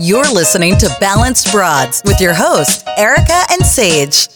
You're 0.00 0.32
listening 0.32 0.78
to 0.78 0.96
Balanced 1.00 1.52
Broads 1.52 2.00
with 2.06 2.18
your 2.18 2.32
hosts, 2.32 2.82
Erica 2.96 3.42
and 3.50 3.60
Sage. 3.60 4.26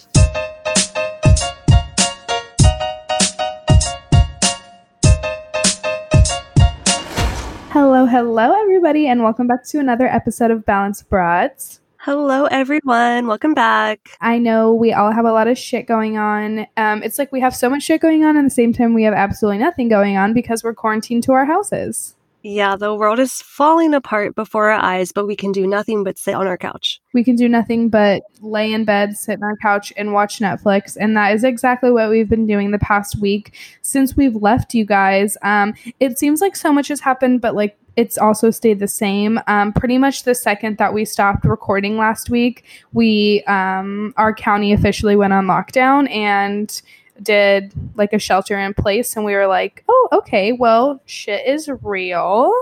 Hello, 7.70 8.04
hello, 8.04 8.52
everybody, 8.52 9.06
and 9.06 9.22
welcome 9.22 9.46
back 9.46 9.64
to 9.68 9.78
another 9.78 10.06
episode 10.06 10.50
of 10.50 10.66
Balanced 10.66 11.08
Broads. 11.08 11.80
Hello, 11.96 12.44
everyone. 12.44 13.26
Welcome 13.26 13.54
back. 13.54 14.10
I 14.20 14.36
know 14.36 14.74
we 14.74 14.92
all 14.92 15.10
have 15.10 15.24
a 15.24 15.32
lot 15.32 15.48
of 15.48 15.56
shit 15.56 15.86
going 15.86 16.18
on. 16.18 16.66
Um, 16.76 17.02
it's 17.02 17.18
like 17.18 17.32
we 17.32 17.40
have 17.40 17.56
so 17.56 17.70
much 17.70 17.82
shit 17.82 18.02
going 18.02 18.24
on, 18.24 18.36
and 18.36 18.44
at 18.44 18.50
the 18.50 18.54
same 18.54 18.74
time, 18.74 18.92
we 18.92 19.04
have 19.04 19.14
absolutely 19.14 19.58
nothing 19.58 19.88
going 19.88 20.18
on 20.18 20.34
because 20.34 20.62
we're 20.62 20.74
quarantined 20.74 21.22
to 21.22 21.32
our 21.32 21.46
houses. 21.46 22.15
Yeah, 22.48 22.76
the 22.76 22.94
world 22.94 23.18
is 23.18 23.42
falling 23.42 23.92
apart 23.92 24.36
before 24.36 24.70
our 24.70 24.80
eyes, 24.80 25.10
but 25.10 25.26
we 25.26 25.34
can 25.34 25.50
do 25.50 25.66
nothing 25.66 26.04
but 26.04 26.16
sit 26.16 26.36
on 26.36 26.46
our 26.46 26.56
couch. 26.56 27.00
We 27.12 27.24
can 27.24 27.34
do 27.34 27.48
nothing 27.48 27.88
but 27.88 28.22
lay 28.40 28.72
in 28.72 28.84
bed, 28.84 29.16
sit 29.16 29.38
on 29.38 29.42
our 29.42 29.56
couch, 29.56 29.92
and 29.96 30.12
watch 30.12 30.38
Netflix. 30.38 30.96
And 30.96 31.16
that 31.16 31.34
is 31.34 31.42
exactly 31.42 31.90
what 31.90 32.08
we've 32.08 32.28
been 32.28 32.46
doing 32.46 32.70
the 32.70 32.78
past 32.78 33.20
week 33.20 33.56
since 33.82 34.16
we've 34.16 34.36
left 34.36 34.74
you 34.74 34.84
guys. 34.84 35.36
Um, 35.42 35.74
it 35.98 36.20
seems 36.20 36.40
like 36.40 36.54
so 36.54 36.72
much 36.72 36.86
has 36.86 37.00
happened, 37.00 37.40
but 37.40 37.56
like 37.56 37.76
it's 37.96 38.16
also 38.16 38.52
stayed 38.52 38.78
the 38.78 38.86
same. 38.86 39.40
Um, 39.48 39.72
pretty 39.72 39.98
much 39.98 40.22
the 40.22 40.34
second 40.36 40.78
that 40.78 40.94
we 40.94 41.04
stopped 41.04 41.44
recording 41.44 41.98
last 41.98 42.30
week, 42.30 42.62
we 42.92 43.42
um, 43.48 44.14
our 44.18 44.32
county 44.32 44.72
officially 44.72 45.16
went 45.16 45.32
on 45.32 45.46
lockdown 45.46 46.08
and 46.10 46.80
did 47.22 47.72
like 47.96 48.12
a 48.12 48.18
shelter 48.18 48.58
in 48.58 48.74
place, 48.74 49.16
and 49.16 49.24
we 49.24 49.34
were 49.34 49.46
like, 49.46 49.84
oh, 49.88 50.08
okay, 50.12 50.52
well, 50.52 51.00
shit 51.06 51.46
is 51.46 51.70
real. 51.82 52.52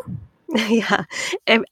yeah, 0.69 1.05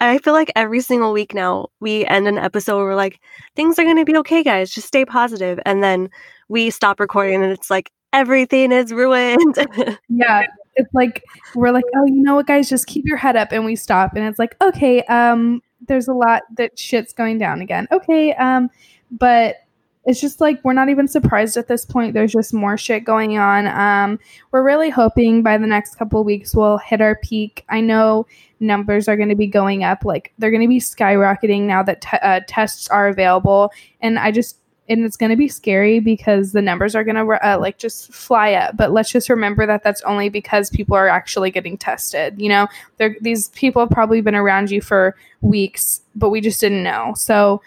I 0.01 0.19
feel 0.19 0.33
like 0.33 0.51
every 0.57 0.81
single 0.81 1.13
week 1.13 1.35
now 1.35 1.69
we 1.81 2.05
end 2.07 2.27
an 2.27 2.39
episode 2.39 2.77
where 2.79 2.87
we're 2.87 2.95
like, 2.95 3.21
things 3.55 3.79
are 3.79 3.85
gonna 3.85 4.05
be 4.05 4.17
okay, 4.19 4.43
guys. 4.43 4.71
Just 4.71 4.89
stay 4.89 5.05
positive, 5.05 5.61
and 5.65 5.83
then 5.83 6.11
we 6.49 6.71
stop 6.71 6.99
recording, 6.99 7.43
and 7.43 7.53
it's 7.53 7.71
like 7.71 7.93
everything 8.13 8.73
is 8.73 8.93
ruined. 8.93 9.57
yeah, 10.09 10.47
it's 10.77 10.93
like 10.95 11.23
we're 11.55 11.71
like, 11.71 11.85
oh, 11.95 12.07
you 12.07 12.23
know 12.23 12.35
what, 12.35 12.47
guys, 12.47 12.69
just 12.69 12.87
keep 12.87 13.05
your 13.07 13.19
head 13.19 13.37
up, 13.37 13.53
and 13.53 13.65
we 13.65 13.77
stop, 13.77 14.15
and 14.15 14.27
it's 14.27 14.39
like, 14.39 14.57
okay, 14.61 15.03
um, 15.05 15.63
there's 15.87 16.09
a 16.09 16.15
lot 16.15 16.43
that 16.57 16.79
shit's 16.79 17.13
going 17.13 17.39
down 17.39 17.61
again. 17.61 17.87
Okay, 17.93 18.33
um, 18.35 18.71
but 19.11 19.57
it's 20.05 20.21
just 20.21 20.41
like 20.41 20.63
we're 20.65 20.73
not 20.73 20.89
even 20.89 21.07
surprised 21.07 21.57
at 21.57 21.69
this 21.69 21.85
point. 21.85 22.15
There's 22.15 22.33
just 22.33 22.53
more 22.53 22.77
shit 22.77 23.05
going 23.05 23.39
on. 23.39 23.67
Um, 23.69 24.19
we're 24.51 24.65
really 24.65 24.91
hoping 24.91 25.43
by 25.43 25.59
the 25.59 25.67
next 25.67 25.95
couple 25.95 26.23
weeks 26.25 26.55
we'll 26.55 26.79
hit 26.79 27.01
our 27.01 27.17
peak. 27.17 27.65
I 27.69 27.81
know 27.81 28.27
numbers 28.59 29.09
are 29.09 29.17
going 29.17 29.29
to 29.29 29.37
be 29.37 29.47
going 29.47 29.85
up, 29.85 30.05
like 30.05 30.33
they're 30.39 30.51
going 30.51 30.63
to 30.63 30.69
be 30.69 30.81
skyrocketing 30.81 31.63
now 31.63 31.83
that 31.85 32.01
te- 32.01 32.19
uh, 32.23 32.41
tests 32.47 32.89
are 32.89 33.09
available, 33.09 33.71
and 34.01 34.19
I 34.19 34.33
just 34.33 34.59
and 34.89 35.05
it's 35.05 35.17
going 35.17 35.31
to 35.31 35.37
be 35.37 35.49
scary 35.49 36.01
because 36.01 36.53
the 36.53 36.61
numbers 36.61 36.97
are 36.97 37.05
going 37.05 37.15
to 37.15 37.47
uh, 37.47 37.57
like 37.59 37.79
just 37.79 38.13
fly 38.13 38.53
up 38.53 38.77
but 38.77 38.91
let's 38.91 39.11
just 39.11 39.31
remember 39.31 39.65
that 39.65 39.85
that's 39.85 40.03
only 40.03 40.29
because 40.29 40.71
people 40.71 40.97
are 40.97 41.09
actually 41.09 41.53
getting 41.53 41.79
tested 41.79 42.35
you 42.41 42.49
know 42.49 42.67
They're, 42.97 43.17
these 43.21 43.49
people 43.51 43.81
have 43.81 43.91
probably 43.91 44.21
been 44.21 44.35
around 44.35 44.73
you 44.73 44.81
for 44.81 45.17
weeks 45.41 46.03
but 46.17 46.31
we 46.31 46.41
just 46.41 46.61
didn't 46.61 46.83
know 46.83 47.15
so 47.17 47.63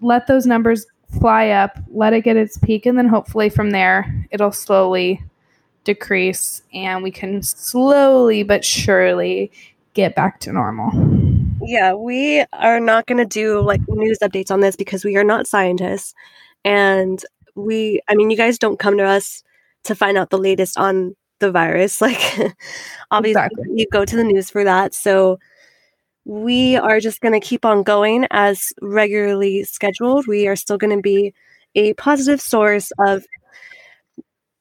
let 0.00 0.26
those 0.26 0.46
numbers 0.46 0.86
fly 1.20 1.48
up 1.48 1.78
let 1.88 2.12
it 2.12 2.22
get 2.22 2.36
its 2.36 2.58
peak 2.58 2.86
and 2.86 2.98
then 2.98 3.08
hopefully 3.08 3.48
from 3.48 3.70
there 3.70 4.26
it'll 4.30 4.52
slowly 4.52 5.22
decrease 5.84 6.62
and 6.74 7.02
we 7.02 7.10
can 7.10 7.42
slowly 7.42 8.42
but 8.42 8.64
surely 8.64 9.50
get 9.94 10.14
back 10.14 10.38
to 10.38 10.52
normal 10.52 10.90
yeah, 11.68 11.92
we 11.92 12.44
are 12.52 12.80
not 12.80 13.06
going 13.06 13.18
to 13.18 13.26
do 13.26 13.60
like 13.60 13.80
news 13.88 14.18
updates 14.22 14.50
on 14.50 14.60
this 14.60 14.76
because 14.76 15.04
we 15.04 15.16
are 15.16 15.24
not 15.24 15.46
scientists. 15.46 16.14
And 16.64 17.22
we, 17.54 18.00
I 18.08 18.14
mean, 18.14 18.30
you 18.30 18.36
guys 18.36 18.58
don't 18.58 18.78
come 18.78 18.96
to 18.98 19.04
us 19.04 19.42
to 19.84 19.94
find 19.94 20.16
out 20.16 20.30
the 20.30 20.38
latest 20.38 20.78
on 20.78 21.14
the 21.40 21.50
virus. 21.50 22.00
Like, 22.08 22.54
obviously, 23.10 23.42
exactly. 23.42 23.68
you 23.74 23.86
go 23.92 24.04
to 24.04 24.16
the 24.16 24.24
news 24.24 24.50
for 24.50 24.64
that. 24.64 24.94
So, 24.94 25.38
we 26.28 26.76
are 26.76 27.00
just 27.00 27.22
going 27.22 27.32
to 27.32 27.40
keep 27.40 27.64
on 27.64 27.82
going 27.82 28.26
as 28.30 28.72
regularly 28.82 29.64
scheduled. 29.64 30.26
We 30.26 30.46
are 30.46 30.56
still 30.56 30.76
going 30.76 30.94
to 30.94 31.02
be 31.02 31.32
a 31.74 31.94
positive 31.94 32.40
source 32.40 32.92
of 32.98 33.24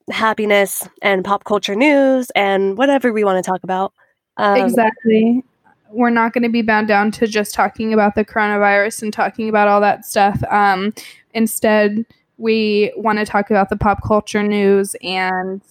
happiness 0.10 0.88
and 1.02 1.26
pop 1.26 1.44
culture 1.44 1.76
news 1.76 2.30
and 2.36 2.78
whatever 2.78 3.12
we 3.12 3.26
want 3.26 3.44
to 3.44 3.48
talk 3.48 3.64
about. 3.64 3.94
Um, 4.38 4.62
exactly 4.62 5.44
we're 5.90 6.10
not 6.10 6.34
going 6.34 6.44
to 6.44 6.50
be 6.50 6.62
bound 6.62 6.88
down 6.88 7.12
to 7.12 7.28
just 7.28 7.54
talking 7.54 7.94
about 7.94 8.16
the 8.16 8.26
coronavirus 8.26 9.04
and 9.04 9.14
talking 9.14 9.50
about 9.50 9.68
all 9.68 9.82
that 9.82 10.06
stuff. 10.06 10.42
Um, 10.50 10.94
instead, 11.34 12.06
we 12.38 12.94
want 12.96 13.20
to 13.20 13.26
talk 13.26 13.50
about 13.50 13.70
the 13.70 13.78
pop 13.78 14.04
culture 14.04 14.44
news 14.44 14.96
and 15.02 15.62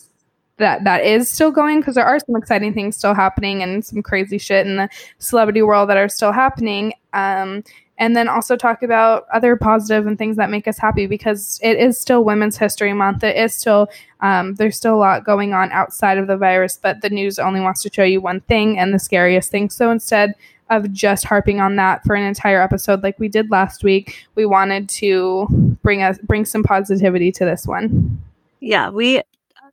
that 0.59 0.84
that 0.84 1.05
is 1.05 1.28
still 1.28 1.50
going 1.50 1.81
because 1.81 1.94
there 1.94 2.06
are 2.06 2.19
some 2.19 2.37
exciting 2.37 2.72
things 2.72 2.97
still 2.97 3.15
happening 3.15 3.62
and 3.62 3.84
some 3.84 4.03
crazy 4.03 4.39
shit 4.39 4.67
in 4.67 4.77
the 4.77 4.89
celebrity 5.19 5.62
world 5.62 5.89
that 5.91 5.97
are 5.97 6.09
still 6.09 6.33
happening. 6.33 6.93
Um, 7.12 7.62
and 7.99 8.15
then 8.15 8.28
also 8.28 8.56
talk 8.56 8.83
about 8.83 9.27
other 9.33 9.56
positive 9.56 10.06
and 10.06 10.19
things 10.19 10.37
that 10.37 10.50
make 10.50 10.69
us 10.69 10.78
happy 10.78 11.06
because 11.06 11.59
it 11.62 11.78
is 11.78 11.99
still 11.99 12.25
Women's 12.25 12.59
History 12.59 12.93
Month. 12.93 13.25
It 13.25 13.37
is 13.37 13.55
still 13.55 13.89
um, 14.21 14.55
there's 14.55 14.77
still 14.77 14.95
a 14.95 14.97
lot 14.97 15.25
going 15.25 15.55
on 15.55 15.72
outside 15.72 16.19
of 16.19 16.27
the 16.27 16.37
virus, 16.37 16.78
but 16.81 17.00
the 17.00 17.11
news 17.11 17.39
only 17.39 17.61
wants 17.61 17.83
to 17.83 17.91
show 17.93 18.05
you 18.05 18.21
one 18.21 18.41
thing 18.43 18.78
and 18.78 18.93
the 18.93 18.99
scariest 18.99 19.50
thing. 19.50 19.71
So 19.71 19.91
instead 19.91 20.34
of 20.69 20.93
just 20.93 21.25
harping 21.25 21.61
on 21.61 21.77
that 21.77 22.03
for 22.05 22.16
an 22.16 22.25
entire 22.25 22.61
episode 22.61 23.03
like 23.03 23.19
we 23.19 23.28
did 23.28 23.50
last 23.50 23.84
week, 23.84 24.27
we 24.34 24.45
wanted 24.47 24.89
to 24.89 25.47
bring 25.83 26.03
us 26.03 26.19
bring 26.19 26.45
some 26.45 26.62
positivity 26.62 27.33
to 27.33 27.45
this 27.45 27.66
one. 27.66 28.21
Yeah, 28.61 28.91
we 28.91 29.22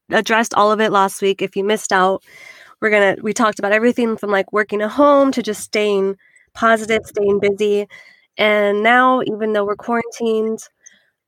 addressed 0.09 0.53
all 0.53 0.71
of 0.71 0.79
it 0.81 0.91
last 0.91 1.21
week. 1.21 1.41
If 1.41 1.55
you 1.55 1.63
missed 1.63 1.91
out, 1.91 2.23
we're 2.81 2.89
gonna 2.89 3.15
we 3.21 3.33
talked 3.33 3.59
about 3.59 3.71
everything 3.71 4.17
from 4.17 4.31
like 4.31 4.51
working 4.53 4.81
at 4.81 4.91
home 4.91 5.31
to 5.33 5.41
just 5.43 5.61
staying 5.61 6.17
positive, 6.53 7.01
staying 7.05 7.39
busy. 7.39 7.87
And 8.37 8.83
now, 8.83 9.21
even 9.21 9.53
though 9.53 9.65
we're 9.65 9.75
quarantined, 9.75 10.59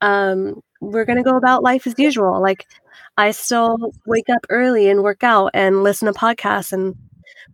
um, 0.01 0.61
we're 0.81 1.05
to 1.17 1.23
go 1.23 1.37
about 1.37 1.63
life 1.63 1.87
as 1.87 1.95
usual. 1.97 2.41
Like, 2.41 2.65
I 3.17 3.31
still 3.31 3.93
wake 4.05 4.29
up 4.29 4.45
early 4.49 4.89
and 4.89 5.03
work 5.03 5.23
out 5.23 5.51
and 5.53 5.83
listen 5.83 6.11
to 6.11 6.19
podcasts 6.19 6.73
and 6.73 6.95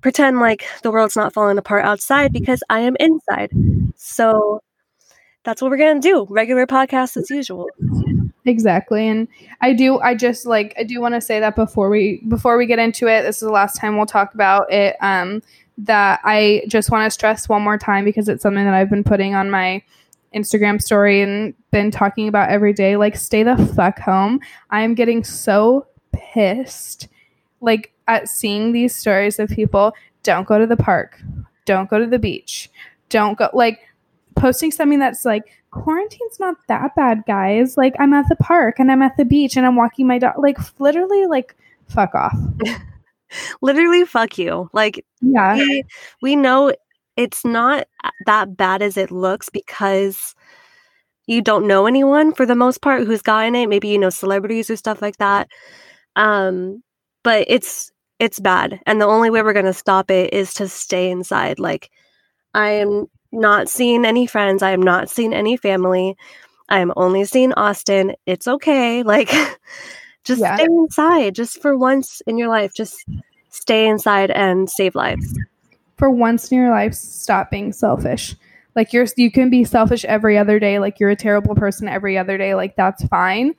pretend 0.01 0.39
like 0.39 0.65
the 0.83 0.91
world's 0.91 1.15
not 1.15 1.33
falling 1.33 1.57
apart 1.57 1.85
outside 1.85 2.33
because 2.33 2.63
I 2.69 2.81
am 2.81 2.95
inside. 2.99 3.51
So 3.95 4.61
that's 5.43 5.61
what 5.61 5.71
we're 5.71 5.77
to 5.77 5.99
do. 5.99 6.25
Regular 6.29 6.67
podcast 6.67 7.17
as 7.17 7.29
usual. 7.29 7.67
Exactly. 8.45 9.07
And 9.07 9.27
I 9.61 9.73
do 9.73 9.99
I 9.99 10.15
just 10.15 10.45
like 10.45 10.73
I 10.77 10.83
do 10.83 10.99
want 10.99 11.13
to 11.15 11.21
say 11.21 11.39
that 11.39 11.55
before 11.55 11.89
we 11.89 12.21
before 12.27 12.57
we 12.57 12.65
get 12.65 12.79
into 12.79 13.07
it, 13.07 13.21
this 13.21 13.35
is 13.37 13.41
the 13.41 13.51
last 13.51 13.77
time 13.77 13.97
we'll 13.97 14.05
talk 14.07 14.33
about 14.33 14.71
it 14.71 14.95
um 15.01 15.41
that 15.77 16.19
I 16.23 16.63
just 16.67 16.89
want 16.91 17.05
to 17.05 17.11
stress 17.11 17.47
one 17.47 17.61
more 17.61 17.77
time 17.77 18.03
because 18.05 18.27
it's 18.29 18.41
something 18.43 18.65
that 18.65 18.73
I've 18.73 18.89
been 18.89 19.03
putting 19.03 19.35
on 19.35 19.49
my 19.49 19.81
Instagram 20.35 20.81
story 20.81 21.21
and 21.21 21.53
been 21.71 21.91
talking 21.91 22.27
about 22.27 22.49
every 22.49 22.73
day. 22.73 22.95
Like, 22.97 23.15
stay 23.15 23.43
the 23.43 23.57
fuck 23.75 23.99
home. 23.99 24.39
I 24.69 24.81
am 24.81 24.93
getting 24.93 25.23
so 25.23 25.87
pissed, 26.13 27.07
like, 27.61 27.91
at 28.07 28.29
seeing 28.29 28.71
these 28.71 28.95
stories 28.95 29.39
of 29.39 29.49
people 29.49 29.93
don't 30.23 30.47
go 30.47 30.59
to 30.59 30.67
the 30.67 30.77
park, 30.77 31.19
don't 31.65 31.89
go 31.89 31.99
to 31.99 32.05
the 32.07 32.19
beach, 32.19 32.69
don't 33.09 33.37
go, 33.37 33.49
like, 33.53 33.79
posting 34.35 34.71
something 34.71 34.99
that's 34.99 35.25
like, 35.25 35.60
quarantine's 35.71 36.39
not 36.39 36.55
that 36.67 36.95
bad, 36.95 37.23
guys. 37.27 37.77
Like, 37.77 37.95
I'm 37.99 38.13
at 38.13 38.29
the 38.29 38.35
park 38.35 38.75
and 38.79 38.91
I'm 38.91 39.01
at 39.01 39.17
the 39.17 39.25
beach 39.25 39.57
and 39.57 39.65
I'm 39.65 39.75
walking 39.75 40.07
my 40.07 40.19
dog. 40.19 40.35
Like, 40.37 40.57
literally, 40.79 41.25
like, 41.25 41.55
fuck 41.87 42.13
off. 42.15 42.37
literally 43.61 44.05
fuck 44.05 44.37
you 44.37 44.69
like 44.73 45.05
yeah 45.21 45.55
we, 45.55 45.83
we 46.21 46.35
know 46.35 46.73
it's 47.17 47.45
not 47.45 47.87
that 48.25 48.57
bad 48.57 48.81
as 48.81 48.97
it 48.97 49.11
looks 49.11 49.49
because 49.49 50.35
you 51.27 51.41
don't 51.41 51.67
know 51.67 51.85
anyone 51.85 52.33
for 52.33 52.45
the 52.45 52.55
most 52.55 52.81
part 52.81 53.05
who's 53.05 53.21
gotten 53.21 53.55
it 53.55 53.69
maybe 53.69 53.87
you 53.87 53.97
know 53.97 54.09
celebrities 54.09 54.69
or 54.69 54.75
stuff 54.75 55.01
like 55.01 55.17
that 55.17 55.47
um 56.15 56.81
but 57.23 57.45
it's 57.47 57.91
it's 58.19 58.39
bad 58.39 58.79
and 58.85 58.99
the 58.99 59.05
only 59.05 59.29
way 59.29 59.41
we're 59.41 59.53
going 59.53 59.65
to 59.65 59.73
stop 59.73 60.11
it 60.11 60.33
is 60.33 60.53
to 60.53 60.67
stay 60.67 61.09
inside 61.09 61.59
like 61.59 61.89
i 62.53 62.69
am 62.69 63.07
not 63.31 63.69
seeing 63.69 64.05
any 64.05 64.27
friends. 64.27 64.61
I 64.61 64.71
am 64.71 64.81
not 64.81 65.09
seeing 65.09 65.33
any 65.33 65.57
family. 65.57 66.17
I 66.69 66.79
am 66.79 66.93
only 66.95 67.25
seeing 67.25 67.53
austin. 67.53 68.13
It's 68.25 68.47
okay. 68.47 69.03
Like 69.11 69.29
just 70.23 70.41
yeah. 70.41 70.55
stay 70.55 70.65
inside 70.65 71.35
just 71.35 71.61
for 71.61 71.77
once 71.77 72.21
in 72.27 72.37
your 72.37 72.47
life. 72.47 72.73
Just 72.75 73.05
stay 73.49 73.87
inside 73.87 74.31
and 74.31 74.69
save 74.69 74.95
lives. 74.95 75.37
For 75.97 76.09
once 76.09 76.51
in 76.51 76.57
your 76.57 76.69
life 76.69 76.93
stop 76.93 77.51
being 77.51 77.73
selfish. 77.73 78.35
Like 78.75 78.93
you're 78.93 79.07
you 79.17 79.31
can 79.31 79.49
be 79.49 79.63
selfish 79.63 80.05
every 80.05 80.37
other 80.37 80.59
day. 80.59 80.79
Like 80.79 80.99
you're 80.99 81.09
a 81.09 81.15
terrible 81.15 81.55
person 81.55 81.87
every 81.87 82.17
other 82.17 82.37
day. 82.37 82.55
Like 82.55 82.75
that's 82.75 83.05
fine. 83.07 83.53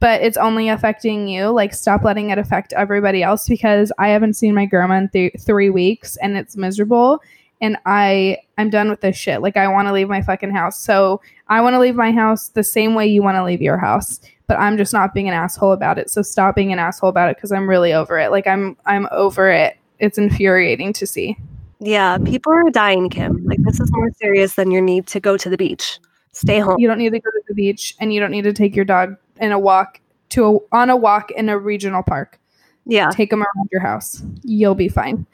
But 0.00 0.22
it's 0.22 0.36
only 0.36 0.68
affecting 0.68 1.28
you. 1.28 1.48
Like 1.48 1.72
stop 1.72 2.02
letting 2.02 2.30
it 2.30 2.38
affect 2.38 2.72
everybody 2.72 3.22
else 3.22 3.48
because 3.48 3.92
i 3.98 4.08
haven't 4.08 4.34
seen 4.34 4.54
my 4.54 4.66
grandma 4.66 4.96
in 4.96 5.08
th- 5.10 5.36
three 5.40 5.70
weeks 5.70 6.16
and 6.16 6.36
it's 6.36 6.56
miserable 6.56 7.20
and 7.60 7.76
I 7.86 8.38
I'm 8.58 8.70
done 8.70 8.88
with 8.88 9.00
this 9.00 9.16
shit. 9.16 9.42
Like 9.42 9.56
I 9.56 9.68
want 9.68 9.88
to 9.88 9.92
leave 9.92 10.08
my 10.08 10.22
fucking 10.22 10.50
house. 10.50 10.78
So 10.78 11.20
I 11.48 11.60
want 11.60 11.74
to 11.74 11.80
leave 11.80 11.94
my 11.94 12.12
house 12.12 12.48
the 12.48 12.64
same 12.64 12.94
way 12.94 13.06
you 13.06 13.22
want 13.22 13.36
to 13.36 13.44
leave 13.44 13.62
your 13.62 13.78
house. 13.78 14.20
But 14.46 14.58
I'm 14.58 14.76
just 14.76 14.92
not 14.92 15.12
being 15.12 15.28
an 15.28 15.34
asshole 15.34 15.72
about 15.72 15.98
it. 15.98 16.08
So 16.10 16.22
stop 16.22 16.54
being 16.54 16.72
an 16.72 16.78
asshole 16.78 17.10
about 17.10 17.30
it 17.30 17.36
because 17.36 17.50
I'm 17.52 17.68
really 17.68 17.92
over 17.92 18.18
it. 18.18 18.30
Like 18.30 18.46
I'm 18.46 18.76
I'm 18.86 19.08
over 19.10 19.50
it. 19.50 19.76
It's 19.98 20.18
infuriating 20.18 20.92
to 20.94 21.06
see. 21.06 21.36
Yeah, 21.78 22.18
people 22.18 22.52
are 22.52 22.70
dying, 22.70 23.10
Kim. 23.10 23.44
Like 23.44 23.62
this 23.62 23.80
is 23.80 23.90
more 23.92 24.10
serious 24.20 24.54
than 24.54 24.70
your 24.70 24.82
need 24.82 25.06
to 25.08 25.20
go 25.20 25.36
to 25.36 25.50
the 25.50 25.56
beach. 25.56 25.98
Stay 26.32 26.58
home. 26.58 26.76
You 26.78 26.86
don't 26.86 26.98
need 26.98 27.12
to 27.12 27.18
go 27.18 27.30
to 27.30 27.42
the 27.48 27.54
beach 27.54 27.94
and 27.98 28.12
you 28.12 28.20
don't 28.20 28.30
need 28.30 28.44
to 28.44 28.52
take 28.52 28.76
your 28.76 28.84
dog 28.84 29.16
in 29.40 29.52
a 29.52 29.58
walk 29.58 30.00
to 30.30 30.44
a 30.44 30.76
on 30.76 30.90
a 30.90 30.96
walk 30.96 31.30
in 31.30 31.48
a 31.48 31.58
regional 31.58 32.02
park. 32.02 32.38
Yeah. 32.84 33.10
Take 33.10 33.30
them 33.30 33.40
around 33.40 33.68
your 33.72 33.80
house. 33.80 34.22
You'll 34.42 34.74
be 34.74 34.88
fine. 34.88 35.26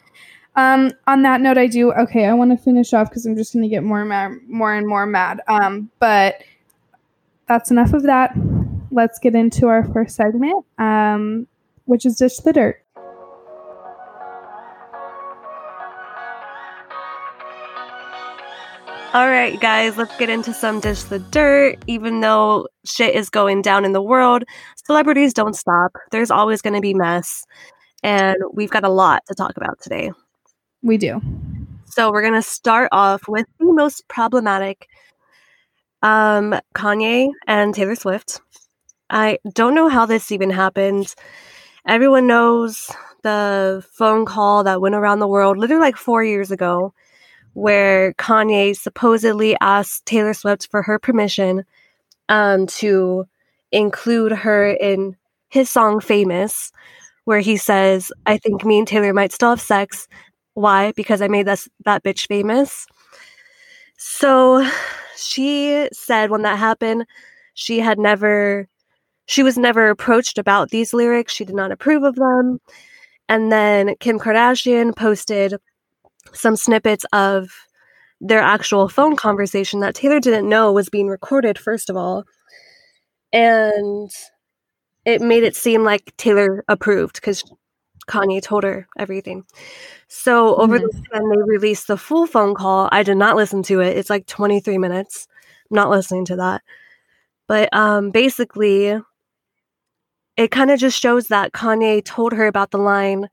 Um, 0.55 0.93
on 1.07 1.23
that 1.23 1.41
note, 1.41 1.57
I 1.57 1.67
do 1.67 1.93
okay. 1.93 2.27
I 2.27 2.35
want 2.35 2.51
to 2.51 2.63
finish 2.63 2.93
off 2.93 3.09
because 3.09 3.25
I'm 3.25 3.37
just 3.37 3.53
going 3.55 3.63
to 3.63 3.69
get 3.69 3.83
more 3.83 4.05
mad, 4.05 4.33
more 4.49 4.75
and 4.75 4.87
more 4.87 5.07
mad. 5.07 5.41
Um, 5.49 5.91
but 5.99 6.43
that's 7.49 7.71
enough 7.71 7.95
of 7.95 8.03
that. 8.03 8.33
Let's 8.91 9.19
get 9.19 9.35
into 9.35 9.69
our 9.69 9.85
first 9.93 10.17
segment, 10.17 10.67
um, 10.79 11.47
which 11.87 12.05
is 12.05 12.17
dish 12.17 12.37
the 12.37 12.53
dirt. 12.53 12.79
All 19.15 19.29
right, 19.29 19.61
guys, 19.61 19.99
let's 19.99 20.17
get 20.17 20.31
into 20.31 20.55
some 20.55 20.81
dish 20.81 21.03
the 21.03 21.19
dirt. 21.19 21.77
Even 21.87 22.21
though 22.21 22.67
shit 22.87 23.15
is 23.15 23.29
going 23.29 23.61
down 23.61 23.85
in 23.85 23.93
the 23.93 24.01
world, 24.01 24.43
celebrities 24.87 25.35
don't 25.35 25.55
stop. 25.55 25.93
There's 26.11 26.31
always 26.31 26.63
going 26.63 26.75
to 26.75 26.81
be 26.81 26.95
mess, 26.95 27.45
and 28.03 28.37
we've 28.55 28.71
got 28.71 28.85
a 28.85 28.89
lot 28.89 29.23
to 29.29 29.35
talk 29.35 29.57
about 29.57 29.79
today. 29.83 30.13
We 30.83 30.97
do. 30.97 31.21
So 31.87 32.11
we're 32.11 32.23
going 32.23 32.33
to 32.35 32.43
start 32.43 32.89
off 32.93 33.29
with 33.29 33.47
the 33.59 33.73
most 33.73 34.09
problematic 34.09 34.89
um, 36.03 36.55
Kanye 36.75 37.31
and 37.47 37.75
Taylor 37.75 37.95
Swift. 37.95 38.41
I 39.11 39.39
don't 39.53 39.75
know 39.75 39.89
how 39.89 40.07
this 40.07 40.33
even 40.33 40.51
happened. 40.51 41.15
Everyone 41.87 42.27
knows 42.27 42.91
the 43.23 43.85
phone 43.93 44.25
call 44.25 44.65
that 44.65 44.81
went 44.81 44.95
around 44.95 45.21
the 45.21 45.29
world 45.29 45.59
literally 45.59 45.83
like 45.83 45.97
four 45.97 46.25
years 46.25 46.51
ago, 46.51 46.93
where 47.53 48.15
Kanye 48.15 48.77
supposedly 48.77 49.57
asked 49.61 50.07
Taylor 50.07 50.35
Swift 50.35 50.69
for 50.71 50.83
her 50.83 50.99
permission 50.99 51.65
um, 52.29 52.67
to 52.67 53.27
include 53.71 54.33
her 54.33 54.69
in 54.69 55.17
his 55.51 55.71
song 55.71 56.01
Famous, 56.01 56.73
where 57.25 57.41
he 57.41 57.57
says, 57.57 58.11
I 58.27 58.39
think 58.39 58.65
me 58.65 58.79
and 58.79 58.89
Taylor 58.89 59.13
might 59.13 59.33
still 59.33 59.51
have 59.51 59.61
sex. 59.61 60.09
Why? 60.55 60.93
Because 60.93 61.23
I 61.23 61.29
made 61.29 61.47
this, 61.47 61.69
that 61.85 62.03
bitch 62.03 62.27
famous. 62.27 62.87
So 63.97 64.69
she 65.17 65.89
said 65.93 66.31
when 66.31 66.43
that 66.43 66.59
happened, 66.59 67.07
she 67.55 67.81
had 67.81 67.99
never, 67.99 68.69
she 69.27 69.43
was 69.43 69.57
never 69.57 69.89
approached 69.89 70.39
about 70.39 70.71
these 70.71 70.93
lyrics. 70.93 71.33
She 71.33 71.45
did 71.45 71.55
not 71.55 71.73
approve 71.73 72.03
of 72.03 72.17
them. 72.17 72.61
And 73.29 73.53
then 73.53 73.95
Kim 74.01 74.19
Kardashian 74.19 74.95
posted 74.95 75.55
some 76.33 76.57
snippets 76.57 77.05
of 77.13 77.49
their 78.21 78.41
actual 78.41 78.89
phone 78.89 79.17
conversation 79.17 79.81
that 79.81 79.95
Taylor 79.95 80.21
didn't 80.21 80.49
know 80.49 80.73
was 80.73 80.89
being 80.89 81.09
recorded, 81.09 81.59
first 81.59 81.91
of 81.91 81.97
all. 81.97 82.25
And 83.33 84.11
it 85.05 85.21
made 85.21 85.43
it 85.43 85.57
seem 85.57 85.83
like 85.83 86.15
Taylor 86.17 86.65
approved 86.69 87.15
because 87.15 87.43
Kanye 88.07 88.43
told 88.43 88.65
her 88.65 88.87
everything. 88.99 89.45
So 90.09 90.57
over 90.57 90.79
Mhm. 90.79 90.83
the 90.83 90.89
weekend, 90.99 91.33
they 91.33 91.43
released 91.53 91.87
the 91.87 91.97
full 91.97 92.27
phone 92.27 92.55
call. 92.55 92.89
I 92.93 93.03
did 93.03 93.17
not 93.17 93.37
listen 93.37 93.63
to 93.65 93.81
it. 93.81 93.97
It's 93.97 94.11
like 94.11 94.27
23 94.27 94.79
minutes. 94.79 95.27
I'm 95.71 95.77
not 95.77 95.91
listening 95.91 96.25
to 96.27 96.37
that. 96.37 96.63
But 97.49 97.73
um, 97.75 98.11
basically, 98.11 98.99
it 100.37 100.51
kind 100.51 100.71
of 100.71 100.79
just 100.79 100.99
shows 101.01 101.29
that 101.29 101.53
Kanye 101.53 102.05
told 102.05 102.33
her 102.33 102.47
about 102.47 102.71
the 102.71 102.79
line 102.79 103.29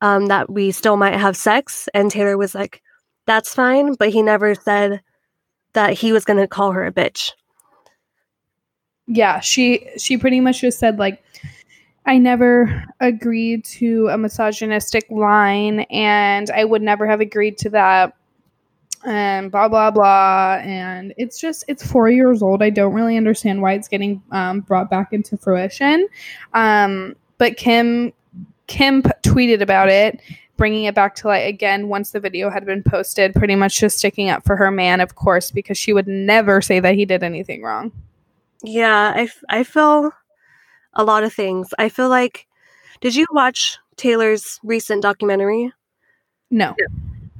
um, 0.00 0.26
that 0.26 0.48
we 0.50 0.70
still 0.70 0.96
might 0.96 1.14
have 1.16 1.36
sex. 1.36 1.88
And 1.94 2.10
Taylor 2.10 2.36
was 2.36 2.54
like, 2.54 2.82
that's 3.26 3.54
fine. 3.54 3.94
But 3.94 4.10
he 4.10 4.22
never 4.22 4.54
said 4.54 5.02
that 5.72 5.94
he 5.94 6.12
was 6.12 6.24
going 6.24 6.38
to 6.38 6.46
call 6.48 6.72
her 6.72 6.86
a 6.86 6.92
bitch. 6.92 7.32
Yeah, 9.06 9.40
she 9.40 9.88
she 9.96 10.18
pretty 10.18 10.40
much 10.40 10.60
just 10.60 10.78
said 10.78 10.98
like 10.98 11.22
I 12.08 12.16
never 12.16 12.86
agreed 13.00 13.66
to 13.66 14.08
a 14.08 14.16
misogynistic 14.16 15.04
line 15.10 15.80
and 15.90 16.50
I 16.50 16.64
would 16.64 16.80
never 16.80 17.06
have 17.06 17.20
agreed 17.20 17.58
to 17.58 17.70
that 17.70 18.16
and 19.04 19.52
blah 19.52 19.68
blah 19.68 19.90
blah 19.90 20.58
and 20.62 21.12
it's 21.18 21.38
just 21.38 21.66
it's 21.68 21.86
four 21.86 22.08
years 22.08 22.40
old. 22.40 22.62
I 22.62 22.70
don't 22.70 22.94
really 22.94 23.18
understand 23.18 23.60
why 23.60 23.74
it's 23.74 23.88
getting 23.88 24.22
um, 24.32 24.60
brought 24.60 24.88
back 24.88 25.12
into 25.12 25.36
fruition. 25.36 26.08
Um, 26.54 27.14
but 27.36 27.58
kim 27.58 28.14
kim 28.68 29.02
p- 29.02 29.10
tweeted 29.22 29.60
about 29.60 29.90
it 29.90 30.18
bringing 30.56 30.84
it 30.84 30.94
back 30.94 31.14
to 31.16 31.28
light 31.28 31.46
again 31.46 31.88
once 31.88 32.12
the 32.12 32.20
video 32.20 32.48
had 32.48 32.64
been 32.64 32.82
posted 32.82 33.34
pretty 33.34 33.54
much 33.54 33.78
just 33.78 33.98
sticking 33.98 34.30
up 34.30 34.44
for 34.46 34.56
her 34.56 34.70
man 34.70 35.00
of 35.00 35.14
course 35.14 35.50
because 35.50 35.76
she 35.76 35.92
would 35.92 36.08
never 36.08 36.62
say 36.62 36.80
that 36.80 36.94
he 36.94 37.04
did 37.04 37.22
anything 37.22 37.62
wrong. 37.62 37.92
Yeah, 38.62 39.12
I, 39.14 39.28
I 39.50 39.62
feel 39.62 40.10
a 40.94 41.04
lot 41.04 41.24
of 41.24 41.32
things. 41.32 41.72
I 41.78 41.88
feel 41.88 42.08
like, 42.08 42.46
did 43.00 43.14
you 43.14 43.26
watch 43.32 43.78
Taylor's 43.96 44.58
recent 44.62 45.02
documentary? 45.02 45.72
no 46.50 46.74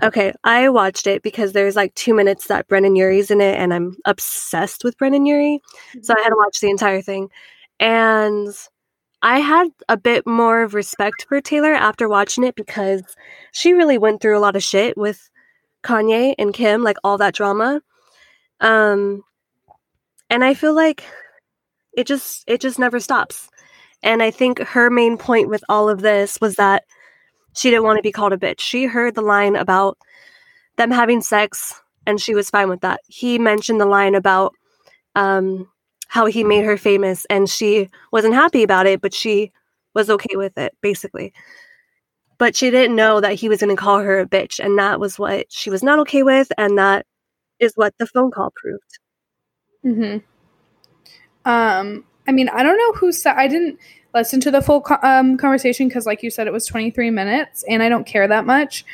Okay, 0.01 0.33
I 0.45 0.69
watched 0.69 1.09
it 1.09 1.23
because 1.23 1.53
there's 1.53 1.75
like 1.75 1.93
two 1.95 2.15
minutes 2.15 2.47
that 2.47 2.69
Brendon 2.69 2.95
Urie's 2.95 3.33
in 3.33 3.41
it, 3.41 3.59
and 3.59 3.75
I'm 3.75 3.97
obsessed 4.05 4.85
with 4.85 4.97
Brendon 4.97 5.27
Urie. 5.27 5.61
So 6.03 6.15
I 6.17 6.23
had 6.23 6.29
to 6.29 6.37
watch 6.37 6.61
the 6.61 6.71
entire 6.71 7.03
thing. 7.03 7.31
And 7.81 8.49
I 9.23 9.41
had 9.41 9.69
a 9.89 9.97
bit 9.97 10.25
more 10.27 10.63
of 10.63 10.75
respect 10.75 11.27
for 11.29 11.41
Taylor 11.41 11.73
after 11.73 12.09
watching 12.09 12.45
it 12.45 12.55
because 12.55 13.03
she 13.53 13.73
really 13.73 13.99
went 13.99 14.21
through 14.21 14.39
a 14.39 14.41
lot 14.41 14.55
of 14.55 14.63
shit 14.63 14.97
with 14.97 15.29
Kanye 15.83 16.35
and 16.39 16.55
Kim, 16.55 16.85
like 16.85 16.99
all 17.03 17.19
that 17.19 17.35
drama. 17.35 17.81
Um 18.61 19.25
and 20.31 20.45
I 20.45 20.55
feel 20.55 20.75
like 20.75 21.05
it 21.99 22.07
just 22.07 22.45
it 22.47 22.61
just 22.61 22.79
never 22.79 23.01
stops. 23.01 23.51
And 24.05 24.23
I 24.23 24.31
think 24.31 24.61
her 24.61 24.89
main 24.89 25.19
point 25.19 25.49
with 25.49 25.65
all 25.69 25.89
of 25.89 26.01
this 26.01 26.41
was 26.41 26.55
that 26.55 26.85
she 27.57 27.71
didn't 27.71 27.83
want 27.83 27.99
to 27.99 28.03
be 28.03 28.13
called 28.13 28.33
a 28.33 28.37
bitch. 28.37 28.61
She 28.61 28.85
heard 28.85 29.17
the 29.17 29.21
line 29.23 29.57
about 29.57 29.99
them 30.77 30.93
having 30.93 31.21
sex 31.21 31.83
and 32.07 32.21
she 32.21 32.37
was 32.37 32.51
fine 32.51 32.69
with 32.69 32.83
that. 32.83 33.01
He 33.09 33.37
mentioned 33.37 33.81
the 33.81 33.87
line 33.87 34.15
about 34.15 34.55
um, 35.17 35.69
how 36.07 36.27
he 36.27 36.45
made 36.45 36.65
her 36.65 36.77
famous 36.77 37.25
and 37.29 37.51
she 37.51 37.91
wasn't 38.13 38.35
happy 38.35 38.63
about 38.63 38.87
it, 38.87 39.01
but 39.01 39.13
she 39.13 39.51
was 39.93 40.09
okay 40.09 40.37
with 40.37 40.57
it, 40.57 40.77
basically. 40.81 41.33
But 42.39 42.55
she 42.55 42.71
didn't 42.71 42.95
know 42.95 43.21
that 43.21 43.35
he 43.35 43.49
was 43.49 43.61
going 43.61 43.75
to 43.75 43.81
call 43.81 43.99
her 43.99 44.21
a 44.21 44.27
bitch. 44.27 44.65
And 44.65 44.79
that 44.79 45.01
was 45.01 45.19
what 45.19 45.47
she 45.51 45.69
was 45.69 45.83
not 45.83 45.99
okay 45.99 46.23
with. 46.23 46.53
And 46.57 46.79
that 46.79 47.07
is 47.59 47.73
what 47.75 47.95
the 47.99 48.07
phone 48.07 48.31
call 48.31 48.53
proved. 48.55 48.99
hmm 49.83 50.19
Um, 51.49 52.05
I 52.29 52.33
mean, 52.33 52.51
I 52.51 52.63
don't 52.63 52.77
know 52.77 52.93
who 52.93 53.11
said. 53.11 53.35
I 53.37 53.49
didn't 53.49 53.81
listen 54.15 54.39
to 54.43 54.51
the 54.51 54.61
full 54.61 54.83
co- 54.83 54.99
um, 55.03 55.39
conversation 55.39 55.89
because, 55.89 56.05
like 56.05 56.23
you 56.23 56.31
said, 56.31 56.47
it 56.47 56.53
was 56.53 56.67
23 56.67 57.11
minutes, 57.11 57.65
and 57.67 57.83
I 57.83 57.89
don't 57.89 58.07
care 58.07 58.29
that 58.29 58.45
much. 58.45 58.85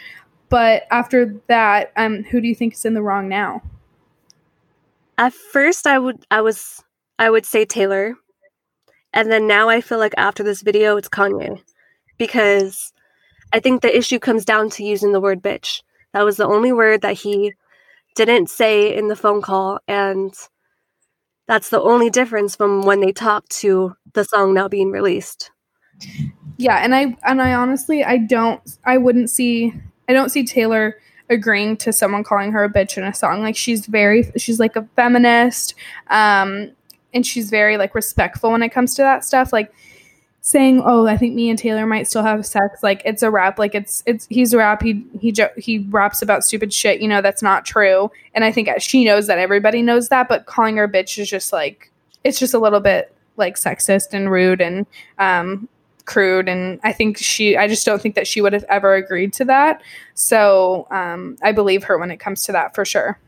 But 0.48 0.84
after 0.90 1.34
that, 1.48 1.92
um, 1.96 2.22
who 2.22 2.40
do 2.40 2.46
you 2.46 2.54
think 2.54 2.74
is 2.74 2.84
in 2.84 2.94
the 2.94 3.02
wrong 3.02 3.28
now? 3.28 3.60
At 5.18 5.34
first, 5.34 5.86
I 5.86 5.98
would, 5.98 6.24
I 6.30 6.42
was, 6.42 6.82
I 7.18 7.28
would 7.28 7.44
say 7.44 7.64
Taylor. 7.64 8.14
And 9.12 9.30
then 9.30 9.48
now 9.48 9.68
I 9.68 9.80
feel 9.80 9.98
like 9.98 10.14
after 10.16 10.44
this 10.44 10.62
video, 10.62 10.96
it's 10.96 11.08
Kanye. 11.08 11.60
Because 12.18 12.92
I 13.52 13.58
think 13.58 13.82
the 13.82 13.96
issue 13.96 14.20
comes 14.20 14.44
down 14.44 14.70
to 14.70 14.84
using 14.84 15.10
the 15.10 15.20
word 15.20 15.42
bitch. 15.42 15.82
That 16.12 16.22
was 16.22 16.36
the 16.36 16.46
only 16.46 16.72
word 16.72 17.02
that 17.02 17.14
he 17.14 17.54
didn't 18.14 18.48
say 18.48 18.96
in 18.96 19.08
the 19.08 19.16
phone 19.16 19.42
call. 19.42 19.80
And 19.88 20.32
that's 21.46 21.70
the 21.70 21.80
only 21.80 22.10
difference 22.10 22.56
from 22.56 22.82
when 22.82 23.00
they 23.00 23.12
talked 23.12 23.50
to 23.60 23.94
the 24.14 24.24
song 24.24 24.54
now 24.54 24.68
being 24.68 24.90
released. 24.90 25.50
Yeah, 26.56 26.76
and 26.76 26.94
I 26.94 27.16
and 27.24 27.42
I 27.42 27.54
honestly, 27.54 28.04
I 28.04 28.18
don't, 28.18 28.60
I 28.84 28.98
wouldn't 28.98 29.30
see, 29.30 29.72
I 30.08 30.12
don't 30.12 30.30
see 30.30 30.44
Taylor 30.44 30.96
agreeing 31.30 31.76
to 31.78 31.92
someone 31.92 32.22
calling 32.22 32.52
her 32.52 32.64
a 32.64 32.72
bitch 32.72 32.96
in 32.96 33.04
a 33.04 33.14
song. 33.14 33.42
Like 33.42 33.56
she's 33.56 33.86
very, 33.86 34.30
she's 34.36 34.60
like 34.60 34.76
a 34.76 34.88
feminist, 34.96 35.74
um, 36.08 36.70
and 37.12 37.26
she's 37.26 37.50
very 37.50 37.76
like 37.76 37.94
respectful 37.94 38.52
when 38.52 38.62
it 38.62 38.70
comes 38.70 38.94
to 38.96 39.02
that 39.02 39.24
stuff. 39.24 39.52
Like 39.52 39.72
saying, 40.46 40.82
"Oh, 40.84 41.06
I 41.08 41.16
think 41.16 41.34
me 41.34 41.50
and 41.50 41.58
Taylor 41.58 41.86
might 41.86 42.06
still 42.06 42.22
have 42.22 42.46
sex." 42.46 42.82
Like 42.82 43.02
it's 43.04 43.22
a 43.22 43.30
rap. 43.30 43.58
Like 43.58 43.74
it's 43.74 44.02
it's 44.06 44.26
he's 44.30 44.52
a 44.52 44.58
rap. 44.58 44.82
He 44.82 45.04
he 45.20 45.32
jo- 45.32 45.50
he 45.56 45.78
raps 45.90 46.22
about 46.22 46.44
stupid 46.44 46.72
shit. 46.72 47.00
You 47.00 47.08
know 47.08 47.20
that's 47.20 47.42
not 47.42 47.64
true. 47.64 48.10
And 48.34 48.44
I 48.44 48.52
think 48.52 48.68
she 48.78 49.04
knows 49.04 49.26
that 49.26 49.38
everybody 49.38 49.82
knows 49.82 50.08
that. 50.10 50.28
But 50.28 50.46
calling 50.46 50.76
her 50.76 50.84
a 50.84 50.88
bitch 50.88 51.18
is 51.18 51.28
just 51.28 51.52
like 51.52 51.90
it's 52.22 52.38
just 52.38 52.54
a 52.54 52.58
little 52.58 52.80
bit 52.80 53.12
like 53.36 53.56
sexist 53.56 54.12
and 54.12 54.30
rude 54.30 54.60
and 54.60 54.86
um 55.18 55.68
crude 56.04 56.48
and 56.50 56.78
i 56.84 56.92
think 56.92 57.16
she 57.16 57.56
i 57.56 57.66
just 57.66 57.86
don't 57.86 58.00
think 58.02 58.14
that 58.14 58.26
she 58.26 58.40
would 58.42 58.52
have 58.52 58.64
ever 58.68 58.94
agreed 58.94 59.32
to 59.32 59.44
that 59.44 59.80
so 60.12 60.86
um, 60.90 61.34
i 61.42 61.50
believe 61.50 61.82
her 61.82 61.96
when 61.98 62.10
it 62.10 62.18
comes 62.18 62.42
to 62.42 62.52
that 62.52 62.74
for 62.74 62.84
sure 62.84 63.18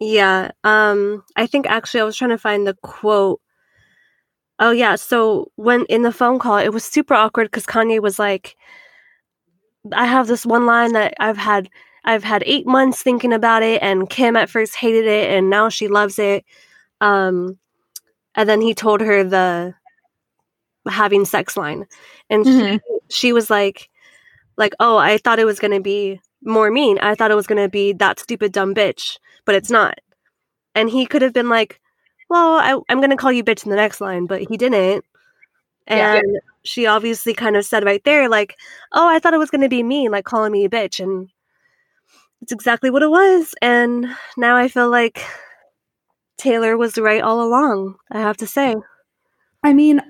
Yeah. 0.00 0.50
Um 0.64 1.22
I 1.36 1.46
think 1.46 1.66
actually 1.66 2.00
I 2.00 2.04
was 2.04 2.16
trying 2.16 2.30
to 2.30 2.38
find 2.38 2.66
the 2.66 2.74
quote. 2.82 3.40
Oh 4.62 4.70
yeah, 4.70 4.94
so 4.94 5.50
when 5.56 5.84
in 5.86 6.02
the 6.02 6.12
phone 6.12 6.38
call 6.38 6.56
it 6.58 6.68
was 6.72 6.84
super 6.84 7.14
awkward 7.14 7.50
cuz 7.50 7.66
Kanye 7.66 8.00
was 8.00 8.20
like 8.20 8.56
I 9.92 10.06
have 10.06 10.26
this 10.28 10.46
one 10.46 10.66
line 10.66 10.92
that 10.92 11.14
I've 11.18 11.36
had 11.36 11.68
I've 12.04 12.24
had 12.24 12.42
8 12.46 12.66
months 12.66 13.02
thinking 13.02 13.32
about 13.32 13.62
it 13.62 13.82
and 13.82 14.08
Kim 14.08 14.36
at 14.36 14.50
first 14.50 14.76
hated 14.76 15.06
it 15.06 15.30
and 15.30 15.50
now 15.50 15.68
she 15.68 15.88
loves 15.88 16.18
it. 16.18 16.44
Um 17.00 17.58
and 18.36 18.48
then 18.48 18.60
he 18.62 18.74
told 18.74 19.00
her 19.02 19.24
the 19.24 19.74
having 20.88 21.24
sex 21.24 21.56
line 21.56 21.86
and 22.28 22.44
Mhm. 22.44 22.80
she, 23.08 23.14
she 23.14 23.32
was 23.32 23.50
like 23.50 23.88
like 24.58 24.74
oh 24.80 24.96
I 24.98 25.18
thought 25.18 25.40
it 25.40 25.46
was 25.46 25.60
going 25.60 25.72
to 25.72 25.80
be 25.80 26.20
more 26.44 26.70
mean. 26.72 26.98
I 27.00 27.14
thought 27.16 27.32
it 27.32 27.36
was 27.36 27.48
going 27.48 27.62
to 27.62 27.70
be 27.70 27.92
that 27.94 28.20
stupid 28.20 28.52
dumb 28.52 28.74
bitch, 28.74 29.18
but 29.46 29.56
it's 29.56 29.70
not. 29.70 29.98
And 30.76 30.90
he 30.90 31.06
could 31.06 31.22
have 31.22 31.34
been 31.34 31.50
like, 31.50 31.81
well, 32.32 32.54
I, 32.54 32.80
I'm 32.88 32.98
going 32.98 33.10
to 33.10 33.16
call 33.16 33.30
you 33.30 33.44
bitch 33.44 33.64
in 33.64 33.70
the 33.70 33.76
next 33.76 34.00
line, 34.00 34.24
but 34.24 34.40
he 34.40 34.56
didn't. 34.56 35.04
Yeah. 35.86 36.14
And 36.14 36.40
she 36.64 36.86
obviously 36.86 37.34
kind 37.34 37.56
of 37.56 37.66
said 37.66 37.84
right 37.84 38.02
there, 38.04 38.26
like, 38.30 38.56
oh, 38.92 39.06
I 39.06 39.18
thought 39.18 39.34
it 39.34 39.38
was 39.38 39.50
going 39.50 39.60
to 39.60 39.68
be 39.68 39.82
mean, 39.82 40.10
like 40.10 40.24
calling 40.24 40.50
me 40.50 40.64
a 40.64 40.70
bitch. 40.70 40.98
And 40.98 41.28
it's 42.40 42.50
exactly 42.50 42.88
what 42.88 43.02
it 43.02 43.10
was. 43.10 43.54
And 43.60 44.06
now 44.38 44.56
I 44.56 44.68
feel 44.68 44.90
like 44.90 45.22
Taylor 46.38 46.78
was 46.78 46.96
right 46.96 47.20
all 47.20 47.42
along, 47.42 47.96
I 48.10 48.20
have 48.20 48.38
to 48.38 48.46
say. 48.46 48.76
I 49.62 49.74
mean, 49.74 50.00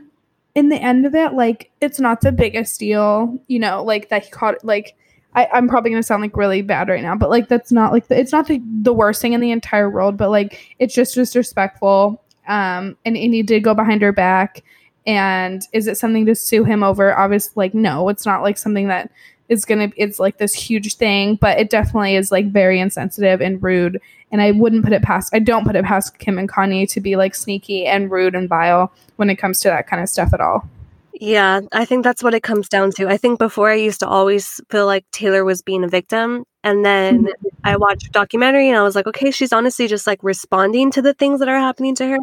in 0.55 0.69
the 0.69 0.81
end 0.81 1.05
of 1.05 1.17
it, 1.17 1.33
like 1.33 1.73
it's 1.81 1.99
not 1.99 2.21
the 2.21 2.31
biggest 2.31 2.79
deal, 2.79 3.37
you 3.49 3.59
know, 3.59 3.83
like 3.83 4.11
that 4.11 4.27
he 4.27 4.31
caught 4.31 4.65
like 4.65 4.95
I, 5.35 5.49
I'm 5.53 5.69
probably 5.69 5.91
gonna 5.91 6.03
sound 6.03 6.23
like 6.23 6.37
really 6.37 6.63
bad 6.63 6.89
right 6.89 7.03
now, 7.03 7.15
but 7.15 7.31
like 7.31 7.49
that's 7.49 7.73
not 7.73 7.93
like 7.93 8.09
the, 8.09 8.19
it's 8.19 8.33
not 8.33 8.47
the, 8.47 8.61
the 8.83 8.93
worst 8.93 9.23
thing 9.23 9.33
in 9.33 9.41
the 9.41 9.51
entire 9.51 9.89
world, 9.89 10.17
but 10.17 10.31
like 10.31 10.75
it's 10.79 10.95
just 10.95 11.15
disrespectful. 11.15 12.23
Um 12.49 12.97
and, 13.05 13.17
he 13.17 13.43
did 13.43 13.65
go 13.65 13.75
behind 13.75 14.03
her 14.03 14.13
back. 14.13 14.63
And 15.07 15.67
is 15.73 15.87
it 15.87 15.97
something 15.97 16.27
to 16.27 16.35
sue 16.35 16.65
him 16.65 16.83
over? 16.83 17.17
Obviously, 17.17 17.53
like 17.57 17.75
no, 17.75 18.09
it's 18.09 18.27
not 18.27 18.43
like 18.43 18.59
something 18.59 18.89
that 18.89 19.11
is 19.49 19.65
gonna 19.65 19.91
it's 19.97 20.21
like 20.21 20.39
this 20.39 20.55
huge 20.55 20.97
thing, 20.97 21.37
but 21.37 21.59
it 21.59 21.71
definitely 21.71 22.17
is 22.17 22.31
like 22.31 22.53
very 22.53 22.79
insensitive 22.79 23.41
and 23.41 23.63
rude. 23.63 24.01
And 24.31 24.43
I 24.43 24.51
wouldn't 24.51 24.85
put 24.85 24.93
it 24.93 25.03
past 25.03 25.35
I 25.35 25.39
don't 25.39 25.67
put 25.67 25.77
it 25.77 25.85
past 25.85 26.19
Kim 26.19 26.39
and 26.39 26.49
Kanye 26.49 26.89
to 26.91 27.01
be 27.01 27.17
like 27.17 27.35
sneaky 27.35 27.87
and 27.87 28.11
rude 28.11 28.35
and 28.35 28.49
vile 28.49 28.93
when 29.17 29.31
it 29.31 29.37
comes 29.37 29.61
to 29.61 29.69
that 29.69 29.87
kind 29.87 30.03
of 30.03 30.09
stuff 30.09 30.35
at 30.35 30.41
all. 30.41 30.69
Yeah, 31.15 31.61
I 31.73 31.85
think 31.85 32.05
that's 32.05 32.23
what 32.23 32.35
it 32.35 32.43
comes 32.43 32.69
down 32.69 32.91
to. 32.93 33.09
I 33.09 33.17
think 33.17 33.39
before 33.39 33.71
I 33.71 33.75
used 33.75 34.01
to 34.01 34.09
always 34.09 34.61
feel 34.71 34.87
like 34.87 35.05
Taylor 35.13 35.45
was 35.45 35.63
being 35.63 35.85
a 35.85 35.89
victim. 35.89 36.45
And 36.65 36.85
then 36.85 37.25
mm-hmm. 37.25 37.49
I 37.65 37.77
watched 37.77 38.07
a 38.07 38.11
documentary 38.11 38.69
and 38.69 38.79
I 38.79 38.83
was 38.83 38.95
like, 38.95 39.07
okay, 39.07 39.31
she's 39.31 39.53
honestly 39.53 39.89
just 39.89 40.07
like 40.07 40.23
responding 40.23 40.91
to 40.93 41.03
the 41.03 41.15
things 41.15 41.41
that 41.41 41.49
are 41.49 41.59
happening 41.59 41.95
to 41.97 42.07
her. 42.09 42.19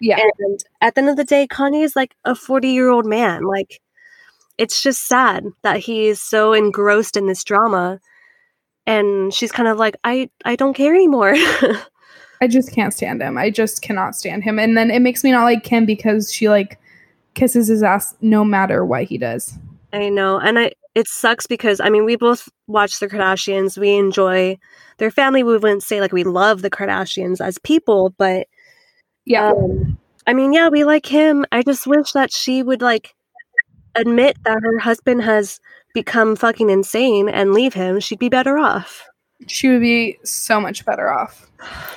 Yeah. 0.00 0.18
And 0.38 0.64
at 0.80 0.94
the 0.94 1.00
end 1.00 1.10
of 1.10 1.16
the 1.16 1.24
day, 1.24 1.46
Kanye 1.46 1.82
is 1.82 1.96
like 1.96 2.14
a 2.24 2.34
40 2.34 2.68
year 2.68 2.88
old 2.88 3.06
man. 3.06 3.44
Like, 3.44 3.80
it's 4.58 4.82
just 4.82 5.06
sad 5.06 5.46
that 5.62 5.78
he 5.78 6.08
is 6.08 6.20
so 6.20 6.52
engrossed 6.52 7.16
in 7.16 7.26
this 7.26 7.44
drama. 7.44 8.00
And 8.86 9.32
she's 9.32 9.52
kind 9.52 9.68
of 9.68 9.78
like, 9.78 9.96
I, 10.04 10.30
I 10.44 10.56
don't 10.56 10.74
care 10.74 10.94
anymore. 10.94 11.34
I 12.40 12.46
just 12.46 12.72
can't 12.72 12.94
stand 12.94 13.22
him. 13.22 13.36
I 13.36 13.50
just 13.50 13.82
cannot 13.82 14.16
stand 14.16 14.44
him. 14.44 14.58
And 14.58 14.76
then 14.76 14.90
it 14.90 15.00
makes 15.00 15.24
me 15.24 15.32
not 15.32 15.44
like 15.44 15.64
Kim 15.64 15.86
because 15.86 16.32
she 16.32 16.48
like 16.48 16.78
kisses 17.38 17.68
his 17.68 17.82
ass 17.82 18.14
no 18.20 18.44
matter 18.44 18.84
what 18.84 19.04
he 19.04 19.16
does. 19.18 19.56
I 19.92 20.08
know. 20.10 20.38
And 20.38 20.58
I 20.58 20.72
it 20.94 21.06
sucks 21.08 21.46
because 21.46 21.80
I 21.80 21.88
mean 21.88 22.04
we 22.04 22.16
both 22.16 22.48
watch 22.66 22.98
the 22.98 23.08
Kardashians. 23.08 23.78
We 23.78 23.96
enjoy 23.96 24.58
their 24.98 25.10
family. 25.10 25.42
We 25.42 25.52
wouldn't 25.56 25.82
say 25.82 26.00
like 26.00 26.12
we 26.12 26.24
love 26.24 26.62
the 26.62 26.70
Kardashians 26.70 27.40
as 27.40 27.58
people, 27.58 28.10
but 28.18 28.46
Yeah. 29.24 29.50
um 29.52 29.98
I 30.26 30.34
mean, 30.34 30.52
yeah, 30.52 30.68
we 30.68 30.84
like 30.84 31.06
him. 31.06 31.46
I 31.52 31.62
just 31.62 31.86
wish 31.86 32.12
that 32.12 32.30
she 32.32 32.62
would 32.62 32.82
like 32.82 33.14
admit 33.94 34.36
that 34.44 34.58
her 34.62 34.78
husband 34.78 35.22
has 35.22 35.58
become 35.94 36.36
fucking 36.36 36.68
insane 36.68 37.28
and 37.30 37.54
leave 37.54 37.72
him. 37.72 37.98
She'd 38.00 38.18
be 38.18 38.28
better 38.28 38.58
off. 38.58 39.06
she 39.46 39.68
would 39.68 39.80
be 39.80 40.18
so 40.24 40.60
much 40.60 40.84
better 40.84 41.10
off. 41.10 41.50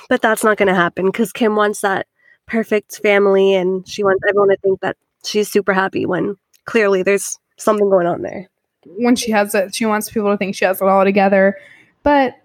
But 0.08 0.22
that's 0.22 0.42
not 0.44 0.56
going 0.56 0.68
to 0.68 0.74
happen 0.74 1.12
cuz 1.12 1.32
Kim 1.32 1.56
wants 1.56 1.80
that 1.82 2.06
perfect 2.46 2.96
family 3.02 3.54
and 3.54 3.86
she 3.88 4.02
wants 4.02 4.22
everyone 4.28 4.48
to 4.48 4.56
think 4.62 4.80
that 4.80 4.96
she's 5.24 5.50
super 5.50 5.72
happy 5.72 6.06
when 6.06 6.36
clearly 6.64 7.02
there's 7.02 7.38
something 7.56 7.88
going 7.88 8.06
on 8.06 8.22
there. 8.22 8.48
When 8.84 9.16
she 9.16 9.30
has 9.30 9.54
it, 9.54 9.74
she 9.74 9.86
wants 9.86 10.10
people 10.10 10.30
to 10.30 10.36
think 10.36 10.56
she 10.56 10.64
has 10.64 10.80
it 10.80 10.88
all 10.88 11.04
together. 11.04 11.56
But 12.02 12.36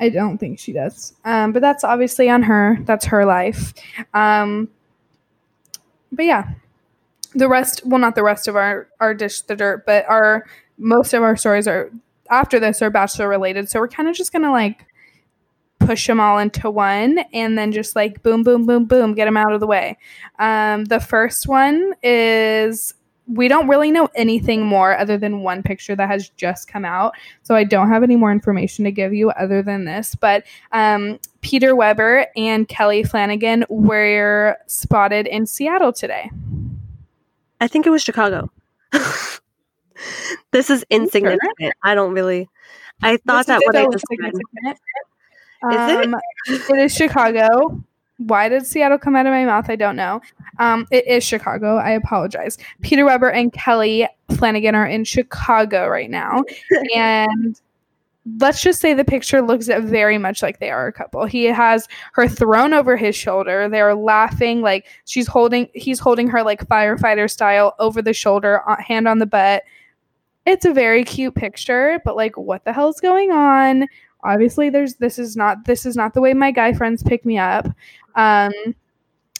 I 0.00 0.08
don't 0.08 0.38
think 0.38 0.58
she 0.58 0.72
does. 0.72 1.14
Um, 1.24 1.52
but 1.52 1.62
that's 1.62 1.84
obviously 1.84 2.28
on 2.28 2.42
her. 2.42 2.78
That's 2.82 3.06
her 3.06 3.24
life. 3.24 3.72
Um, 4.12 4.68
but 6.12 6.24
yeah, 6.24 6.50
the 7.34 7.48
rest. 7.48 7.82
Well, 7.84 8.00
not 8.00 8.14
the 8.14 8.22
rest 8.22 8.48
of 8.48 8.56
our 8.56 8.88
our 9.00 9.14
dish 9.14 9.42
the 9.42 9.56
dirt, 9.56 9.86
but 9.86 10.04
our 10.08 10.46
most 10.78 11.14
of 11.14 11.22
our 11.22 11.36
stories 11.36 11.68
are 11.68 11.90
after 12.30 12.58
this 12.58 12.82
are 12.82 12.90
bachelor 12.90 13.28
related. 13.28 13.68
So 13.68 13.80
we're 13.80 13.88
kind 13.88 14.08
of 14.08 14.14
just 14.14 14.32
gonna 14.32 14.52
like 14.52 14.86
push 15.86 16.06
them 16.06 16.20
all 16.20 16.38
into 16.38 16.70
one 16.70 17.20
and 17.32 17.56
then 17.56 17.72
just 17.72 17.94
like 17.96 18.22
boom, 18.22 18.42
boom, 18.42 18.66
boom, 18.66 18.84
boom, 18.84 19.14
get 19.14 19.26
them 19.26 19.36
out 19.36 19.52
of 19.52 19.60
the 19.60 19.66
way. 19.66 19.96
Um, 20.38 20.84
the 20.86 21.00
first 21.00 21.46
one 21.46 21.94
is 22.02 22.94
we 23.28 23.48
don't 23.48 23.68
really 23.68 23.90
know 23.90 24.08
anything 24.14 24.64
more 24.64 24.96
other 24.96 25.18
than 25.18 25.40
one 25.40 25.62
picture 25.62 25.96
that 25.96 26.08
has 26.08 26.28
just 26.30 26.68
come 26.68 26.84
out. 26.84 27.14
So 27.42 27.54
I 27.54 27.64
don't 27.64 27.88
have 27.88 28.02
any 28.02 28.16
more 28.16 28.30
information 28.30 28.84
to 28.84 28.92
give 28.92 29.12
you 29.12 29.30
other 29.30 29.62
than 29.62 29.84
this. 29.84 30.14
But 30.14 30.44
um, 30.72 31.18
Peter 31.40 31.74
Weber 31.74 32.26
and 32.36 32.68
Kelly 32.68 33.02
Flanagan 33.02 33.64
were 33.68 34.56
spotted 34.66 35.26
in 35.26 35.46
Seattle 35.46 35.92
today. 35.92 36.30
I 37.60 37.68
think 37.68 37.86
it 37.86 37.90
was 37.90 38.02
Chicago. 38.02 38.50
this 40.52 40.70
is 40.70 40.84
insignificant. 40.90 41.74
I 41.82 41.94
don't 41.94 42.12
really. 42.12 42.48
I 43.02 43.16
thought 43.18 43.46
This 43.46 43.58
that 43.58 43.62
what 43.64 43.76
I 43.76 43.86
just 43.90 44.04
said. 44.64 44.76
Is 45.70 45.90
it? 45.90 46.04
Um, 46.04 46.16
it 46.48 46.78
is 46.78 46.94
Chicago. 46.94 47.82
Why 48.18 48.48
did 48.48 48.66
Seattle 48.66 48.98
come 48.98 49.14
out 49.14 49.26
of 49.26 49.32
my 49.32 49.44
mouth? 49.44 49.68
I 49.68 49.76
don't 49.76 49.96
know. 49.96 50.22
Um, 50.58 50.86
it 50.90 51.06
is 51.06 51.22
Chicago. 51.22 51.76
I 51.76 51.90
apologize. 51.90 52.56
Peter 52.80 53.04
Weber 53.04 53.30
and 53.30 53.52
Kelly 53.52 54.08
Flanagan 54.34 54.74
are 54.74 54.86
in 54.86 55.04
Chicago 55.04 55.86
right 55.88 56.08
now, 56.08 56.42
and 56.94 57.60
let's 58.40 58.60
just 58.60 58.80
say 58.80 58.92
the 58.92 59.04
picture 59.04 59.40
looks 59.40 59.66
very 59.68 60.18
much 60.18 60.42
like 60.42 60.58
they 60.58 60.70
are 60.70 60.86
a 60.86 60.92
couple. 60.92 61.24
He 61.26 61.44
has 61.44 61.86
her 62.14 62.26
thrown 62.26 62.72
over 62.72 62.96
his 62.96 63.14
shoulder. 63.14 63.68
They're 63.68 63.94
laughing 63.94 64.62
like 64.62 64.86
she's 65.04 65.26
holding. 65.26 65.68
He's 65.74 66.00
holding 66.00 66.28
her 66.28 66.42
like 66.42 66.66
firefighter 66.68 67.30
style 67.30 67.74
over 67.78 68.02
the 68.02 68.14
shoulder, 68.14 68.68
uh, 68.68 68.82
hand 68.82 69.06
on 69.06 69.18
the 69.18 69.26
butt. 69.26 69.62
It's 70.44 70.64
a 70.64 70.72
very 70.72 71.04
cute 71.04 71.34
picture, 71.34 72.00
but 72.04 72.16
like, 72.16 72.36
what 72.36 72.64
the 72.64 72.72
hell's 72.72 73.00
going 73.00 73.32
on? 73.32 73.86
Obviously 74.26 74.70
there's 74.70 74.96
this 74.96 75.18
is 75.18 75.36
not 75.36 75.64
this 75.64 75.86
is 75.86 75.96
not 75.96 76.14
the 76.14 76.20
way 76.20 76.34
my 76.34 76.50
guy 76.50 76.72
friends 76.72 77.02
pick 77.02 77.24
me 77.24 77.38
up. 77.38 77.66
Um 78.14 78.52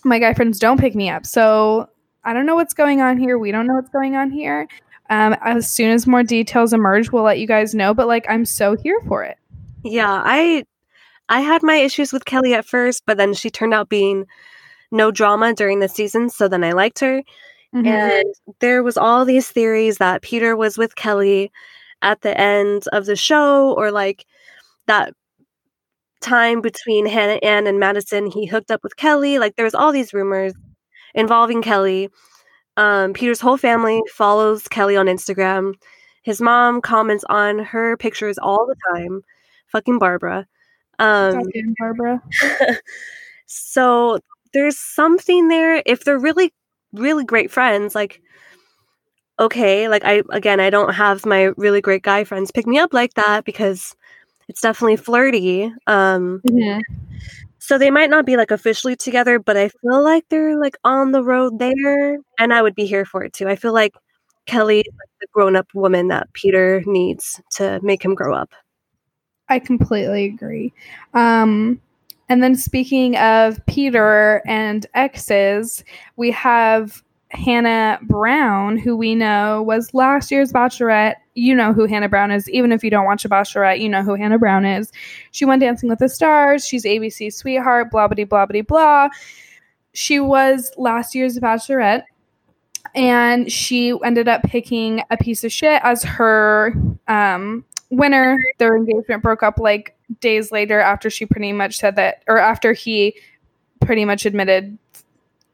my 0.05 0.19
guy 0.19 0.35
friends 0.35 0.59
don't 0.59 0.79
pick 0.81 0.95
me 0.95 1.11
up. 1.11 1.27
So 1.27 1.89
i 2.25 2.33
don't 2.33 2.47
know 2.47 2.55
what's 2.55 2.75
going 2.75 3.01
on 3.01 3.19
here. 3.19 3.39
We 3.39 3.53
don't 3.53 3.67
know 3.67 3.75
what's 3.75 3.91
going 3.91 4.17
on 4.17 4.31
here. 4.31 4.69
Um 5.11 5.37
as 5.43 5.69
soon 5.69 5.91
as 5.91 6.07
more 6.07 6.23
details 6.23 6.73
emerge 6.73 7.11
we'll 7.13 7.23
let 7.25 7.39
you 7.39 7.47
guys 7.47 7.75
know 7.75 7.95
but 7.95 8.07
like 8.07 8.25
i'm 8.29 8.45
so 8.45 8.77
here 8.77 9.01
for 9.09 9.23
it. 9.25 9.39
Yeah, 9.85 10.23
I 10.25 10.65
I 11.29 11.41
had 11.41 11.63
my 11.63 11.77
issues 11.77 12.13
with 12.13 12.25
Kelly 12.25 12.55
at 12.55 12.67
first, 12.67 13.03
but 13.07 13.17
then 13.17 13.35
she 13.35 13.51
turned 13.51 13.75
out 13.75 13.89
being 13.89 14.27
no 14.93 15.11
drama 15.11 15.55
during 15.55 15.81
the 15.81 15.89
season, 15.89 16.31
so 16.31 16.49
then 16.49 16.63
I 16.65 16.73
liked 16.73 17.01
her. 17.01 17.23
Mhm. 17.75 17.87
And 17.87 18.35
there 18.61 18.83
was 18.83 18.97
all 18.97 19.25
these 19.25 19.49
theories 19.51 19.99
that 19.99 20.23
Peter 20.23 20.57
was 20.57 20.79
with 20.79 20.95
Kelly 20.97 21.51
at 22.03 22.23
the 22.23 22.39
end 22.41 22.85
of 22.93 23.07
the 23.07 23.17
show 23.17 23.73
or 23.75 23.91
like 23.91 24.25
that 24.87 25.13
time 26.21 26.61
between 26.61 27.07
Hannah 27.07 27.39
Ann 27.43 27.67
and 27.67 27.79
Madison 27.79 28.27
he 28.27 28.47
hooked 28.47 28.71
up 28.71 28.83
with 28.83 28.97
Kelly. 28.97 29.39
Like 29.39 29.57
there's 29.57 29.75
all 29.75 29.93
these 29.93 30.15
rumors 30.15 30.55
involving 31.15 31.63
Kelly. 31.63 32.09
Um, 32.77 33.13
Peter's 33.13 33.41
whole 33.41 33.57
family 33.57 34.03
follows 34.13 34.69
Kelly 34.69 34.97
on 34.97 35.07
Instagram. 35.07 35.75
His 36.23 36.41
mom 36.41 36.81
comments 36.81 37.25
on 37.29 37.59
her 37.61 37.97
pictures 37.97 38.39
all 38.39 38.67
the 38.67 38.77
time. 38.95 39.23
Fucking 39.69 39.99
Barbara. 39.99 40.47
Um, 40.99 41.35
Goddamn 41.35 41.75
barbara 41.79 42.23
so 43.47 44.19
there's 44.53 44.79
something 44.79 45.49
there. 45.49 45.83
If 45.85 46.05
they're 46.05 46.19
really, 46.19 46.53
really 46.93 47.25
great 47.25 47.51
friends, 47.51 47.95
like, 47.95 48.23
okay, 49.39 49.89
like 49.89 50.05
I, 50.05 50.23
again, 50.31 50.61
I 50.61 50.71
don't 50.71 50.95
have 50.95 51.27
my 51.27 51.51
really 51.57 51.81
great 51.81 52.03
guy 52.03 52.25
friends 52.25 52.51
pick 52.51 52.67
me 52.67 52.79
up 52.79 52.95
like 52.95 53.15
that 53.15 53.45
because 53.45 53.95
it's 54.49 54.61
definitely 54.61 54.97
flirty. 54.97 55.73
Um, 55.87 56.43
Mhm. 56.47 56.81
so 57.59 57.79
they 57.79 57.91
might 57.91 58.11
not 58.11 58.27
be 58.27 58.37
like 58.37 58.51
officially 58.51 58.97
together, 58.97 59.39
but 59.39 59.57
I 59.57 59.69
feel 59.69 60.03
like 60.03 60.25
they're 60.29 60.59
like 60.59 60.77
on 60.85 61.13
the 61.13 61.23
road 61.23 61.59
there 61.59 62.19
and 62.39 62.55
I 62.55 62.63
would 62.63 62.75
be 62.75 62.87
here 62.87 63.05
for 63.05 63.25
it 63.25 63.33
too. 63.33 63.49
I 63.49 63.57
feel 63.57 63.73
like 63.73 63.95
Kelly 64.47 64.79
like 64.79 65.11
the 65.21 65.27
grown 65.33 65.57
up 65.57 65.67
woman 65.75 66.09
that 66.09 66.33
Peter 66.33 66.83
needs 66.87 67.41
to 67.57 67.81
make 67.83 68.05
him 68.05 68.15
grow 68.15 68.35
up. 68.35 68.51
I 69.49 69.59
completely 69.59 70.27
agree. 70.27 70.73
Um, 71.15 71.81
and 72.29 72.43
then 72.43 72.55
speaking 72.57 73.17
of 73.17 73.65
Peter 73.67 74.43
and 74.47 74.87
exes, 74.95 75.85
we 76.17 76.31
have 76.33 77.03
Hannah 77.31 77.99
Brown, 78.03 78.79
who 78.79 78.97
we 78.97 79.15
know 79.15 79.63
was 79.63 79.93
last 79.93 80.31
year's 80.31 80.53
Bachelorette. 80.53 81.17
You 81.35 81.55
know 81.55 81.73
who 81.73 81.87
Hannah 81.87 82.09
Brown 82.09 82.31
is. 82.31 82.49
Even 82.51 82.73
if 82.73 82.85
you 82.85 82.91
don't 82.91 83.05
watch 83.05 83.25
a 83.25 83.29
Bachelorette, 83.29 83.81
you 83.81 83.89
know 83.89 84.03
who 84.03 84.15
Hannah 84.15 84.39
Brown 84.39 84.65
is. 84.65 84.93
She 85.33 85.45
won 85.45 85.59
Dancing 85.59 85.89
with 85.89 85.99
the 85.99 86.09
Stars. 86.09 86.65
She's 86.67 86.85
ABC's 86.85 87.37
sweetheart, 87.37 87.91
blah, 87.91 88.09
blah, 88.09 88.25
blah, 88.25 88.47
blah, 88.47 88.63
blah. 88.63 89.09
She 89.93 90.21
was 90.21 90.73
last 90.77 91.15
year's 91.15 91.39
Bachelorette 91.39 92.05
and 92.95 93.51
she 93.51 93.95
ended 94.05 94.29
up 94.29 94.43
picking 94.43 95.03
a 95.11 95.17
piece 95.17 95.45
of 95.45 95.53
shit 95.53 95.81
as 95.83 96.03
her 96.03 96.75
um, 97.09 97.65
winner. 97.91 98.39
Their 98.59 98.77
engagement 98.77 99.23
broke 99.23 99.43
up 99.43 99.59
like 99.59 99.97
days 100.21 100.53
later 100.53 100.81
after 100.81 101.11
she 101.11 101.27
pretty 101.27 101.53
much 101.53 101.79
said 101.79 101.97
that, 101.97 102.23
or 102.27 102.39
after 102.39 102.73
he 102.73 103.17
pretty 103.81 104.05
much 104.05 104.25
admitted 104.25 104.79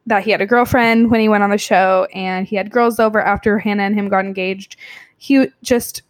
that 0.06 0.24
he 0.24 0.30
had 0.30 0.40
a 0.40 0.46
girlfriend 0.46 1.10
when 1.10 1.20
he 1.20 1.28
went 1.28 1.44
on 1.44 1.50
the 1.50 1.58
show 1.58 2.06
and 2.14 2.46
he 2.46 2.56
had 2.56 2.70
girls 2.70 2.98
over 2.98 3.20
after 3.20 3.58
Hannah 3.58 3.84
and 3.84 3.94
him 3.94 4.08
got 4.08 4.24
engaged. 4.24 4.76
He 5.16 5.46
just 5.62 6.02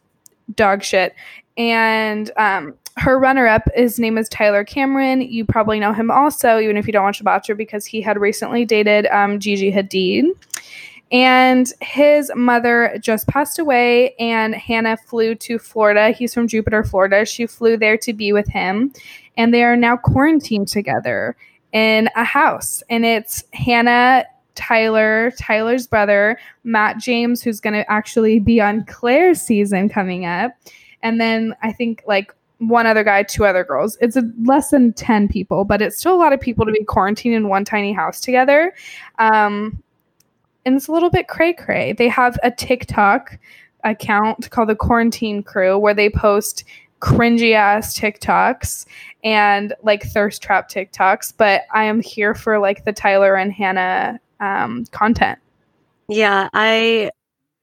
dog 0.55 0.83
shit. 0.83 1.15
And 1.57 2.31
um, 2.37 2.75
her 2.97 3.19
runner 3.19 3.47
up, 3.47 3.69
his 3.75 3.99
name 3.99 4.17
is 4.17 4.29
Tyler 4.29 4.65
Cameron. 4.65 5.23
You 5.23 5.45
probably 5.45 5.79
know 5.79 5.93
him 5.93 6.11
also, 6.11 6.59
even 6.59 6.77
if 6.77 6.87
you 6.87 6.93
don't 6.93 7.05
watch 7.05 7.19
The 7.19 7.25
Bachelor, 7.25 7.55
because 7.55 7.85
he 7.85 8.01
had 8.01 8.19
recently 8.19 8.65
dated 8.65 9.07
um, 9.07 9.39
Gigi 9.39 9.73
Hadid. 9.73 10.31
And 11.11 11.71
his 11.83 12.33
mother 12.35 12.97
just 12.99 13.29
passed 13.29 13.59
away, 13.59 14.15
and 14.19 14.55
Hannah 14.55 14.97
flew 14.97 15.35
to 15.35 15.59
Florida. 15.59 16.11
He's 16.11 16.33
from 16.33 16.49
Jupiter, 16.49 16.83
Florida. 16.83 17.27
She 17.27 17.47
flew 17.47 17.77
there 17.77 17.99
to 17.99 18.15
be 18.15 18.33
with 18.33 18.49
him, 18.49 18.95
and 19.37 19.53
they 19.53 19.63
are 19.63 19.77
now 19.77 19.99
quarantined 19.99 20.69
together 20.69 21.37
in 21.73 22.09
a 22.17 22.25
house. 22.25 22.83
And 22.91 23.05
it's 23.05 23.45
Hannah, 23.53 24.25
Tyler, 24.55 25.33
Tyler's 25.39 25.87
brother, 25.87 26.39
Matt 26.65 26.99
James, 26.99 27.43
who's 27.43 27.61
going 27.61 27.75
to 27.75 27.91
actually 27.91 28.39
be 28.39 28.61
on 28.61 28.85
Claire's 28.85 29.41
season 29.41 29.89
coming 29.89 30.27
up. 30.27 30.53
And 31.03 31.21
then 31.21 31.55
I 31.63 31.73
think 31.73 32.03
like 32.07 32.35
one 32.59 32.87
other 32.87 33.03
guy, 33.03 33.23
two 33.25 33.45
other 33.45 33.65
girls. 33.65 33.97
It's 34.01 34.17
a, 34.17 34.23
less 34.43 34.71
than 34.71 34.93
10 34.93 35.29
people, 35.29 35.65
but 35.65 35.83
it's 35.83 35.99
still 35.99 36.15
a 36.15 36.21
lot 36.21 36.33
of 36.33 36.41
people 36.41 36.65
to 36.65 36.73
be 36.73 36.85
quarantined 36.85 37.35
in 37.35 37.49
one 37.49 37.65
tiny 37.65 37.93
house 37.93 38.21
together. 38.21 38.73
Um, 39.19 39.83
and 40.65 40.77
it's 40.77 40.87
a 40.87 40.93
little 40.93 41.11
bit 41.11 41.27
cray 41.27 41.53
cray. 41.53 41.93
They 41.93 42.09
have 42.09 42.39
a 42.43 42.51
TikTok 42.51 43.39
account 43.85 44.49
called 44.51 44.69
the 44.69 44.77
Quarantine 44.77 45.43
Crew 45.43 45.77
where 45.77 45.95
they 45.95 46.09
post 46.09 46.63
cringy 47.03 47.55
ass 47.55 47.99
TikToks 47.99 48.87
and 49.25 49.75
like 49.83 50.05
thirst 50.05 50.41
trap 50.41 50.71
TikToks, 50.71 51.35
but 51.37 51.63
I 51.75 51.85
am 51.85 52.01
here 52.01 52.35
for 52.35 52.59
like 52.59 52.85
the 52.85 52.93
Tyler 52.93 53.35
and 53.35 53.53
Hannah 53.53 54.21
um, 54.41 54.87
content. 54.93 55.39
Yeah, 56.09 56.49
I 56.53 57.11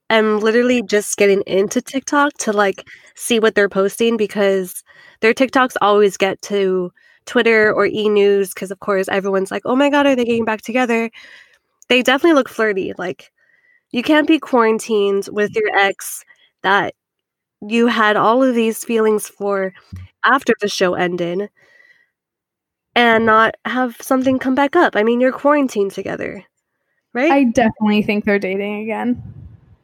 am 0.10 0.40
literally 0.40 0.82
just 0.84 1.18
getting 1.18 1.42
into 1.48 1.82
TikTok 1.82 2.34
to 2.40 2.54
like 2.54 2.88
see 3.16 3.40
what 3.40 3.56
they're 3.56 3.70
posting 3.70 4.18
because 4.18 4.84
their 5.22 5.34
TikToks 5.34 5.76
always 5.82 6.18
get 6.18 6.42
to 6.44 6.92
Twitter 7.26 7.74
or 7.74 7.86
e 7.86 8.10
news 8.10 8.54
because, 8.54 8.72
of 8.72 8.80
course, 8.80 9.08
everyone's 9.08 9.52
like, 9.52 9.62
oh 9.66 9.76
my 9.76 9.90
God, 9.90 10.06
are 10.06 10.16
they 10.16 10.26
getting 10.26 10.46
back 10.46 10.62
together? 10.62 11.10
They 11.88 12.02
definitely 12.02 12.36
look 12.36 12.50
flirty. 12.50 12.94
Like, 12.98 13.32
you 13.92 14.04
can't 14.04 14.28
be 14.28 14.40
quarantined 14.40 15.30
with 15.32 15.56
your 15.56 15.70
ex 15.78 16.24
that 16.62 16.94
you 17.68 17.88
had 17.88 18.16
all 18.16 18.44
of 18.44 18.56
these 18.56 18.84
feelings 18.84 19.28
for 19.28 19.74
after 20.24 20.54
the 20.62 20.70
show 20.70 20.94
ended 20.94 21.50
and 22.96 23.26
not 23.26 23.56
have 23.66 23.98
something 24.02 24.40
come 24.40 24.56
back 24.56 24.76
up. 24.76 24.96
I 24.96 25.04
mean, 25.04 25.22
you're 25.22 25.32
quarantined 25.32 25.92
together, 25.92 26.44
right? 27.14 27.32
I 27.32 27.44
definitely 27.46 28.04
think 28.04 28.26
they're 28.26 28.40
dating 28.40 28.82
again. 28.84 29.22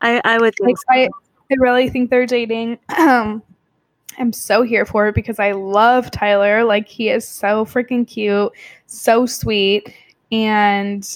I, 0.01 0.21
I 0.23 0.37
would 0.37 0.53
think 0.55 0.67
like, 0.67 0.77
so. 0.77 0.85
I, 0.89 1.09
I 1.51 1.55
really 1.57 1.89
think 1.89 2.09
they're 2.09 2.25
dating. 2.25 2.79
Um, 2.97 3.43
I'm 4.17 4.33
so 4.33 4.63
here 4.63 4.85
for 4.85 5.07
it 5.07 5.15
because 5.15 5.39
I 5.39 5.51
love 5.51 6.09
Tyler. 6.11 6.63
Like, 6.63 6.87
he 6.87 7.09
is 7.09 7.27
so 7.27 7.65
freaking 7.65 8.07
cute, 8.07 8.51
so 8.87 9.25
sweet, 9.25 9.93
and 10.31 11.07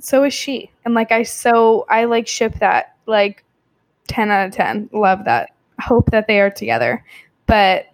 so 0.00 0.24
is 0.24 0.34
she. 0.34 0.70
And 0.84 0.94
like, 0.94 1.12
I 1.12 1.24
so, 1.24 1.86
I 1.88 2.04
like 2.04 2.26
ship 2.28 2.54
that. 2.60 2.96
Like, 3.06 3.44
10 4.08 4.30
out 4.30 4.46
of 4.46 4.52
10. 4.52 4.90
Love 4.92 5.24
that 5.24 5.53
hope 5.80 6.10
that 6.10 6.26
they 6.26 6.40
are 6.40 6.50
together. 6.50 7.04
But 7.46 7.86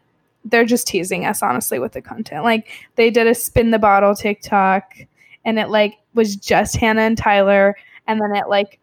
they're 0.44 0.64
just 0.64 0.86
teasing 0.86 1.26
us 1.26 1.42
honestly 1.42 1.78
with 1.78 1.92
the 1.92 2.02
content. 2.02 2.44
Like 2.44 2.68
they 2.96 3.10
did 3.10 3.26
a 3.26 3.34
spin 3.34 3.70
the 3.70 3.78
bottle 3.78 4.14
TikTok 4.14 4.94
and 5.44 5.58
it 5.58 5.68
like 5.68 5.98
was 6.14 6.36
just 6.36 6.76
Hannah 6.76 7.02
and 7.02 7.18
Tyler 7.18 7.76
and 8.06 8.20
then 8.20 8.34
it 8.34 8.48
like 8.48 8.78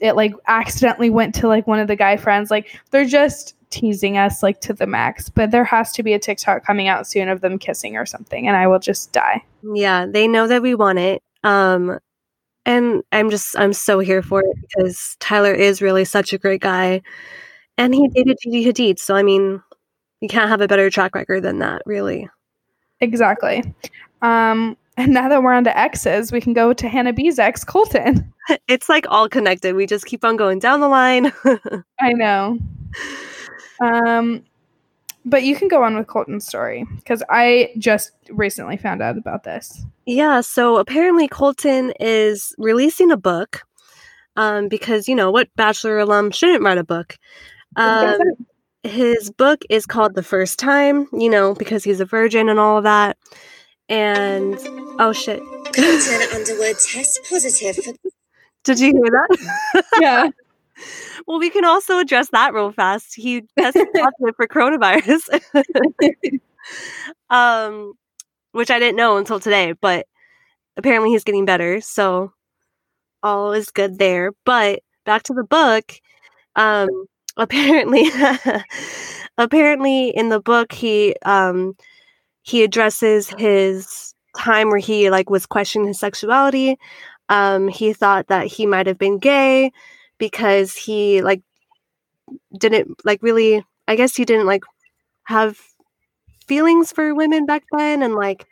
it 0.00 0.14
like 0.14 0.32
accidentally 0.46 1.10
went 1.10 1.34
to 1.36 1.48
like 1.48 1.66
one 1.66 1.78
of 1.78 1.88
the 1.88 1.96
guy 1.96 2.16
friends. 2.16 2.50
Like 2.50 2.78
they're 2.90 3.04
just 3.04 3.54
teasing 3.70 4.16
us 4.16 4.42
like 4.42 4.60
to 4.62 4.72
the 4.72 4.86
max. 4.86 5.28
But 5.28 5.50
there 5.50 5.64
has 5.64 5.92
to 5.92 6.02
be 6.02 6.14
a 6.14 6.18
TikTok 6.18 6.64
coming 6.64 6.88
out 6.88 7.06
soon 7.06 7.28
of 7.28 7.40
them 7.40 7.58
kissing 7.58 7.96
or 7.96 8.06
something 8.06 8.48
and 8.48 8.56
I 8.56 8.66
will 8.66 8.78
just 8.78 9.12
die. 9.12 9.44
Yeah, 9.62 10.06
they 10.06 10.26
know 10.26 10.46
that 10.46 10.62
we 10.62 10.74
want 10.74 10.98
it. 10.98 11.22
Um 11.44 11.98
and 12.66 13.02
I'm 13.12 13.30
just 13.30 13.58
I'm 13.58 13.72
so 13.72 13.98
here 14.00 14.22
for 14.22 14.40
it 14.40 14.56
because 14.60 15.16
Tyler 15.20 15.52
is 15.52 15.80
really 15.80 16.04
such 16.04 16.32
a 16.32 16.38
great 16.38 16.60
guy. 16.60 17.02
And 17.78 17.94
he 17.94 18.08
dated 18.08 18.36
Gigi 18.42 18.64
Hadid. 18.64 18.98
So, 18.98 19.14
I 19.14 19.22
mean, 19.22 19.62
you 20.20 20.28
can't 20.28 20.48
have 20.48 20.60
a 20.60 20.68
better 20.68 20.90
track 20.90 21.14
record 21.14 21.42
than 21.42 21.60
that, 21.60 21.82
really. 21.86 22.28
Exactly. 23.00 23.62
Um, 24.20 24.76
and 24.96 25.14
now 25.14 25.28
that 25.28 25.42
we're 25.42 25.52
on 25.52 25.62
to 25.64 25.78
exes, 25.78 26.32
we 26.32 26.40
can 26.40 26.52
go 26.52 26.72
to 26.72 26.88
Hannah 26.88 27.12
B's 27.12 27.38
ex, 27.38 27.64
Colton. 27.64 28.32
It's 28.66 28.88
like 28.88 29.04
all 29.10 29.28
connected. 29.28 29.74
We 29.74 29.84
just 29.84 30.06
keep 30.06 30.24
on 30.24 30.38
going 30.38 30.58
down 30.58 30.80
the 30.80 30.88
line. 30.88 31.30
I 32.00 32.14
know. 32.14 32.58
Um, 33.78 34.42
but 35.26 35.42
you 35.42 35.54
can 35.54 35.68
go 35.68 35.82
on 35.82 35.98
with 35.98 36.06
Colton's 36.06 36.46
story 36.46 36.86
because 36.96 37.22
I 37.28 37.74
just 37.76 38.12
recently 38.30 38.78
found 38.78 39.02
out 39.02 39.18
about 39.18 39.44
this. 39.44 39.84
Yeah. 40.06 40.40
So 40.40 40.78
apparently, 40.78 41.28
Colton 41.28 41.92
is 42.00 42.54
releasing 42.56 43.10
a 43.10 43.18
book 43.18 43.64
um, 44.36 44.68
because, 44.68 45.08
you 45.08 45.14
know, 45.14 45.30
what 45.30 45.54
Bachelor 45.56 45.98
alum 45.98 46.30
shouldn't 46.30 46.64
write 46.64 46.78
a 46.78 46.84
book? 46.84 47.18
Um, 47.76 48.18
his 48.82 49.30
book 49.30 49.62
is 49.70 49.86
called 49.86 50.14
The 50.14 50.22
First 50.22 50.58
Time, 50.58 51.08
you 51.12 51.28
know, 51.28 51.54
because 51.54 51.84
he's 51.84 52.00
a 52.00 52.04
virgin 52.04 52.48
and 52.48 52.58
all 52.58 52.78
of 52.78 52.84
that. 52.84 53.16
And 53.88 54.58
oh 54.98 55.12
shit. 55.12 55.40
Colton 55.40 56.22
Underwood 56.34 56.76
test 56.86 57.20
positive 57.28 57.76
for. 57.76 57.92
Did 58.64 58.80
you 58.80 58.92
hear 58.92 59.10
that? 59.10 59.84
Yeah. 60.00 60.30
well, 61.26 61.38
we 61.38 61.50
can 61.50 61.64
also 61.64 61.98
address 61.98 62.28
that 62.30 62.54
real 62.54 62.72
fast. 62.72 63.14
He 63.14 63.42
tested 63.58 63.88
positive 63.94 64.36
for 64.36 64.46
coronavirus. 64.46 65.40
um, 67.30 67.94
which 68.52 68.70
I 68.70 68.78
didn't 68.78 68.96
know 68.96 69.16
until 69.16 69.40
today, 69.40 69.72
but 69.72 70.06
apparently 70.76 71.10
he's 71.10 71.24
getting 71.24 71.44
better, 71.44 71.80
so 71.80 72.32
all 73.22 73.52
is 73.52 73.70
good 73.70 73.98
there. 73.98 74.32
But 74.44 74.80
back 75.04 75.24
to 75.24 75.34
the 75.34 75.44
book. 75.44 75.94
Um, 76.56 76.88
apparently 77.38 78.10
apparently 79.38 80.10
in 80.10 80.28
the 80.28 80.40
book 80.40 80.72
he 80.72 81.14
um 81.24 81.74
he 82.42 82.62
addresses 82.62 83.28
his 83.38 84.14
time 84.36 84.68
where 84.68 84.78
he 84.78 85.10
like 85.10 85.30
was 85.30 85.46
questioning 85.46 85.88
his 85.88 85.98
sexuality. 86.00 86.76
Um 87.28 87.68
he 87.68 87.92
thought 87.92 88.28
that 88.28 88.46
he 88.46 88.66
might 88.66 88.86
have 88.86 88.98
been 88.98 89.18
gay 89.18 89.72
because 90.18 90.74
he 90.74 91.22
like 91.22 91.42
didn't 92.56 93.04
like 93.04 93.22
really 93.22 93.64
i 93.86 93.96
guess 93.96 94.14
he 94.16 94.24
didn't 94.24 94.46
like 94.46 94.62
have 95.24 95.58
feelings 96.46 96.92
for 96.92 97.14
women 97.14 97.46
back 97.46 97.64
then 97.72 98.02
and 98.02 98.14
like 98.14 98.46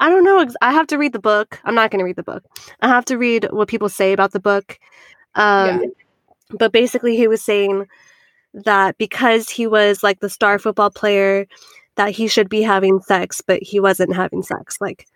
i 0.00 0.08
don't 0.08 0.24
know 0.24 0.46
i 0.60 0.72
have 0.72 0.86
to 0.86 0.98
read 0.98 1.12
the 1.12 1.18
book. 1.18 1.60
I'm 1.64 1.74
not 1.74 1.90
going 1.90 1.98
to 1.98 2.04
read 2.04 2.16
the 2.16 2.22
book. 2.22 2.44
I 2.80 2.88
have 2.88 3.04
to 3.06 3.18
read 3.18 3.48
what 3.50 3.68
people 3.68 3.88
say 3.88 4.12
about 4.12 4.32
the 4.32 4.40
book. 4.40 4.78
Um 5.34 5.82
yeah. 5.82 5.88
but 6.58 6.72
basically 6.72 7.16
he 7.16 7.28
was 7.28 7.42
saying 7.42 7.86
that 8.54 8.98
because 8.98 9.48
he 9.48 9.66
was 9.66 10.02
like 10.02 10.20
the 10.20 10.28
star 10.28 10.58
football 10.58 10.90
player 10.90 11.46
that 11.96 12.10
he 12.10 12.28
should 12.28 12.48
be 12.48 12.62
having 12.62 13.00
sex 13.00 13.40
but 13.46 13.62
he 13.62 13.80
wasn't 13.80 14.14
having 14.14 14.42
sex 14.42 14.78
like 14.80 15.06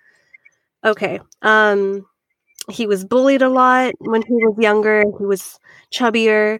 okay 0.85 1.21
um 1.43 2.07
he 2.71 2.87
was 2.87 3.05
bullied 3.05 3.43
a 3.43 3.49
lot 3.49 3.93
when 3.99 4.23
he 4.23 4.33
was 4.33 4.57
younger 4.59 5.05
he 5.19 5.25
was 5.25 5.59
chubbier 5.93 6.59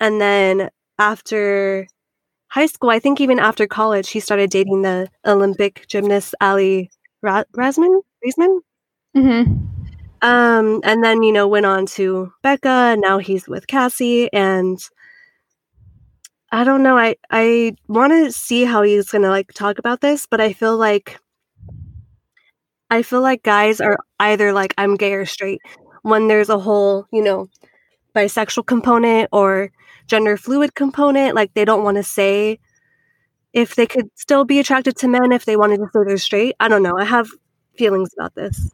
and 0.00 0.20
then 0.20 0.68
after 0.98 1.86
high 2.48 2.66
school 2.66 2.90
i 2.90 2.98
think 2.98 3.20
even 3.20 3.38
after 3.38 3.66
college 3.66 4.10
he 4.10 4.20
started 4.20 4.50
dating 4.50 4.82
the 4.82 5.08
olympic 5.26 5.84
gymnast 5.88 6.34
ali 6.40 6.90
Ra- 7.22 7.44
rasman 7.56 8.02
Riesman? 8.24 8.60
Mm-hmm. 9.16 9.66
Um, 10.22 10.80
and 10.84 11.02
then 11.02 11.22
you 11.22 11.32
know 11.32 11.48
went 11.48 11.66
on 11.66 11.86
to 11.86 12.32
Becca, 12.42 12.68
and 12.68 13.00
now 13.00 13.18
he's 13.18 13.48
with 13.48 13.66
Cassie, 13.66 14.32
and 14.32 14.78
I 16.52 16.64
don't 16.64 16.82
know. 16.82 16.96
I 16.98 17.16
I 17.30 17.74
want 17.88 18.12
to 18.12 18.30
see 18.30 18.64
how 18.64 18.82
he's 18.82 19.10
gonna 19.10 19.30
like 19.30 19.52
talk 19.54 19.78
about 19.78 20.00
this, 20.00 20.26
but 20.26 20.40
I 20.40 20.52
feel 20.52 20.76
like 20.76 21.18
I 22.90 23.02
feel 23.02 23.22
like 23.22 23.42
guys 23.42 23.80
are 23.80 23.98
either 24.20 24.52
like 24.52 24.74
I'm 24.78 24.96
gay 24.96 25.14
or 25.14 25.26
straight 25.26 25.60
when 26.02 26.28
there's 26.28 26.50
a 26.50 26.58
whole 26.58 27.06
you 27.12 27.22
know 27.22 27.48
bisexual 28.14 28.66
component 28.66 29.28
or 29.32 29.70
gender 30.08 30.36
fluid 30.36 30.74
component. 30.74 31.34
Like 31.34 31.54
they 31.54 31.64
don't 31.64 31.84
want 31.84 31.96
to 31.96 32.02
say 32.02 32.58
if 33.52 33.76
they 33.76 33.86
could 33.86 34.10
still 34.16 34.44
be 34.44 34.60
attracted 34.60 34.96
to 34.98 35.08
men 35.08 35.32
if 35.32 35.44
they 35.46 35.56
wanted 35.56 35.78
to 35.78 35.86
say 35.92 36.00
they're 36.06 36.18
straight. 36.18 36.56
I 36.60 36.68
don't 36.68 36.82
know. 36.82 36.98
I 36.98 37.04
have 37.04 37.28
feelings 37.76 38.10
about 38.18 38.34
this. 38.34 38.70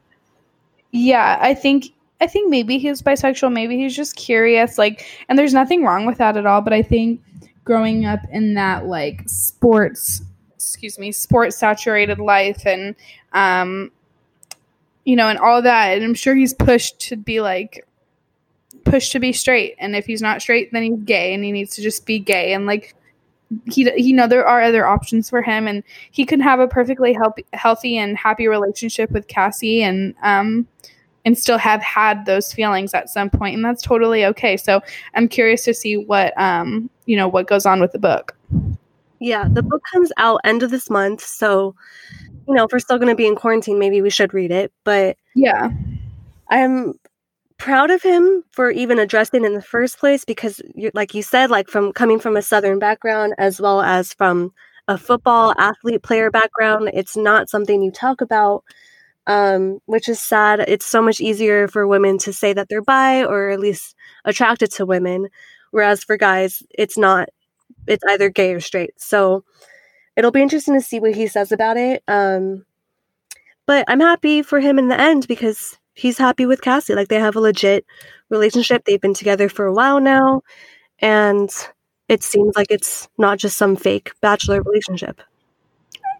Yeah, 0.91 1.37
I 1.41 1.53
think 1.53 1.87
I 2.21 2.27
think 2.27 2.49
maybe 2.49 2.77
he's 2.79 3.01
bisexual, 3.01 3.53
maybe 3.53 3.77
he's 3.77 3.95
just 3.95 4.15
curious 4.15 4.77
like 4.77 5.05
and 5.29 5.39
there's 5.39 5.53
nothing 5.53 5.83
wrong 5.83 6.05
with 6.05 6.17
that 6.17 6.37
at 6.37 6.45
all, 6.45 6.61
but 6.61 6.73
I 6.73 6.81
think 6.81 7.21
growing 7.69 8.03
up 8.03 8.21
in 8.31 8.55
that 8.55 8.87
like 8.87 9.21
sports 9.27 10.23
excuse 10.55 10.97
me, 10.97 11.11
sports 11.11 11.55
saturated 11.55 12.17
life 12.17 12.65
and 12.65 12.95
um 13.33 13.91
you 15.05 15.15
know, 15.15 15.27
and 15.27 15.37
all 15.37 15.61
that, 15.61 15.93
and 15.95 16.03
I'm 16.03 16.15
sure 16.15 16.35
he's 16.35 16.53
pushed 16.53 16.99
to 17.01 17.15
be 17.15 17.41
like 17.41 17.85
pushed 18.85 19.11
to 19.11 19.19
be 19.19 19.31
straight. 19.33 19.75
And 19.77 19.95
if 19.95 20.07
he's 20.07 20.19
not 20.19 20.41
straight 20.41 20.71
then 20.71 20.81
he's 20.81 20.99
gay 21.03 21.31
and 21.31 21.43
he 21.43 21.51
needs 21.51 21.75
to 21.75 21.83
just 21.83 22.07
be 22.07 22.17
gay. 22.17 22.53
And 22.53 22.65
like 22.65 22.95
he 23.67 23.87
you 24.01 24.15
know 24.15 24.25
there 24.25 24.47
are 24.47 24.63
other 24.63 24.87
options 24.87 25.29
for 25.29 25.43
him 25.43 25.67
and 25.67 25.83
he 26.09 26.25
can 26.25 26.39
have 26.39 26.59
a 26.59 26.67
perfectly 26.67 27.13
healthy 27.13 27.45
healthy 27.53 27.99
and 27.99 28.17
happy 28.17 28.47
relationship 28.47 29.11
with 29.11 29.27
Cassie 29.27 29.83
and 29.83 30.15
um 30.23 30.67
and 31.29 31.37
still 31.37 31.59
have 31.59 31.79
had 31.83 32.25
those 32.25 32.51
feelings 32.51 32.95
at 32.95 33.07
some 33.07 33.29
point 33.29 33.53
and 33.53 33.63
that's 33.63 33.83
totally 33.83 34.25
okay. 34.25 34.57
So 34.57 34.81
i'm 35.13 35.27
curious 35.27 35.63
to 35.65 35.75
see 35.75 35.95
what 35.95 36.33
um 36.41 36.89
you 37.05 37.15
know 37.15 37.27
what 37.27 37.45
goes 37.45 37.67
on 37.67 37.79
with 37.79 37.91
the 37.91 37.99
book. 37.99 38.35
Yeah 39.19 39.47
the 39.47 39.61
book 39.61 39.83
comes 39.93 40.11
out 40.17 40.41
end 40.43 40.63
of 40.63 40.71
this 40.71 40.89
month 40.89 41.21
so 41.21 41.75
you 42.47 42.55
know 42.55 42.63
if 42.63 42.71
we're 42.71 42.79
still 42.79 42.97
going 42.97 43.09
to 43.09 43.15
be 43.15 43.27
in 43.27 43.35
quarantine 43.35 43.77
maybe 43.77 44.01
we 44.01 44.09
should 44.09 44.33
read 44.33 44.49
it 44.49 44.73
but 44.83 45.17
yeah. 45.35 45.69
I'm 46.49 46.95
proud 47.59 47.91
of 47.91 48.01
him 48.01 48.43
for 48.49 48.71
even 48.71 48.97
addressing 48.97 49.45
in 49.45 49.53
the 49.53 49.61
first 49.61 49.99
place 49.99 50.25
because 50.25 50.63
like 50.95 51.13
you 51.13 51.21
said 51.21 51.51
like 51.51 51.67
from 51.67 51.93
coming 51.93 52.19
from 52.19 52.37
a 52.37 52.41
southern 52.41 52.79
background 52.79 53.35
as 53.37 53.61
well 53.61 53.81
as 53.81 54.15
from 54.15 54.51
a 54.87 54.97
football 54.97 55.53
athlete 55.59 56.01
player 56.01 56.31
background 56.31 56.89
it's 56.91 57.15
not 57.15 57.51
something 57.51 57.83
you 57.83 57.91
talk 57.91 58.19
about 58.19 58.63
um, 59.29 59.79
which 59.85 60.09
is 60.09 60.19
sad 60.19 60.59
it's 60.67 60.85
so 60.85 61.01
much 61.01 61.21
easier 61.21 61.67
for 61.67 61.87
women 61.87 62.17
to 62.17 62.33
say 62.33 62.51
that 62.51 62.67
they're 62.67 62.81
bi 62.81 63.23
or 63.23 63.49
at 63.49 63.59
least 63.59 63.95
attracted 64.25 64.71
to 64.71 64.85
women 64.85 65.29
whereas 65.71 66.03
for 66.03 66.17
guys 66.17 66.63
it's 66.71 66.97
not 66.97 67.29
it's 67.87 68.03
either 68.09 68.29
gay 68.29 68.53
or 68.53 68.59
straight 68.59 68.91
so 68.97 69.43
it'll 70.17 70.31
be 70.31 70.41
interesting 70.41 70.73
to 70.73 70.81
see 70.81 70.99
what 70.99 71.15
he 71.15 71.27
says 71.27 71.51
about 71.51 71.77
it 71.77 72.03
um, 72.07 72.65
but 73.65 73.85
i'm 73.87 74.01
happy 74.01 74.41
for 74.41 74.59
him 74.59 74.77
in 74.79 74.89
the 74.89 74.99
end 74.99 75.27
because 75.27 75.77
he's 75.99 76.17
happy 76.17 76.45
with 76.45 76.61
Cassie. 76.61 76.95
Like 76.95 77.09
they 77.09 77.19
have 77.19 77.35
a 77.35 77.39
legit 77.39 77.85
relationship. 78.29 78.85
They've 78.85 79.01
been 79.01 79.13
together 79.13 79.49
for 79.49 79.65
a 79.65 79.73
while 79.73 79.99
now, 79.99 80.41
and 80.99 81.49
it 82.07 82.23
seems 82.23 82.55
like 82.55 82.67
it's 82.69 83.07
not 83.17 83.37
just 83.37 83.57
some 83.57 83.75
fake 83.75 84.11
bachelor 84.21 84.61
relationship. 84.61 85.21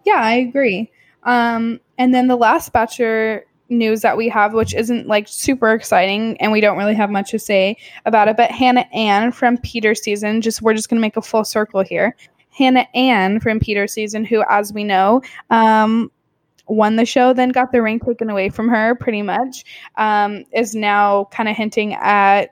Yeah, 0.04 0.20
I 0.20 0.34
agree. 0.34 0.90
Um, 1.24 1.80
and 1.98 2.14
then 2.14 2.28
the 2.28 2.36
last 2.36 2.72
bachelor 2.72 3.44
news 3.68 4.00
that 4.02 4.16
we 4.16 4.28
have, 4.28 4.52
which 4.52 4.74
isn't 4.74 5.06
like 5.06 5.28
super 5.28 5.72
exciting, 5.72 6.36
and 6.40 6.50
we 6.52 6.60
don't 6.60 6.76
really 6.76 6.94
have 6.94 7.10
much 7.10 7.30
to 7.30 7.38
say 7.38 7.76
about 8.04 8.28
it, 8.28 8.36
but 8.36 8.50
Hannah 8.50 8.86
Ann 8.92 9.32
from 9.32 9.58
Peter 9.58 9.94
season, 9.94 10.40
just 10.40 10.62
we're 10.62 10.74
just 10.74 10.88
gonna 10.88 11.00
make 11.00 11.16
a 11.16 11.22
full 11.22 11.44
circle 11.44 11.82
here. 11.82 12.16
Hannah 12.50 12.88
Ann 12.94 13.40
from 13.40 13.60
Peter 13.60 13.86
season, 13.86 14.24
who, 14.24 14.42
as 14.48 14.72
we 14.72 14.82
know, 14.82 15.22
um, 15.50 16.10
won 16.66 16.96
the 16.96 17.06
show, 17.06 17.32
then 17.32 17.50
got 17.50 17.72
the 17.72 17.80
ring 17.80 18.00
taken 18.00 18.28
away 18.28 18.48
from 18.48 18.68
her, 18.68 18.94
pretty 18.96 19.22
much, 19.22 19.64
um, 19.96 20.44
is 20.52 20.74
now 20.74 21.28
kind 21.32 21.48
of 21.48 21.56
hinting 21.56 21.94
at 21.94 22.50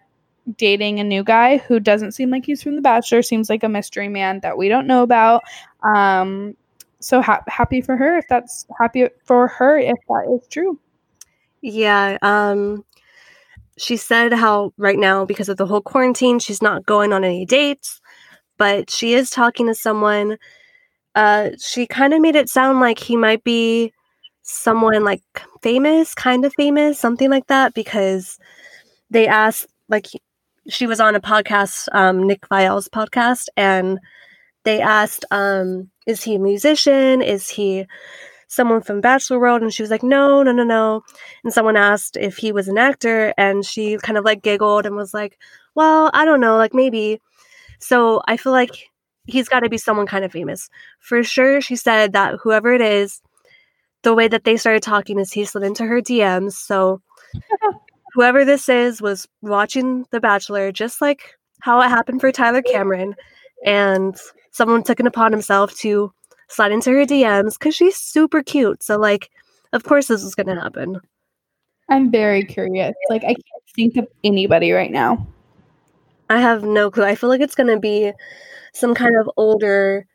dating 0.57 0.98
a 0.98 1.04
new 1.04 1.22
guy 1.22 1.59
who 1.59 1.78
doesn't 1.78 2.12
seem 2.12 2.31
like 2.31 2.46
he's 2.46 2.62
from 2.62 2.76
The 2.76 2.81
Bachelor, 2.83 3.22
seems 3.22 3.50
like 3.50 3.62
a 3.62 3.68
mystery 3.68 4.09
man 4.09 4.40
that 4.40 4.57
we 4.57 4.68
don't 4.68 4.87
know 4.87 5.02
about. 5.02 5.42
Um, 5.83 6.57
so 7.00 7.22
ha- 7.22 7.42
happy 7.46 7.80
for 7.80 7.96
her 7.96 8.18
if 8.18 8.26
that's 8.28 8.66
happy 8.78 9.08
for 9.24 9.48
her 9.48 9.78
if 9.78 9.96
that 10.08 10.38
is 10.40 10.46
true. 10.48 10.78
Yeah. 11.61 12.18
Um, 12.22 12.84
she 13.76 13.96
said 13.96 14.32
how 14.32 14.72
right 14.76 14.98
now, 14.98 15.24
because 15.24 15.48
of 15.48 15.56
the 15.56 15.66
whole 15.66 15.80
quarantine, 15.80 16.38
she's 16.38 16.62
not 16.62 16.87
going 16.87 17.12
on 17.12 17.24
any 17.24 17.46
dates, 17.46 18.00
but 18.56 18.90
she 18.90 19.14
is 19.14 19.30
talking 19.30 19.66
to 19.66 19.74
someone. 19.74 20.37
Uh, 21.14 21.50
she 21.61 21.87
kind 21.87 22.12
of 22.12 22.20
made 22.20 22.37
it 22.37 22.48
sound 22.48 22.80
like 22.80 22.98
he 22.98 23.16
might 23.16 23.44
be 23.44 23.92
someone 24.42 25.04
like 25.04 25.22
famous, 25.62 26.14
kind 26.14 26.44
of 26.44 26.52
famous, 26.56 26.98
something 26.98 27.30
like 27.30 27.46
that, 27.46 27.74
because 27.74 28.38
they 29.11 29.26
asked, 29.26 29.66
like, 29.88 30.06
she 30.68 30.87
was 30.87 31.00
on 31.00 31.14
a 31.14 31.20
podcast, 31.20 31.88
um, 31.92 32.26
Nick 32.26 32.46
Viall's 32.48 32.88
podcast, 32.88 33.46
and 33.56 33.98
they 34.68 34.83
asked, 34.83 35.24
um, 35.31 35.90
is 36.07 36.22
he 36.22 36.35
a 36.35 36.38
musician? 36.38 37.22
Is 37.22 37.48
he 37.48 37.87
someone 38.48 38.83
from 38.83 39.00
Bachelor 39.00 39.40
World? 39.40 39.62
And 39.62 39.72
she 39.72 39.83
was 39.83 39.90
like, 39.90 40.02
no, 40.02 40.42
no, 40.42 40.52
no, 40.52 40.62
no. 40.62 41.02
And 41.42 41.54
someone 41.54 41.78
asked 41.78 42.18
if 42.18 42.37
he 42.37 42.52
was 42.52 42.68
an 42.68 42.76
actor, 42.76 43.33
and 43.38 43.64
she 43.64 43.96
kind 43.96 44.18
of 44.18 44.26
like 44.26 44.42
giggled 44.42 44.85
and 44.85 44.94
was 44.94 45.14
like, 45.14 45.38
well, 45.74 46.11
I 46.12 46.26
don't 46.26 46.40
know, 46.40 46.59
like 46.59 46.74
maybe. 46.74 47.18
So 47.81 48.20
I 48.28 48.37
feel 48.37 48.52
like 48.52 48.90
he's 49.24 49.48
got 49.48 49.61
to 49.61 49.70
be 49.70 49.78
someone 49.78 50.07
kind 50.07 50.24
of 50.24 50.33
famous. 50.33 50.68
For 51.00 51.22
sure, 51.22 51.62
she 51.62 51.76
said 51.76 52.12
that 52.12 52.35
whoever 52.42 52.74
it 52.74 52.83
is, 52.83 53.22
the 54.02 54.14
way 54.14 54.28
that 54.28 54.44
they 54.44 54.59
started 54.59 54.83
talking 54.83 55.18
is 55.18 55.33
he 55.33 55.46
slid 55.46 55.64
into 55.64 55.85
her 55.87 56.02
DMs. 56.02 56.52
So 56.52 57.00
whoever 58.12 58.44
this 58.44 58.68
is 58.68 59.00
was 59.00 59.26
watching 59.40 60.04
The 60.11 60.20
Bachelor, 60.20 60.72
just 60.72 61.00
like 61.00 61.38
how 61.62 61.81
it 61.81 61.88
happened 61.88 62.20
for 62.20 62.31
Tyler 62.33 62.62
Cameron, 62.62 63.14
and 63.64 64.16
someone 64.51 64.83
took 64.83 65.01
it 65.01 65.07
upon 65.07 65.33
himself 65.33 65.75
to 65.79 66.12
slide 66.49 66.73
into 66.73 66.90
her 66.90 67.05
DMs 67.05 67.59
because 67.59 67.75
she's 67.75 67.97
super 67.97 68.42
cute. 68.42 68.83
So 68.83 68.99
like, 68.99 69.31
of 69.73 69.85
course 69.85 70.07
this 70.09 70.23
is 70.23 70.35
gonna 70.35 70.61
happen. 70.61 71.01
I'm 71.88 72.11
very 72.11 72.44
curious. 72.44 72.94
Like 73.09 73.23
I 73.25 73.35
can't 73.35 73.64
think 73.75 73.97
of 73.97 74.07
anybody 74.25 74.73
right 74.73 74.90
now. 74.90 75.27
I 76.31 76.40
have 76.40 76.62
no 76.62 76.90
clue. 76.90 77.05
I 77.05 77.14
feel 77.14 77.31
like 77.31 77.40
it's 77.40 77.55
gonna 77.55 77.79
be 77.79 78.12
some 78.75 78.94
kind 78.94 79.16
of 79.16 79.31
older 79.37 80.07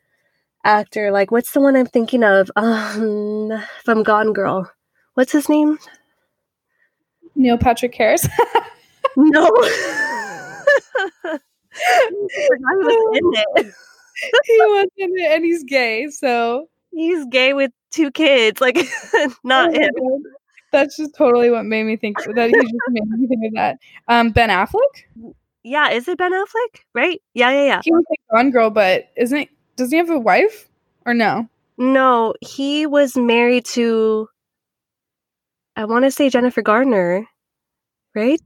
actor. 0.64 1.10
Like, 1.10 1.30
what's 1.30 1.52
the 1.52 1.60
one 1.60 1.76
I'm 1.76 1.86
thinking 1.86 2.24
of? 2.24 2.50
Um, 2.56 3.52
from 3.84 4.02
Gone 4.02 4.32
Girl. 4.32 4.70
What's 5.14 5.32
his 5.32 5.48
name? 5.48 5.78
Neil 7.34 7.58
Patrick 7.58 7.94
Harris. 7.94 8.28
no. 9.16 9.50
he 11.74 12.16
was 12.16 13.18
in 13.18 13.64
it. 13.64 13.74
he 14.44 14.58
was 14.58 14.88
in 14.96 15.10
it, 15.16 15.32
and 15.32 15.44
he's 15.44 15.64
gay. 15.64 16.08
So 16.08 16.68
he's 16.92 17.24
gay 17.26 17.52
with 17.52 17.70
two 17.90 18.10
kids. 18.10 18.60
Like, 18.60 18.76
not 19.44 19.70
oh 19.70 19.80
him. 19.80 19.90
That's 20.72 20.96
just 20.96 21.14
totally 21.14 21.50
what 21.50 21.64
made 21.64 21.84
me 21.84 21.96
think 21.96 22.18
that. 22.34 22.48
He 22.48 22.54
just 22.54 22.74
made 22.88 23.08
me 23.08 23.26
think 23.28 23.46
of 23.46 23.54
that. 23.54 23.78
Um, 24.08 24.30
Ben 24.30 24.48
Affleck. 24.48 25.34
Yeah, 25.62 25.90
is 25.90 26.08
it 26.08 26.18
Ben 26.18 26.32
Affleck? 26.32 26.80
Right? 26.94 27.22
Yeah, 27.32 27.50
yeah, 27.50 27.64
yeah. 27.64 27.80
He 27.84 27.92
was 27.92 28.04
like 28.10 28.20
Gone 28.32 28.50
Girl, 28.50 28.70
but 28.70 29.10
isn't 29.16 29.38
it 29.38 29.48
does 29.76 29.90
he 29.90 29.96
have 29.96 30.10
a 30.10 30.18
wife 30.18 30.68
or 31.06 31.14
no? 31.14 31.48
No, 31.78 32.34
he 32.40 32.86
was 32.86 33.16
married 33.16 33.64
to 33.66 34.28
I 35.76 35.84
want 35.86 36.04
to 36.04 36.10
say 36.10 36.30
Jennifer 36.30 36.62
Gardner, 36.62 37.26
right? 38.14 38.40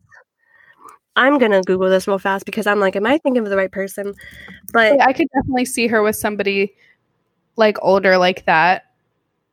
I'm 1.18 1.38
gonna 1.38 1.62
Google 1.62 1.90
this 1.90 2.06
real 2.06 2.18
fast 2.18 2.46
because 2.46 2.66
I'm 2.66 2.78
like, 2.78 2.94
am 2.94 3.04
I 3.04 3.18
thinking 3.18 3.42
of 3.42 3.50
the 3.50 3.56
right 3.56 3.72
person? 3.72 4.14
But 4.72 4.96
yeah, 4.96 5.04
I 5.04 5.12
could 5.12 5.26
definitely 5.34 5.64
see 5.64 5.88
her 5.88 6.00
with 6.00 6.14
somebody 6.14 6.76
like 7.56 7.76
older 7.82 8.16
like 8.16 8.46
that. 8.46 8.84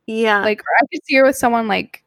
Yeah, 0.06 0.40
like 0.42 0.60
I 0.60 0.86
could 0.92 1.04
see 1.04 1.16
her 1.16 1.24
with 1.24 1.36
someone 1.36 1.66
like 1.66 2.04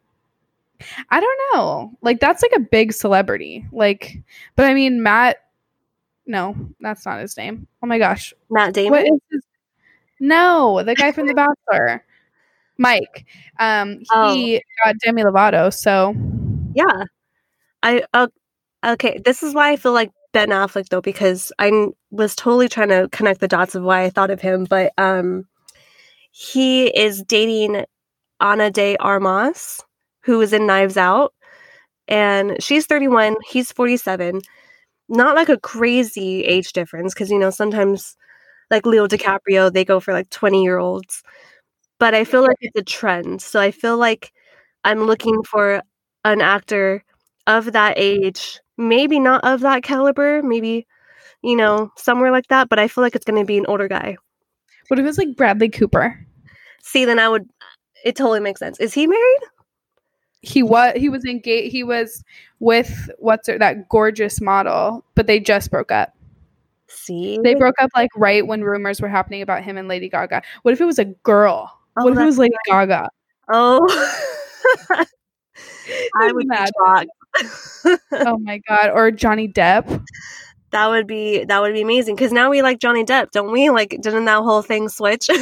I 1.09 1.19
don't 1.19 1.39
know, 1.53 1.91
like 2.01 2.21
that's 2.21 2.41
like 2.41 2.53
a 2.55 2.61
big 2.61 2.93
celebrity. 2.93 3.67
Like, 3.73 4.17
but 4.55 4.65
I 4.65 4.73
mean, 4.73 5.03
Matt. 5.03 5.37
No, 6.25 6.55
that's 6.79 7.05
not 7.05 7.19
his 7.19 7.35
name. 7.35 7.67
Oh 7.83 7.87
my 7.87 7.97
gosh, 7.97 8.33
Matt 8.49 8.73
Damon. 8.73 8.91
What 8.91 9.03
is 9.03 9.19
his 9.29 9.43
no, 10.21 10.83
the 10.83 10.95
guy 10.95 11.11
from 11.11 11.27
The 11.27 11.33
Bachelor, 11.33 12.05
Mike. 12.77 13.25
Um, 13.57 13.99
he 14.33 14.57
oh. 14.57 14.59
got 14.85 14.95
Demi 15.03 15.23
Lovato. 15.23 15.73
So 15.73 16.15
yeah, 16.73 17.03
I 17.83 18.03
uh, 18.13 18.27
okay. 18.85 19.19
This 19.23 19.43
is 19.43 19.53
why 19.53 19.71
I 19.71 19.75
feel 19.75 19.93
like 19.93 20.11
Ben 20.33 20.49
Affleck 20.49 20.89
though, 20.89 21.01
because 21.01 21.51
I 21.59 21.87
was 22.11 22.35
totally 22.35 22.67
trying 22.69 22.89
to 22.89 23.09
connect 23.11 23.39
the 23.41 23.47
dots 23.47 23.75
of 23.75 23.83
why 23.83 24.03
I 24.03 24.09
thought 24.09 24.31
of 24.31 24.41
him, 24.41 24.65
but 24.69 24.91
um, 24.97 25.45
he 26.31 26.87
is 26.87 27.23
dating 27.23 27.85
Ana 28.41 28.71
de 28.71 28.97
Armas, 28.97 29.83
who 30.23 30.41
is 30.41 30.53
in 30.53 30.67
Knives 30.67 30.97
Out, 30.97 31.33
and 32.07 32.61
she's 32.63 32.87
31, 32.87 33.35
he's 33.49 33.71
47. 33.73 34.41
Not 35.09 35.35
like 35.35 35.49
a 35.49 35.59
crazy 35.59 36.43
age 36.45 36.73
difference 36.73 37.13
because, 37.13 37.31
you 37.31 37.39
know, 37.39 37.51
sometimes 37.51 38.17
like 38.71 38.85
Leo 38.85 39.07
DiCaprio, 39.07 39.73
they 39.73 39.85
go 39.85 39.99
for 40.01 40.13
like 40.13 40.29
20 40.31 40.63
year 40.63 40.79
olds. 40.79 41.23
But 41.99 42.13
I 42.13 42.23
feel 42.23 42.41
like 42.41 42.57
it's 42.61 42.77
a 42.79 42.83
trend. 42.83 43.41
So 43.41 43.59
I 43.59 43.71
feel 43.71 43.97
like 43.97 44.31
I'm 44.85 45.03
looking 45.03 45.43
for 45.43 45.81
an 46.25 46.41
actor 46.41 47.03
of 47.47 47.73
that 47.73 47.95
age, 47.97 48.59
maybe 48.79 49.19
not 49.19 49.43
of 49.43 49.59
that 49.61 49.83
caliber, 49.83 50.41
maybe, 50.41 50.87
you 51.43 51.55
know, 51.55 51.91
somewhere 51.97 52.31
like 52.31 52.47
that. 52.47 52.69
But 52.69 52.79
I 52.79 52.87
feel 52.87 53.03
like 53.03 53.15
it's 53.15 53.25
going 53.25 53.39
to 53.39 53.45
be 53.45 53.57
an 53.57 53.65
older 53.67 53.87
guy. 53.87 54.17
What 54.87 54.99
if 54.99 55.05
it's 55.05 55.17
like 55.19 55.35
Bradley 55.35 55.69
Cooper? 55.69 56.25
See, 56.81 57.05
then 57.05 57.19
I 57.19 57.29
would, 57.29 57.47
it 58.03 58.15
totally 58.15 58.39
makes 58.39 58.59
sense. 58.59 58.79
Is 58.79 58.93
he 58.93 59.05
married? 59.05 59.41
He 60.41 60.63
was 60.63 60.93
he 60.95 61.09
was 61.09 61.25
engaged. 61.25 61.73
He 61.73 61.83
was 61.83 62.23
with 62.59 63.09
what's 63.19 63.47
her, 63.47 63.57
that 63.57 63.89
gorgeous 63.89 64.39
model, 64.39 65.03
but 65.13 65.27
they 65.27 65.37
just 65.37 65.69
broke 65.69 65.91
up. 65.91 66.15
See, 66.87 67.37
They 67.43 67.55
broke 67.55 67.75
up 67.79 67.89
like 67.93 68.09
right 68.15 68.47
when 68.47 68.63
rumors 68.63 69.01
were 69.01 69.09
happening 69.09 69.41
about 69.41 69.63
him 69.63 69.77
and 69.77 69.89
Lady 69.89 70.09
Gaga. 70.09 70.41
What 70.61 70.73
if 70.73 70.79
it 70.79 70.85
was 70.85 70.97
a 70.97 71.05
girl? 71.05 71.77
Oh, 71.97 72.05
what 72.05 72.13
if 72.13 72.19
it 72.19 72.25
was 72.25 72.37
Lady 72.37 72.55
Gaga? 72.67 73.09
Oh, 73.51 73.85
I 76.15 76.31
would 76.31 76.47
be 76.47 76.55
Imagine. 76.55 76.73
shocked. 76.83 77.09
Oh 78.11 78.37
my 78.37 78.59
god! 78.67 78.91
Or 78.93 79.11
Johnny 79.11 79.47
Depp. 79.47 80.05
that 80.71 80.87
would 80.87 81.07
be 81.07 81.43
that 81.45 81.61
would 81.61 81.73
be 81.73 81.81
amazing 81.81 82.15
because 82.15 82.31
now 82.31 82.49
we 82.49 82.61
like 82.61 82.79
Johnny 82.79 83.03
Depp, 83.05 83.31
don't 83.31 83.51
we? 83.51 83.69
Like, 83.69 83.97
didn't 84.01 84.25
that 84.25 84.43
whole 84.43 84.61
thing 84.61 84.89
switch? 84.89 85.27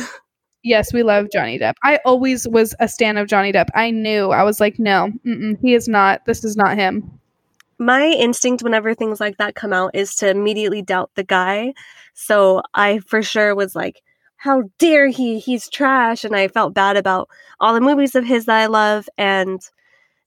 Yes, 0.64 0.92
we 0.92 1.04
love 1.04 1.28
Johnny 1.32 1.58
Depp. 1.58 1.76
I 1.84 2.00
always 2.04 2.48
was 2.48 2.76
a 2.80 2.88
stan 2.90 3.16
of 3.18 3.28
Johnny 3.28 3.54
Depp. 3.54 3.68
I 3.74 3.92
knew. 3.92 4.32
I 4.32 4.44
was 4.44 4.60
like, 4.60 4.78
no, 4.80 5.12
mm-mm, 5.26 5.58
he 5.62 5.74
is 5.74 5.88
not. 5.88 6.26
This 6.26 6.44
is 6.44 6.58
not 6.58 6.76
him. 6.78 7.20
My 7.80 8.08
instinct 8.08 8.64
whenever 8.64 8.94
things 8.94 9.20
like 9.20 9.38
that 9.38 9.56
come 9.56 9.72
out 9.72 9.92
is 9.94 10.16
to 10.16 10.30
immediately 10.30 10.82
doubt 10.82 11.12
the 11.16 11.24
guy. 11.24 11.74
So 12.16 12.64
I 12.74 13.00
for 13.00 13.22
sure 13.22 13.56
was 13.56 13.76
like, 13.76 14.02
how 14.36 14.64
dare 14.80 15.08
he? 15.08 15.40
He's 15.40 15.70
trash. 15.70 16.24
And 16.26 16.36
I 16.36 16.48
felt 16.50 16.74
bad 16.74 16.98
about 16.98 17.30
all 17.60 17.74
the 17.74 17.80
movies 17.82 18.16
of 18.16 18.26
his 18.26 18.46
that 18.46 18.58
I 18.60 18.66
love. 18.66 19.08
And 19.18 19.62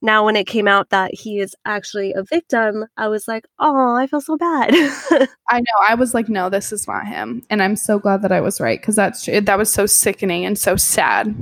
now 0.02 0.24
when 0.24 0.36
it 0.36 0.46
came 0.46 0.66
out 0.68 0.90
that 0.90 1.12
he 1.14 1.38
is 1.40 1.54
actually 1.64 2.12
a 2.12 2.22
victim, 2.22 2.86
I 2.96 3.08
was 3.08 3.28
like, 3.28 3.44
oh, 3.58 3.94
I 3.96 4.06
feel 4.06 4.20
so 4.20 4.36
bad. 4.36 4.70
I 5.48 5.58
know. 5.60 5.78
I 5.88 5.94
was 5.94 6.14
like, 6.14 6.28
no, 6.28 6.48
this 6.48 6.72
is 6.72 6.86
not 6.88 7.06
him, 7.06 7.42
and 7.50 7.62
I'm 7.62 7.76
so 7.76 7.98
glad 7.98 8.22
that 8.22 8.32
I 8.32 8.40
was 8.40 8.60
right 8.60 8.80
because 8.80 8.96
that's 8.96 9.26
that 9.26 9.58
was 9.58 9.72
so 9.72 9.86
sickening 9.86 10.44
and 10.44 10.58
so 10.58 10.76
sad. 10.76 11.34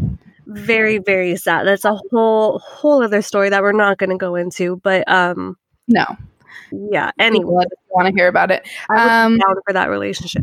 very, 0.46 0.98
very 0.98 1.36
sad. 1.36 1.66
That's 1.66 1.84
a 1.84 1.98
whole 2.10 2.58
whole 2.60 3.02
other 3.02 3.22
story 3.22 3.50
that 3.50 3.62
we're 3.62 3.72
not 3.72 3.98
gonna 3.98 4.16
go 4.18 4.34
into. 4.34 4.76
But 4.82 5.08
um 5.10 5.56
No, 5.86 6.04
yeah, 6.72 7.10
anyway. 7.18 7.64
want 7.90 8.06
to 8.08 8.12
hear 8.14 8.28
about 8.28 8.50
it. 8.50 8.66
I 8.90 8.94
was 9.04 9.26
Um, 9.26 9.38
down 9.38 9.56
for 9.66 9.72
that 9.74 9.90
relationship. 9.90 10.42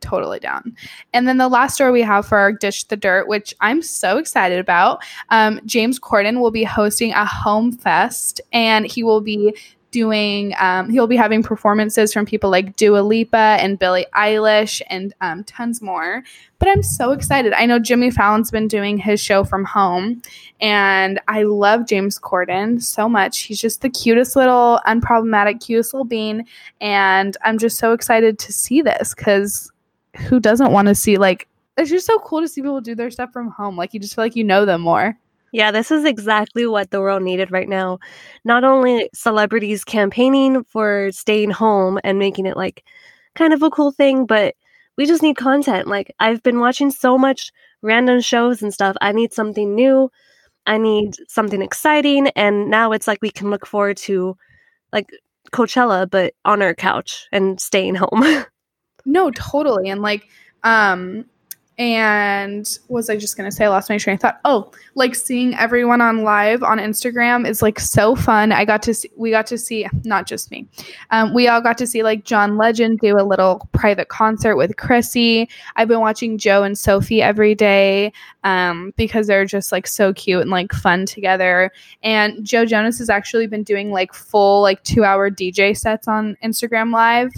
Totally 0.00 0.38
down. 0.38 0.74
And 1.12 1.28
then 1.28 1.38
the 1.38 1.48
last 1.48 1.74
story 1.74 1.92
we 1.92 2.02
have 2.02 2.26
for 2.26 2.38
our 2.38 2.52
Dish 2.52 2.84
the 2.84 2.96
Dirt, 2.96 3.28
which 3.28 3.54
I'm 3.60 3.82
so 3.82 4.18
excited 4.18 4.58
about. 4.58 5.02
Um, 5.30 5.60
James 5.66 5.98
Corden 5.98 6.40
will 6.40 6.50
be 6.50 6.64
hosting 6.64 7.12
a 7.12 7.24
home 7.24 7.72
fest 7.72 8.40
and 8.52 8.86
he 8.86 9.02
will 9.02 9.20
be 9.20 9.54
doing 9.90 10.54
um, 10.58 10.88
he'll 10.90 11.06
be 11.06 11.16
having 11.16 11.42
performances 11.42 12.12
from 12.12 12.26
people 12.26 12.50
like 12.50 12.76
Dua 12.76 13.00
Lipa 13.00 13.56
and 13.60 13.78
Billie 13.78 14.06
Eilish 14.14 14.80
and 14.88 15.12
um, 15.20 15.44
tons 15.44 15.82
more. 15.82 16.22
But 16.58 16.68
I'm 16.68 16.82
so 16.82 17.12
excited. 17.12 17.52
I 17.54 17.66
know 17.66 17.78
Jimmy 17.78 18.10
Fallon's 18.10 18.50
been 18.50 18.68
doing 18.68 18.98
his 18.98 19.20
show 19.20 19.44
from 19.44 19.64
home, 19.64 20.22
and 20.60 21.20
I 21.26 21.44
love 21.44 21.86
James 21.86 22.18
Corden 22.18 22.82
so 22.82 23.08
much. 23.08 23.40
He's 23.40 23.60
just 23.60 23.80
the 23.80 23.90
cutest 23.90 24.36
little, 24.36 24.80
unproblematic, 24.86 25.64
cutest 25.64 25.94
little 25.94 26.04
bean, 26.04 26.44
and 26.80 27.36
I'm 27.42 27.58
just 27.58 27.78
so 27.78 27.92
excited 27.92 28.38
to 28.38 28.52
see 28.52 28.82
this 28.82 29.14
because 29.14 29.72
who 30.16 30.40
doesn't 30.40 30.72
want 30.72 30.88
to 30.88 30.94
see 30.94 31.16
like 31.16 31.46
it's 31.76 31.90
just 31.90 32.06
so 32.06 32.18
cool 32.18 32.40
to 32.40 32.48
see 32.48 32.60
people 32.60 32.80
do 32.80 32.94
their 32.94 33.10
stuff 33.10 33.32
from 33.32 33.50
home. 33.50 33.76
Like 33.76 33.94
you 33.94 34.00
just 34.00 34.14
feel 34.14 34.24
like 34.24 34.36
you 34.36 34.44
know 34.44 34.64
them 34.64 34.82
more. 34.82 35.16
Yeah, 35.52 35.72
this 35.72 35.90
is 35.90 36.04
exactly 36.04 36.66
what 36.66 36.90
the 36.90 37.00
world 37.00 37.22
needed 37.22 37.50
right 37.50 37.68
now. 37.68 37.98
Not 38.44 38.62
only 38.62 39.10
celebrities 39.14 39.82
campaigning 39.82 40.62
for 40.64 41.10
staying 41.12 41.50
home 41.50 41.98
and 42.04 42.18
making 42.18 42.46
it 42.46 42.56
like 42.56 42.84
kind 43.34 43.52
of 43.52 43.62
a 43.62 43.70
cool 43.70 43.90
thing, 43.90 44.26
but 44.26 44.54
we 44.96 45.06
just 45.06 45.22
need 45.22 45.36
content. 45.36 45.88
Like 45.88 46.14
I've 46.20 46.42
been 46.42 46.60
watching 46.60 46.90
so 46.90 47.18
much 47.18 47.50
random 47.82 48.20
shows 48.20 48.62
and 48.62 48.72
stuff. 48.72 48.96
I 49.00 49.12
need 49.12 49.32
something 49.32 49.74
new. 49.74 50.10
I 50.66 50.78
need 50.78 51.14
something 51.28 51.62
exciting 51.62 52.28
and 52.36 52.70
now 52.70 52.92
it's 52.92 53.08
like 53.08 53.18
we 53.22 53.30
can 53.30 53.50
look 53.50 53.66
forward 53.66 53.96
to 53.98 54.36
like 54.92 55.08
Coachella 55.52 56.08
but 56.08 56.34
on 56.44 56.62
our 56.62 56.74
couch 56.74 57.26
and 57.32 57.60
staying 57.60 57.96
home. 57.96 58.44
No, 59.10 59.30
totally. 59.32 59.90
And 59.90 60.02
like, 60.02 60.28
um, 60.62 61.24
and 61.80 62.78
was 62.88 63.08
I 63.08 63.16
just 63.16 63.38
gonna 63.38 63.50
say? 63.50 63.64
I 63.64 63.68
lost 63.68 63.88
my 63.88 63.96
train 63.96 64.16
of 64.16 64.20
thought. 64.20 64.38
Oh, 64.44 64.70
like 64.96 65.14
seeing 65.14 65.54
everyone 65.54 66.02
on 66.02 66.24
live 66.24 66.62
on 66.62 66.76
Instagram 66.76 67.48
is 67.48 67.62
like 67.62 67.80
so 67.80 68.14
fun. 68.14 68.52
I 68.52 68.66
got 68.66 68.82
to 68.82 68.92
see, 68.92 69.10
we 69.16 69.30
got 69.30 69.46
to 69.46 69.56
see, 69.56 69.88
not 70.04 70.26
just 70.26 70.50
me, 70.50 70.68
um, 71.10 71.32
we 71.32 71.48
all 71.48 71.62
got 71.62 71.78
to 71.78 71.86
see 71.86 72.02
like 72.02 72.26
John 72.26 72.58
Legend 72.58 72.98
do 72.98 73.18
a 73.18 73.24
little 73.24 73.66
private 73.72 74.08
concert 74.10 74.56
with 74.56 74.76
Chrissy. 74.76 75.48
I've 75.76 75.88
been 75.88 76.00
watching 76.00 76.36
Joe 76.36 76.64
and 76.64 76.76
Sophie 76.76 77.22
every 77.22 77.54
day 77.54 78.12
um, 78.44 78.92
because 78.98 79.26
they're 79.26 79.46
just 79.46 79.72
like 79.72 79.86
so 79.86 80.12
cute 80.12 80.42
and 80.42 80.50
like 80.50 80.72
fun 80.74 81.06
together. 81.06 81.70
And 82.02 82.44
Joe 82.44 82.66
Jonas 82.66 82.98
has 82.98 83.08
actually 83.08 83.46
been 83.46 83.62
doing 83.62 83.90
like 83.90 84.12
full 84.12 84.60
like 84.60 84.84
two 84.84 85.02
hour 85.02 85.30
DJ 85.30 85.74
sets 85.74 86.06
on 86.06 86.36
Instagram 86.44 86.92
Live 86.92 87.32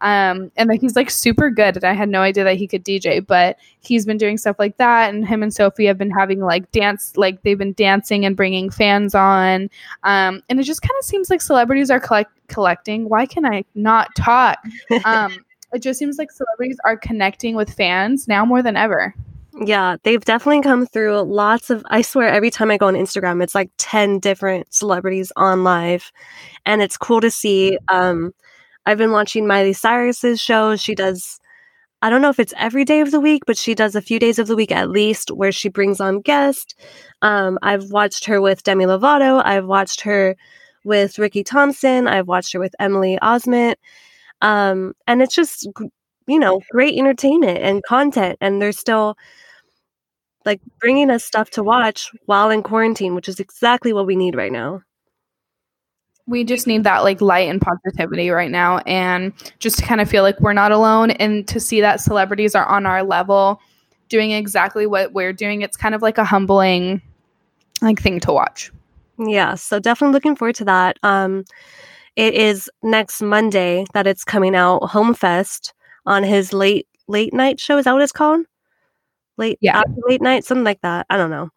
um 0.00 0.50
and 0.56 0.68
like 0.68 0.80
he's 0.80 0.96
like 0.96 1.10
super 1.10 1.50
good 1.50 1.76
and 1.76 1.84
i 1.84 1.92
had 1.92 2.08
no 2.08 2.20
idea 2.20 2.44
that 2.44 2.56
he 2.56 2.66
could 2.66 2.84
dj 2.84 3.24
but 3.26 3.58
he's 3.80 4.06
been 4.06 4.18
doing 4.18 4.38
stuff 4.38 4.56
like 4.58 4.76
that 4.76 5.12
and 5.12 5.26
him 5.26 5.42
and 5.42 5.52
sophie 5.54 5.86
have 5.86 5.98
been 5.98 6.10
having 6.10 6.40
like 6.40 6.70
dance 6.72 7.16
like 7.16 7.42
they've 7.42 7.58
been 7.58 7.72
dancing 7.74 8.24
and 8.24 8.36
bringing 8.36 8.70
fans 8.70 9.14
on 9.14 9.68
um 10.04 10.42
and 10.48 10.60
it 10.60 10.64
just 10.64 10.82
kind 10.82 10.94
of 10.98 11.04
seems 11.04 11.30
like 11.30 11.40
celebrities 11.40 11.90
are 11.90 12.00
collect- 12.00 12.46
collecting 12.48 13.08
why 13.08 13.26
can 13.26 13.44
i 13.44 13.64
not 13.74 14.14
talk 14.14 14.58
um 15.04 15.44
it 15.72 15.80
just 15.80 15.98
seems 15.98 16.18
like 16.18 16.30
celebrities 16.30 16.78
are 16.84 16.96
connecting 16.96 17.54
with 17.54 17.72
fans 17.72 18.26
now 18.28 18.44
more 18.44 18.62
than 18.62 18.76
ever 18.76 19.14
Yeah, 19.60 19.96
they've 20.04 20.24
definitely 20.24 20.62
come 20.62 20.86
through 20.86 21.20
lots 21.22 21.68
of. 21.68 21.84
I 21.90 22.02
swear, 22.02 22.28
every 22.28 22.50
time 22.50 22.70
I 22.70 22.76
go 22.76 22.86
on 22.86 22.94
Instagram, 22.94 23.42
it's 23.42 23.56
like 23.56 23.70
10 23.78 24.20
different 24.20 24.72
celebrities 24.72 25.32
on 25.34 25.64
live. 25.64 26.12
And 26.64 26.80
it's 26.80 26.96
cool 26.96 27.20
to 27.20 27.30
see. 27.30 27.76
Um, 27.88 28.32
I've 28.86 28.98
been 28.98 29.12
watching 29.12 29.46
Miley 29.46 29.72
Cyrus's 29.72 30.40
show. 30.40 30.76
She 30.76 30.94
does, 30.94 31.38
I 32.02 32.10
don't 32.10 32.22
know 32.22 32.30
if 32.30 32.38
it's 32.38 32.54
every 32.56 32.84
day 32.84 33.00
of 33.00 33.10
the 33.10 33.20
week, 33.20 33.42
but 33.46 33.58
she 33.58 33.74
does 33.74 33.94
a 33.94 34.02
few 34.02 34.18
days 34.18 34.38
of 34.38 34.46
the 34.46 34.56
week 34.56 34.72
at 34.72 34.90
least 34.90 35.30
where 35.30 35.52
she 35.52 35.68
brings 35.68 36.00
on 36.00 36.20
guests. 36.20 36.74
Um, 37.22 37.58
I've 37.62 37.90
watched 37.90 38.24
her 38.26 38.40
with 38.40 38.62
Demi 38.62 38.86
Lovato. 38.86 39.42
I've 39.44 39.66
watched 39.66 40.00
her 40.02 40.36
with 40.84 41.18
Ricky 41.18 41.44
Thompson. 41.44 42.06
I've 42.08 42.28
watched 42.28 42.52
her 42.52 42.60
with 42.60 42.74
Emily 42.78 43.18
Osment. 43.22 43.74
Um, 44.40 44.94
and 45.06 45.20
it's 45.20 45.34
just, 45.34 45.68
you 46.26 46.38
know, 46.38 46.60
great 46.70 46.96
entertainment 46.96 47.58
and 47.58 47.82
content. 47.82 48.38
And 48.40 48.62
they're 48.62 48.72
still 48.72 49.16
like 50.44 50.60
bringing 50.80 51.10
us 51.10 51.24
stuff 51.24 51.50
to 51.50 51.62
watch 51.62 52.10
while 52.26 52.50
in 52.50 52.62
quarantine, 52.62 53.14
which 53.14 53.28
is 53.28 53.40
exactly 53.40 53.92
what 53.92 54.06
we 54.06 54.16
need 54.16 54.34
right 54.34 54.52
now. 54.52 54.82
We 56.28 56.44
just 56.44 56.66
need 56.66 56.84
that 56.84 57.02
like 57.02 57.20
light 57.20 57.48
and 57.48 57.60
positivity 57.60 58.30
right 58.30 58.50
now 58.50 58.78
and 58.86 59.32
just 59.58 59.78
to 59.78 59.84
kind 59.84 60.00
of 60.00 60.08
feel 60.08 60.22
like 60.22 60.38
we're 60.40 60.52
not 60.52 60.70
alone 60.72 61.10
and 61.12 61.48
to 61.48 61.58
see 61.58 61.80
that 61.80 62.00
celebrities 62.00 62.54
are 62.54 62.66
on 62.66 62.86
our 62.86 63.02
level 63.02 63.60
doing 64.08 64.30
exactly 64.30 64.86
what 64.86 65.12
we're 65.12 65.32
doing 65.32 65.62
it's 65.62 65.76
kind 65.76 65.94
of 65.94 66.02
like 66.02 66.18
a 66.18 66.24
humbling 66.24 67.02
like 67.82 68.00
thing 68.00 68.20
to 68.20 68.32
watch 68.32 68.70
Yeah, 69.18 69.54
so 69.56 69.80
definitely 69.80 70.12
looking 70.14 70.36
forward 70.36 70.54
to 70.56 70.64
that. 70.66 70.96
Um, 71.02 71.44
it 72.16 72.34
is 72.34 72.70
next 72.82 73.22
Monday 73.22 73.84
that 73.94 74.06
it's 74.06 74.24
coming 74.24 74.54
out. 74.56 74.80
Home 74.90 75.14
Fest 75.14 75.72
on 76.06 76.22
his 76.24 76.52
late 76.52 76.86
late 77.08 77.32
night 77.32 77.58
show. 77.60 77.78
Is 77.78 77.84
that 77.84 77.92
what 77.92 78.02
it's 78.02 78.12
called? 78.12 78.44
Late 79.36 79.58
Yeah. 79.60 79.78
after 79.78 80.00
late 80.08 80.20
night, 80.22 80.44
something 80.44 80.64
like 80.64 80.80
that. 80.82 81.06
I 81.10 81.16
don't 81.16 81.30
know. 81.30 81.50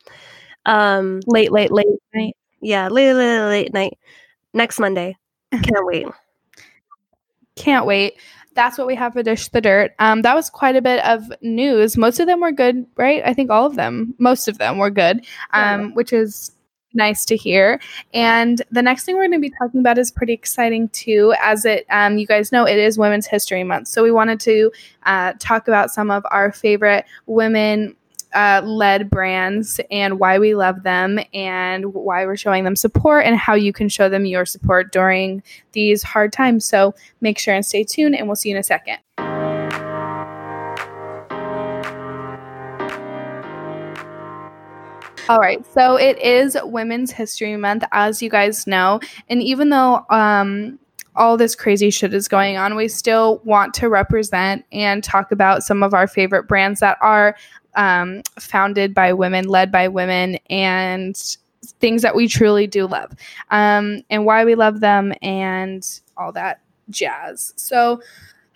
Um, 0.65 1.19
late 1.27 1.51
late 1.51 1.71
late 1.71 1.87
night 2.13 2.35
yeah, 2.61 2.87
late 2.89 3.13
late 3.13 3.47
late 3.49 3.73
night 3.73 3.97
next 4.53 4.79
Monday. 4.79 5.17
Can't 5.51 5.85
wait. 5.85 6.07
can't 7.55 7.85
wait. 7.85 8.13
That's 8.53 8.77
what 8.77 8.87
we 8.87 8.95
have 8.95 9.13
for 9.13 9.23
dish 9.23 9.49
the 9.49 9.61
dirt. 9.61 9.91
Um 9.99 10.21
that 10.23 10.35
was 10.35 10.49
quite 10.49 10.75
a 10.75 10.81
bit 10.81 11.03
of 11.05 11.31
news. 11.41 11.97
Most 11.97 12.19
of 12.19 12.27
them 12.27 12.41
were 12.41 12.51
good 12.51 12.85
right? 12.95 13.21
I 13.25 13.33
think 13.33 13.49
all 13.49 13.65
of 13.65 13.75
them. 13.75 14.15
Most 14.17 14.47
of 14.47 14.57
them 14.57 14.77
were 14.77 14.89
good 14.89 15.25
um 15.51 15.93
which 15.93 16.13
is 16.13 16.51
nice 16.93 17.25
to 17.25 17.37
hear. 17.37 17.79
And 18.13 18.61
the 18.71 18.81
next 18.81 19.05
thing 19.05 19.15
we're 19.15 19.27
going 19.27 19.41
to 19.41 19.49
be 19.49 19.53
talking 19.57 19.79
about 19.79 19.97
is 19.97 20.11
pretty 20.11 20.33
exciting 20.33 20.89
too 20.89 21.33
as 21.41 21.65
it 21.65 21.85
um, 21.89 22.17
you 22.17 22.27
guys 22.27 22.51
know 22.51 22.65
it 22.65 22.77
is 22.77 22.97
women's 22.97 23.27
history 23.27 23.63
month. 23.63 23.87
So 23.87 24.03
we 24.03 24.11
wanted 24.11 24.39
to 24.41 24.71
uh, 25.03 25.33
talk 25.39 25.67
about 25.67 25.91
some 25.91 26.11
of 26.11 26.23
our 26.31 26.51
favorite 26.51 27.05
women 27.25 27.95
uh, 28.33 28.61
led 28.63 29.09
brands 29.09 29.79
and 29.89 30.19
why 30.19 30.39
we 30.39 30.55
love 30.55 30.83
them 30.83 31.19
and 31.33 31.93
why 31.93 32.25
we're 32.25 32.37
showing 32.37 32.63
them 32.63 32.75
support 32.75 33.25
and 33.25 33.35
how 33.35 33.53
you 33.53 33.73
can 33.73 33.89
show 33.89 34.09
them 34.09 34.25
your 34.25 34.45
support 34.45 34.91
during 34.91 35.43
these 35.73 36.03
hard 36.03 36.31
times. 36.33 36.65
So 36.65 36.93
make 37.21 37.39
sure 37.39 37.53
and 37.53 37.65
stay 37.65 37.83
tuned, 37.83 38.15
and 38.15 38.27
we'll 38.27 38.35
see 38.35 38.49
you 38.49 38.55
in 38.55 38.59
a 38.59 38.63
second. 38.63 38.97
All 45.29 45.39
right, 45.39 45.65
so 45.73 45.95
it 45.95 46.17
is 46.17 46.57
Women's 46.61 47.11
History 47.11 47.55
Month, 47.55 47.85
as 47.93 48.21
you 48.21 48.29
guys 48.29 48.67
know. 48.67 48.99
And 49.29 49.41
even 49.41 49.69
though 49.69 50.05
um, 50.09 50.77
all 51.15 51.37
this 51.37 51.55
crazy 51.55 51.89
shit 51.89 52.13
is 52.13 52.27
going 52.27 52.57
on, 52.57 52.75
we 52.75 52.87
still 52.87 53.41
want 53.43 53.73
to 53.75 53.89
represent 53.89 54.65
and 54.71 55.03
talk 55.03 55.31
about 55.31 55.63
some 55.63 55.83
of 55.83 55.93
our 55.93 56.07
favorite 56.07 56.47
brands 56.47 56.79
that 56.79 56.97
are 57.01 57.35
um, 57.75 58.21
founded 58.39 58.93
by 58.93 59.13
women, 59.13 59.47
led 59.47 59.71
by 59.71 59.87
women, 59.87 60.37
and 60.49 61.37
things 61.79 62.01
that 62.01 62.15
we 62.15 62.27
truly 62.27 62.67
do 62.67 62.87
love, 62.87 63.11
um, 63.49 64.01
and 64.09 64.25
why 64.25 64.43
we 64.45 64.55
love 64.55 64.79
them, 64.79 65.13
and 65.21 66.01
all 66.17 66.31
that 66.31 66.61
jazz. 66.89 67.53
So, 67.55 68.01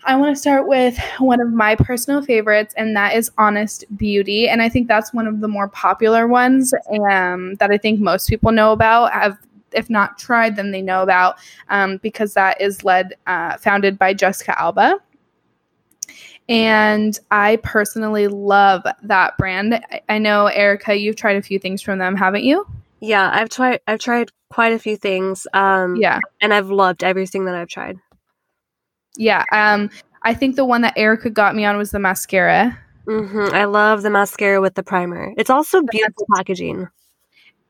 I 0.06 0.14
want 0.14 0.36
to 0.36 0.40
start 0.40 0.68
with 0.68 0.96
one 1.18 1.40
of 1.40 1.52
my 1.52 1.74
personal 1.74 2.22
favorites, 2.22 2.72
and 2.76 2.96
that 2.96 3.16
is 3.16 3.30
Honest 3.38 3.84
Beauty. 3.96 4.48
And 4.48 4.62
I 4.62 4.68
think 4.68 4.86
that's 4.86 5.12
one 5.12 5.26
of 5.26 5.40
the 5.40 5.48
more 5.48 5.68
popular 5.68 6.28
ones 6.28 6.72
um, 7.10 7.56
that 7.56 7.72
I 7.72 7.76
think 7.76 7.98
most 7.98 8.28
people 8.28 8.52
know 8.52 8.70
about. 8.70 9.12
Have 9.12 9.36
if 9.76 9.88
not 9.90 10.18
tried, 10.18 10.56
then 10.56 10.72
they 10.72 10.82
know 10.82 11.02
about 11.02 11.36
um, 11.68 11.98
because 11.98 12.34
that 12.34 12.60
is 12.60 12.84
led, 12.84 13.14
uh, 13.26 13.56
founded 13.58 13.98
by 13.98 14.14
Jessica 14.14 14.58
Alba. 14.60 14.98
And 16.48 17.18
I 17.30 17.56
personally 17.56 18.28
love 18.28 18.82
that 19.02 19.36
brand. 19.36 19.80
I 20.08 20.18
know 20.18 20.46
Erica, 20.46 20.96
you've 20.96 21.16
tried 21.16 21.36
a 21.36 21.42
few 21.42 21.58
things 21.58 21.82
from 21.82 21.98
them, 21.98 22.16
haven't 22.16 22.44
you? 22.44 22.66
Yeah, 23.00 23.30
I've 23.32 23.48
tried. 23.48 23.80
I've 23.86 24.00
tried 24.00 24.30
quite 24.48 24.72
a 24.72 24.78
few 24.78 24.96
things. 24.96 25.46
Um, 25.52 25.96
yeah, 25.96 26.20
and 26.40 26.54
I've 26.54 26.70
loved 26.70 27.04
everything 27.04 27.44
that 27.44 27.54
I've 27.54 27.68
tried. 27.68 27.98
Yeah. 29.16 29.44
Um, 29.52 29.90
I 30.22 30.34
think 30.34 30.56
the 30.56 30.64
one 30.64 30.82
that 30.82 30.94
Erica 30.96 31.30
got 31.30 31.54
me 31.54 31.64
on 31.64 31.76
was 31.76 31.90
the 31.90 31.98
mascara. 31.98 32.78
Mm-hmm. 33.06 33.54
I 33.54 33.64
love 33.64 34.02
the 34.02 34.10
mascara 34.10 34.60
with 34.60 34.74
the 34.74 34.82
primer. 34.82 35.32
It's 35.36 35.50
also 35.50 35.82
beautiful 35.82 36.26
packaging. 36.34 36.88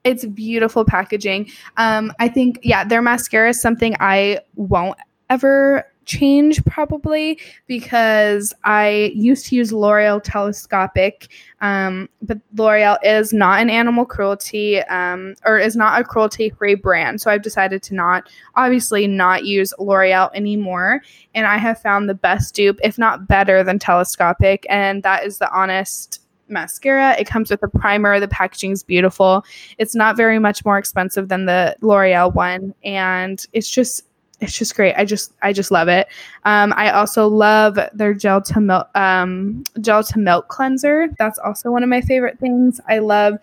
It's 0.07 0.25
beautiful 0.25 0.85
packaging. 0.85 1.51
Um, 1.77 2.12
I 2.21 2.29
think, 2.29 2.61
yeah, 2.62 2.85
their 2.85 3.03
mascara 3.03 3.51
is 3.51 3.61
something 3.61 3.97
I 4.01 4.40
won't 4.55 4.99
ever 5.29 5.85
change 6.07 6.64
probably 6.64 7.38
because 7.66 8.55
I 8.64 9.12
used 9.14 9.47
to 9.47 9.57
use 9.57 9.73
L'Oreal 9.73 10.23
Telescopic, 10.23 11.29
um, 11.61 12.09
but 12.23 12.38
L'Oreal 12.57 12.97
is 13.03 13.33
not 13.33 13.61
an 13.61 13.69
animal 13.69 14.07
cruelty 14.07 14.81
um, 14.83 15.35
or 15.45 15.59
is 15.59 15.75
not 15.75 16.01
a 16.01 16.05
cruelty 16.05 16.51
free 16.51 16.77
brand. 16.77 17.21
So 17.21 17.31
I've 17.31 17.42
decided 17.42 17.83
to 17.85 17.95
not, 17.95 18.31
obviously, 18.55 19.09
not 19.09 19.45
use 19.45 19.75
L'Oreal 19.79 20.31
anymore. 20.33 21.03
And 21.35 21.45
I 21.47 21.59
have 21.59 21.83
found 21.83 22.09
the 22.09 22.14
best 22.14 22.55
dupe, 22.55 22.79
if 22.83 22.99
not 22.99 23.27
better 23.27 23.64
than 23.64 23.81
Telescopic, 23.81 24.64
and 24.71 25.03
that 25.03 25.25
is 25.25 25.38
the 25.38 25.53
Honest 25.53 26.23
mascara. 26.48 27.16
It 27.18 27.26
comes 27.26 27.50
with 27.50 27.62
a 27.62 27.68
primer. 27.68 28.20
The 28.20 28.28
packaging 28.28 28.72
is 28.72 28.82
beautiful. 28.82 29.44
It's 29.78 29.94
not 29.94 30.16
very 30.16 30.38
much 30.38 30.64
more 30.64 30.78
expensive 30.78 31.28
than 31.28 31.46
the 31.46 31.76
L'Oreal 31.80 32.35
one, 32.35 32.74
and 32.85 33.44
it's 33.52 33.70
just 33.70 34.04
it's 34.40 34.56
just 34.56 34.74
great. 34.76 34.94
I 34.96 35.04
just 35.04 35.32
I 35.42 35.52
just 35.52 35.70
love 35.70 35.88
it. 35.88 36.09
Um, 36.44 36.74
I 36.76 36.90
also 36.90 37.26
love 37.26 37.78
their 37.94 38.12
gel 38.14 38.42
to 38.42 38.61
milk 38.61 38.88
um, 38.94 39.64
gel 39.80 40.02
to 40.04 40.18
milk 40.18 40.48
cleanser. 40.48 41.09
That's 41.18 41.38
also 41.38 41.70
one 41.70 41.82
of 41.82 41.88
my 41.88 42.00
favorite 42.00 42.38
things. 42.38 42.80
I 42.88 42.98
love 42.98 43.38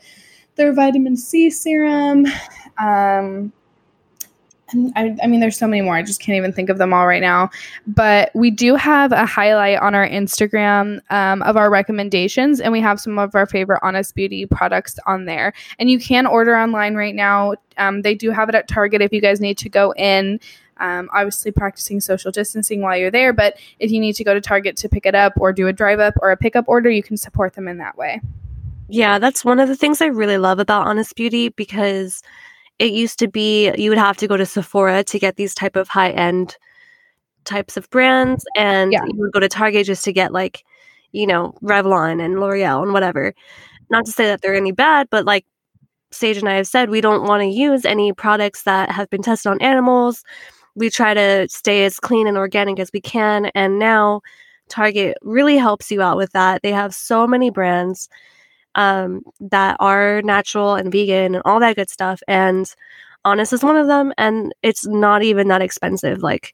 their 0.55 0.73
vitamin 0.73 1.17
C 1.17 1.49
serum. 1.49 2.25
Um, 2.77 3.51
I, 4.95 5.15
I, 5.23 5.27
mean, 5.27 5.39
there's 5.39 5.57
so 5.57 5.67
many 5.67 5.81
more. 5.81 5.95
I 5.95 6.03
just 6.03 6.21
can't 6.21 6.36
even 6.36 6.53
think 6.53 6.69
of 6.69 6.77
them 6.77 6.93
all 6.93 7.07
right 7.07 7.21
now. 7.21 7.49
But 7.88 8.31
we 8.33 8.51
do 8.51 8.75
have 8.75 9.12
a 9.12 9.25
highlight 9.25 9.79
on 9.79 9.95
our 9.95 10.07
Instagram 10.07 10.99
um, 11.12 11.41
of 11.43 11.57
our 11.57 11.69
recommendations, 11.69 12.59
and 12.59 12.71
we 12.71 12.81
have 12.81 12.99
some 12.99 13.17
of 13.19 13.36
our 13.36 13.45
favorite 13.45 13.79
Honest 13.83 14.15
Beauty 14.15 14.45
products 14.45 14.99
on 15.05 15.25
there. 15.25 15.53
And 15.79 15.89
you 15.89 15.99
can 15.99 16.25
order 16.25 16.55
online 16.55 16.95
right 16.95 17.15
now. 17.15 17.55
Um, 17.77 18.01
they 18.01 18.15
do 18.15 18.31
have 18.31 18.49
it 18.49 18.55
at 18.55 18.67
Target 18.67 19.01
if 19.01 19.12
you 19.12 19.21
guys 19.21 19.39
need 19.41 19.57
to 19.59 19.69
go 19.69 19.93
in 19.93 20.39
um, 20.77 21.09
obviously 21.13 21.51
practicing 21.51 22.01
social 22.01 22.31
distancing 22.31 22.81
while 22.81 22.97
you're 22.97 23.12
there. 23.12 23.33
But 23.33 23.57
if 23.79 23.91
you 23.91 23.99
need 23.99 24.13
to 24.13 24.23
go 24.23 24.33
to 24.33 24.41
Target 24.41 24.77
to 24.77 24.89
pick 24.89 25.05
it 25.05 25.15
up 25.15 25.33
or 25.38 25.53
do 25.53 25.67
a 25.67 25.73
drive 25.73 25.99
up 25.99 26.15
or 26.21 26.31
a 26.31 26.38
pickup 26.38 26.65
order, 26.67 26.89
you 26.89 27.03
can 27.03 27.17
support 27.17 27.53
them 27.53 27.67
in 27.67 27.77
that 27.77 27.97
way. 27.97 28.21
Yeah, 28.89 29.17
that's 29.17 29.45
one 29.45 29.59
of 29.59 29.69
the 29.69 29.75
things 29.75 30.01
I 30.01 30.07
really 30.07 30.38
love 30.38 30.59
about 30.59 30.86
Honest 30.86 31.15
Beauty 31.15 31.49
because 31.49 32.21
it 32.79 32.91
used 32.91 33.19
to 33.19 33.27
be 33.27 33.73
you 33.75 33.89
would 33.89 33.99
have 33.99 34.17
to 34.17 34.27
go 34.27 34.38
to 34.38 34.45
Sephora 34.45 35.03
to 35.05 35.19
get 35.19 35.36
these 35.36 35.53
type 35.55 35.75
of 35.75 35.88
high 35.88 36.12
end 36.12 36.57
types 37.45 37.77
of 37.77 37.89
brands, 37.89 38.45
and 38.57 38.91
yeah. 38.91 39.03
you 39.05 39.13
would 39.17 39.33
go 39.33 39.39
to 39.39 39.49
Target 39.49 39.86
just 39.86 40.03
to 40.05 40.13
get 40.13 40.31
like, 40.31 40.63
you 41.12 41.27
know, 41.27 41.53
Revlon 41.62 42.23
and 42.23 42.39
L'Oreal 42.39 42.83
and 42.83 42.93
whatever. 42.93 43.33
Not 43.89 44.05
to 44.05 44.12
say 44.12 44.25
that 44.25 44.41
they're 44.41 44.55
any 44.55 44.71
bad, 44.71 45.07
but 45.12 45.25
like 45.25 45.45
Sage 46.12 46.38
and 46.38 46.49
I 46.49 46.55
have 46.55 46.67
said, 46.67 46.89
we 46.89 47.01
don't 47.01 47.27
want 47.27 47.41
to 47.41 47.47
use 47.47 47.86
any 47.86 48.13
products 48.13 48.63
that 48.63 48.91
have 48.91 49.09
been 49.09 49.21
tested 49.21 49.51
on 49.51 49.62
animals 49.62 50.23
we 50.75 50.89
try 50.89 51.13
to 51.13 51.47
stay 51.49 51.86
as 51.86 51.99
clean 51.99 52.27
and 52.27 52.38
organic 52.38 52.79
as 52.79 52.91
we 52.93 53.01
can. 53.01 53.47
And 53.53 53.79
now 53.79 54.21
Target 54.69 55.17
really 55.21 55.57
helps 55.57 55.91
you 55.91 56.01
out 56.01 56.17
with 56.17 56.31
that. 56.31 56.62
They 56.63 56.71
have 56.71 56.95
so 56.95 57.27
many 57.27 57.49
brands 57.49 58.09
um, 58.75 59.21
that 59.39 59.77
are 59.79 60.21
natural 60.23 60.75
and 60.75 60.91
vegan 60.91 61.36
and 61.36 61.41
all 61.45 61.59
that 61.59 61.75
good 61.75 61.89
stuff. 61.89 62.21
And 62.27 62.73
Honest 63.25 63.53
is 63.53 63.63
one 63.63 63.77
of 63.77 63.88
them, 63.88 64.13
and 64.17 64.53
it's 64.63 64.86
not 64.86 65.23
even 65.23 65.47
that 65.47 65.62
expensive. 65.62 66.21
Like, 66.21 66.53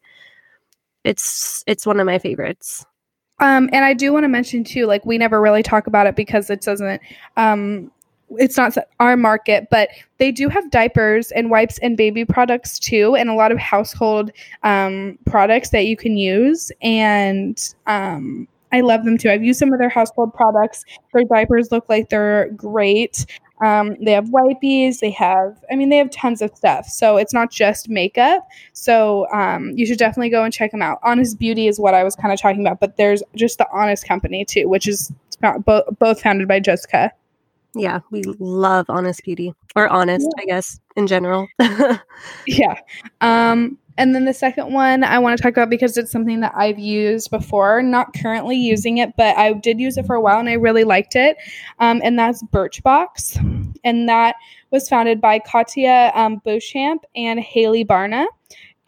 it's 1.04 1.64
it's 1.66 1.86
one 1.86 2.00
of 2.00 2.06
my 2.06 2.20
favorites. 2.20 2.86
Um, 3.40 3.70
and 3.74 3.86
I 3.86 3.94
do 3.94 4.14
want 4.14 4.26
to 4.26 4.28
mention 4.28 4.64
too, 4.64 4.86
like 4.86 5.06
we 5.06 5.18
never 5.18 5.42
really 5.42 5.64
talk 5.64 5.88
about 5.88 6.06
it 6.06 6.16
because 6.16 6.50
it 6.50 6.62
doesn't 6.62 7.02
um 7.38 7.92
it's 8.38 8.58
not 8.58 8.78
our 9.00 9.18
market, 9.18 9.70
but 9.72 9.90
they 10.20 10.32
do 10.32 10.50
have 10.50 10.70
diapers 10.70 11.32
and 11.32 11.50
wipes 11.50 11.80
and 11.80 11.98
baby 11.98 12.26
products 12.26 12.78
too, 12.78 13.16
and 13.16 13.30
a 13.30 13.34
lot 13.34 13.52
of 13.52 13.58
household 13.58 14.30
um, 14.62 15.18
products 15.26 15.70
that 15.70 15.86
you 15.86 15.98
can 15.98 16.16
use. 16.16 16.72
And 16.84 17.60
um, 17.88 18.48
I 18.72 18.82
love 18.82 19.04
them 19.04 19.18
too. 19.18 19.30
I've 19.30 19.44
used 19.44 19.60
some 19.60 19.74
of 19.74 19.80
their 19.80 19.90
household 19.90 20.34
products. 20.34 20.86
Their 21.14 21.24
diapers 21.26 21.72
look 21.72 21.88
like 21.90 22.10
they're 22.10 22.52
great. 22.52 23.26
Um, 23.66 23.98
they 24.02 24.12
have 24.12 24.26
wipies. 24.26 25.00
They 25.00 25.12
have, 25.12 25.58
I 25.72 25.76
mean, 25.76 25.90
they 25.90 25.98
have 25.98 26.12
tons 26.12 26.42
of 26.42 26.56
stuff. 26.56 26.88
So 26.88 27.18
it's 27.18 27.34
not 27.34 27.52
just 27.52 27.90
makeup. 27.90 28.48
So 28.74 29.28
um, 29.34 29.72
you 29.76 29.86
should 29.86 29.98
definitely 29.98 30.30
go 30.30 30.44
and 30.44 30.54
check 30.54 30.72
them 30.72 30.82
out. 30.82 31.00
Honest 31.04 31.40
Beauty 31.40 31.68
is 31.68 31.80
what 31.80 31.94
I 31.94 32.04
was 32.04 32.16
kind 32.16 32.32
of 32.32 32.40
talking 32.40 32.62
about, 32.62 32.80
but 32.80 32.98
there's 32.98 33.22
just 33.36 33.58
the 33.58 33.68
Honest 33.74 34.08
Company 34.08 34.46
too, 34.46 34.70
which 34.70 34.88
is 34.88 35.12
both 35.66 35.86
both 36.00 36.22
founded 36.22 36.48
by 36.48 36.60
Jessica. 36.60 37.12
Yeah, 37.76 38.00
we 38.10 38.24
love 38.40 38.88
honest 38.90 39.24
beauty 39.24 39.54
or 39.76 39.88
honest, 39.88 40.28
yeah. 40.38 40.42
I 40.42 40.46
guess, 40.46 40.80
in 40.96 41.08
general. 41.08 41.48
yeah. 42.48 42.80
Um, 43.22 43.78
and 44.00 44.16
then 44.16 44.24
the 44.24 44.34
second 44.34 44.72
one 44.72 45.04
I 45.04 45.20
want 45.20 45.38
to 45.38 45.44
talk 45.44 45.52
about 45.52 45.70
because 45.70 45.98
it's 45.98 46.12
something 46.12 46.40
that 46.40 46.54
I've 46.56 46.80
used 46.80 47.30
before, 47.30 47.82
not 47.84 48.14
currently 48.14 48.56
using 48.56 48.98
it, 48.98 49.16
but 49.18 49.38
I 49.38 49.54
did 49.54 49.80
use 49.80 49.98
it 49.98 50.06
for 50.06 50.16
a 50.16 50.22
while 50.22 50.40
and 50.40 50.48
I 50.48 50.54
really 50.54 50.86
liked 50.86 51.18
it. 51.18 51.36
Um, 51.80 52.02
and 52.04 52.18
that's 52.18 52.42
Birchbox. 52.44 53.76
And 53.84 54.10
that 54.10 54.36
was 54.72 54.88
founded 54.88 55.20
by 55.20 55.40
Katia 55.40 56.12
um, 56.16 56.42
Beauchamp 56.46 57.04
and 57.16 57.40
Hayley 57.40 57.84
Barna 57.84 58.26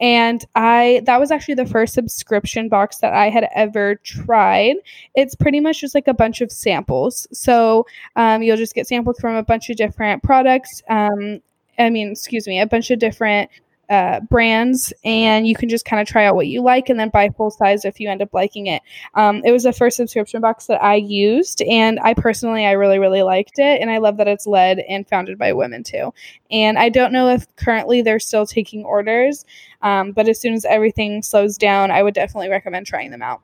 and 0.02 0.44
I 0.56 1.00
that 1.06 1.20
was 1.20 1.30
actually 1.30 1.54
the 1.54 1.64
first 1.64 1.94
subscription 1.94 2.68
box 2.68 2.98
that 2.98 3.14
I 3.14 3.30
had 3.30 3.48
ever 3.54 3.94
tried. 3.94 4.76
It's 5.14 5.36
pretty 5.36 5.60
much 5.60 5.80
just 5.80 5.94
like 5.94 6.08
a 6.08 6.14
bunch 6.14 6.40
of 6.40 6.50
samples. 6.50 7.28
So 7.32 7.86
um, 8.16 8.42
you'll 8.42 8.56
just 8.56 8.74
get 8.74 8.88
samples 8.88 9.20
from 9.20 9.36
a 9.36 9.44
bunch 9.44 9.70
of 9.70 9.76
different 9.76 10.24
products. 10.24 10.82
Um, 10.90 11.40
I 11.78 11.88
mean, 11.88 12.10
excuse 12.10 12.46
me, 12.48 12.60
a 12.60 12.66
bunch 12.66 12.90
of 12.90 12.98
different 12.98 13.48
uh, 13.90 14.20
brands 14.20 14.92
and 15.04 15.46
you 15.46 15.54
can 15.54 15.68
just 15.68 15.84
kind 15.84 16.00
of 16.00 16.08
try 16.08 16.24
out 16.24 16.34
what 16.34 16.46
you 16.46 16.62
like 16.62 16.88
and 16.88 16.98
then 16.98 17.10
buy 17.10 17.28
full 17.28 17.50
size 17.50 17.84
if 17.84 18.00
you 18.00 18.08
end 18.08 18.22
up 18.22 18.32
liking 18.32 18.66
it. 18.66 18.82
Um, 19.14 19.42
it 19.44 19.52
was 19.52 19.64
the 19.64 19.72
first 19.72 19.96
subscription 19.96 20.40
box 20.40 20.66
that 20.66 20.82
I 20.82 20.94
used 20.94 21.62
and 21.62 22.00
I 22.00 22.14
personally 22.14 22.64
I 22.64 22.72
really 22.72 22.98
really 22.98 23.22
liked 23.22 23.58
it 23.58 23.80
and 23.80 23.90
I 23.90 23.98
love 23.98 24.16
that 24.16 24.28
it's 24.28 24.46
led 24.46 24.78
and 24.80 25.06
founded 25.06 25.38
by 25.38 25.52
women 25.52 25.82
too. 25.82 26.14
And 26.50 26.78
I 26.78 26.88
don't 26.88 27.12
know 27.12 27.28
if 27.28 27.46
currently 27.56 28.02
they're 28.02 28.20
still 28.20 28.46
taking 28.46 28.84
orders, 28.84 29.44
um, 29.82 30.12
but 30.12 30.28
as 30.28 30.40
soon 30.40 30.54
as 30.54 30.64
everything 30.64 31.22
slows 31.22 31.58
down, 31.58 31.90
I 31.90 32.02
would 32.02 32.14
definitely 32.14 32.48
recommend 32.48 32.86
trying 32.86 33.10
them 33.10 33.22
out. 33.22 33.42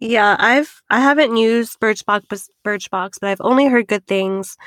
Yeah, 0.00 0.36
I've 0.38 0.82
I 0.90 1.00
haven't 1.00 1.36
used 1.36 1.80
Birchbox 1.80 2.50
Birchbox, 2.64 3.20
but 3.20 3.30
I've 3.30 3.40
only 3.40 3.66
heard 3.66 3.88
good 3.88 4.06
things. 4.06 4.58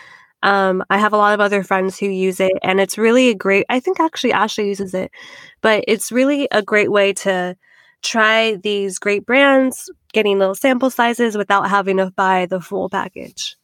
Um, 0.44 0.84
I 0.90 0.98
have 0.98 1.14
a 1.14 1.18
lot 1.18 1.34
of 1.34 1.40
other 1.40 1.64
friends 1.64 1.98
who 1.98 2.08
use 2.08 2.40
it, 2.40 2.54
and 2.64 2.80
it's 2.80 2.98
really 2.98 3.30
a 3.30 3.36
great. 3.36 3.66
I 3.70 3.80
think 3.80 4.00
actually 4.00 4.34
Ashley 4.34 4.68
uses 4.68 4.94
it, 4.94 5.12
but 5.62 5.84
it's 5.88 6.12
really 6.12 6.48
a 6.52 6.62
great 6.62 6.92
way 6.92 7.14
to 7.14 7.56
try 8.04 8.56
these 8.56 9.00
great 9.00 9.26
brands, 9.26 9.90
getting 10.14 10.40
little 10.40 10.56
sample 10.56 10.90
sizes 10.90 11.36
without 11.36 11.70
having 11.70 11.98
to 11.98 12.12
buy 12.12 12.46
the 12.46 12.62
full 12.62 12.90
package. 12.90 13.56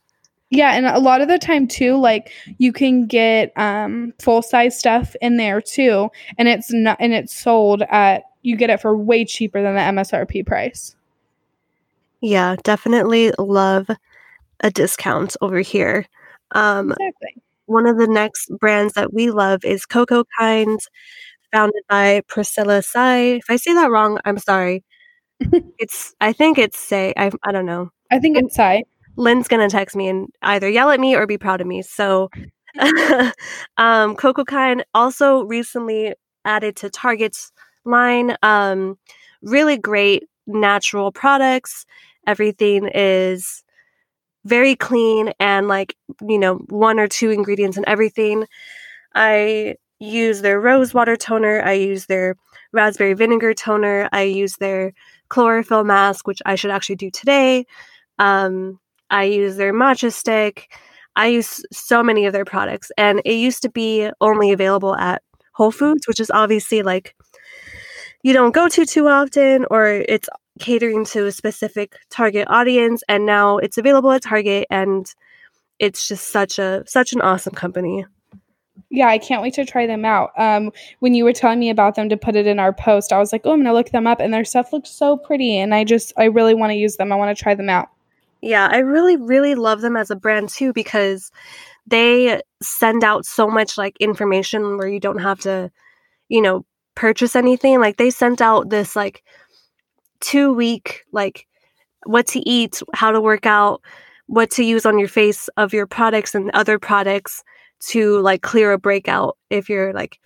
Yeah, 0.49 0.73
and 0.73 0.85
a 0.85 0.99
lot 0.99 1.21
of 1.21 1.27
the 1.27 1.39
time 1.39 1.67
too, 1.67 1.97
like 1.97 2.31
you 2.57 2.71
can 2.71 3.07
get 3.07 3.51
um 3.55 4.13
full 4.19 4.41
size 4.41 4.77
stuff 4.77 5.15
in 5.21 5.37
there 5.37 5.61
too, 5.61 6.09
and 6.37 6.47
it's 6.47 6.71
not 6.71 6.97
and 6.99 7.13
it's 7.13 7.35
sold 7.35 7.81
at 7.89 8.23
you 8.43 8.55
get 8.55 8.69
it 8.69 8.81
for 8.81 8.95
way 8.95 9.25
cheaper 9.25 9.61
than 9.63 9.75
the 9.75 9.81
MSRP 9.81 10.45
price. 10.45 10.95
Yeah, 12.21 12.55
definitely 12.63 13.31
love 13.39 13.89
a 14.59 14.69
discount 14.69 15.35
over 15.41 15.59
here. 15.59 16.05
Um, 16.53 16.91
Exactly. 16.91 17.41
one 17.65 17.87
of 17.87 17.97
the 17.97 18.07
next 18.07 18.49
brands 18.59 18.93
that 18.93 19.13
we 19.13 19.31
love 19.31 19.63
is 19.65 19.85
Coco 19.85 20.23
Kind, 20.39 20.79
founded 21.51 21.83
by 21.89 22.21
Priscilla 22.27 22.81
Tsai. 22.81 23.17
If 23.37 23.45
I 23.49 23.57
say 23.57 23.73
that 23.73 23.91
wrong, 23.91 24.19
I'm 24.25 24.37
sorry. 24.37 24.83
it's 25.79 26.13
I 26.21 26.33
think 26.33 26.57
it's 26.57 26.77
Say. 26.79 27.13
I 27.17 27.31
I 27.43 27.51
don't 27.51 27.65
know. 27.65 27.91
I 28.11 28.19
think 28.19 28.37
it's 28.37 28.55
Sai. 28.55 28.83
Lynn's 29.17 29.47
gonna 29.47 29.69
text 29.69 29.95
me 29.95 30.07
and 30.09 30.27
either 30.41 30.69
yell 30.69 30.89
at 30.91 30.99
me 30.99 31.15
or 31.15 31.27
be 31.27 31.37
proud 31.37 31.61
of 31.61 31.67
me. 31.67 31.81
So, 31.83 32.29
um, 33.77 34.15
Coco 34.15 34.43
Kind 34.43 34.83
also 34.93 35.43
recently 35.43 36.13
added 36.45 36.75
to 36.77 36.89
Target's 36.89 37.51
line. 37.85 38.35
Um, 38.43 38.97
really 39.41 39.77
great 39.77 40.23
natural 40.47 41.11
products. 41.11 41.85
Everything 42.27 42.89
is 42.93 43.63
very 44.45 44.75
clean 44.75 45.31
and 45.39 45.67
like 45.67 45.95
you 46.27 46.37
know 46.37 46.55
one 46.69 46.99
or 46.99 47.07
two 47.07 47.31
ingredients 47.31 47.77
in 47.77 47.87
everything. 47.87 48.45
I 49.15 49.75
use 49.99 50.41
their 50.41 50.59
rose 50.59 50.93
water 50.93 51.15
toner. 51.15 51.61
I 51.61 51.73
use 51.73 52.07
their 52.07 52.35
raspberry 52.71 53.13
vinegar 53.13 53.53
toner. 53.53 54.09
I 54.11 54.23
use 54.23 54.57
their 54.57 54.93
chlorophyll 55.29 55.83
mask, 55.83 56.27
which 56.27 56.41
I 56.45 56.55
should 56.55 56.71
actually 56.71 56.97
do 56.97 57.09
today. 57.09 57.65
Um, 58.19 58.79
I 59.09 59.23
use 59.25 59.55
their 59.55 59.73
matcha 59.73 60.11
stick. 60.11 60.71
I 61.15 61.27
use 61.27 61.63
so 61.71 62.01
many 62.03 62.25
of 62.25 62.33
their 62.33 62.45
products, 62.45 62.91
and 62.97 63.21
it 63.23 63.33
used 63.33 63.61
to 63.61 63.69
be 63.69 64.09
only 64.19 64.51
available 64.51 64.95
at 64.95 65.21
Whole 65.53 65.71
Foods, 65.71 66.07
which 66.07 66.19
is 66.19 66.31
obviously 66.31 66.81
like 66.81 67.15
you 68.23 68.33
don't 68.33 68.53
go 68.53 68.67
to 68.67 68.85
too 68.85 69.07
often, 69.07 69.65
or 69.69 69.85
it's 69.87 70.27
catering 70.59 71.05
to 71.05 71.25
a 71.25 71.31
specific 71.31 71.95
target 72.09 72.47
audience. 72.49 73.03
And 73.07 73.25
now 73.25 73.57
it's 73.57 73.77
available 73.77 74.11
at 74.11 74.23
Target, 74.23 74.67
and 74.69 75.05
it's 75.79 76.07
just 76.07 76.29
such 76.29 76.59
a 76.59 76.83
such 76.87 77.13
an 77.13 77.21
awesome 77.21 77.53
company. 77.53 78.05
Yeah, 78.89 79.07
I 79.07 79.17
can't 79.17 79.41
wait 79.41 79.55
to 79.55 79.65
try 79.65 79.87
them 79.87 80.05
out. 80.05 80.31
Um, 80.37 80.71
when 80.99 81.13
you 81.13 81.23
were 81.23 81.33
telling 81.33 81.59
me 81.59 81.69
about 81.69 81.95
them 81.95 82.09
to 82.09 82.17
put 82.17 82.35
it 82.35 82.47
in 82.47 82.59
our 82.59 82.73
post, 82.73 83.11
I 83.11 83.19
was 83.19 83.31
like, 83.31 83.41
oh, 83.45 83.51
I'm 83.51 83.59
gonna 83.59 83.73
look 83.73 83.89
them 83.89 84.07
up, 84.07 84.19
and 84.19 84.33
their 84.33 84.45
stuff 84.45 84.73
looks 84.73 84.89
so 84.89 85.17
pretty, 85.17 85.57
and 85.57 85.73
I 85.73 85.83
just 85.83 86.13
I 86.17 86.25
really 86.25 86.53
want 86.53 86.71
to 86.71 86.77
use 86.77 86.97
them. 86.97 87.11
I 87.11 87.15
want 87.15 87.35
to 87.35 87.41
try 87.41 87.55
them 87.55 87.69
out. 87.69 87.89
Yeah, 88.41 88.67
I 88.69 88.79
really, 88.79 89.15
really 89.15 89.55
love 89.55 89.81
them 89.81 89.95
as 89.95 90.11
a 90.11 90.17
brand 90.17 90.49
too 90.49 90.73
because 90.73 91.31
they 91.87 92.41
send 92.61 93.03
out 93.03 93.25
so 93.25 93.47
much 93.47 93.77
like 93.77 93.95
information 93.99 94.77
where 94.77 94.87
you 94.87 94.99
don't 94.99 95.19
have 95.19 95.39
to, 95.41 95.71
you 96.29 96.41
know, 96.41 96.65
purchase 96.95 97.35
anything. 97.35 97.79
Like 97.79 97.97
they 97.97 98.09
sent 98.09 98.41
out 98.41 98.69
this 98.69 98.95
like 98.95 99.23
two 100.23 100.53
week 100.53 101.03
like 101.11 101.45
what 102.05 102.27
to 102.27 102.39
eat, 102.49 102.81
how 102.93 103.11
to 103.11 103.21
work 103.21 103.45
out, 103.45 103.81
what 104.27 104.49
to 104.51 104.63
use 104.63 104.85
on 104.85 104.97
your 104.97 105.07
face 105.07 105.47
of 105.57 105.73
your 105.73 105.85
products 105.85 106.33
and 106.33 106.49
other 106.53 106.79
products 106.79 107.43
to 107.79 108.19
like 108.21 108.41
clear 108.41 108.71
a 108.71 108.79
breakout 108.79 109.37
if 109.49 109.69
you're 109.69 109.93
like 109.93 110.17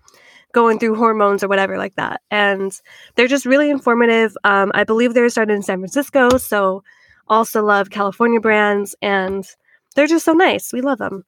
going 0.53 0.79
through 0.79 0.95
hormones 0.95 1.43
or 1.43 1.47
whatever 1.47 1.77
like 1.77 1.95
that. 1.95 2.21
And 2.31 2.71
they're 3.15 3.27
just 3.27 3.45
really 3.45 3.69
informative. 3.69 4.35
Um, 4.43 4.71
I 4.73 4.83
believe 4.83 5.13
they're 5.13 5.29
started 5.29 5.53
in 5.53 5.63
San 5.63 5.79
Francisco, 5.79 6.37
so 6.37 6.83
also 7.27 7.63
love 7.63 7.89
California 7.89 8.39
brands 8.39 8.95
and 9.01 9.45
they're 9.95 10.07
just 10.07 10.25
so 10.25 10.33
nice. 10.33 10.71
We 10.71 10.81
love 10.81 10.99
them. 10.99 11.25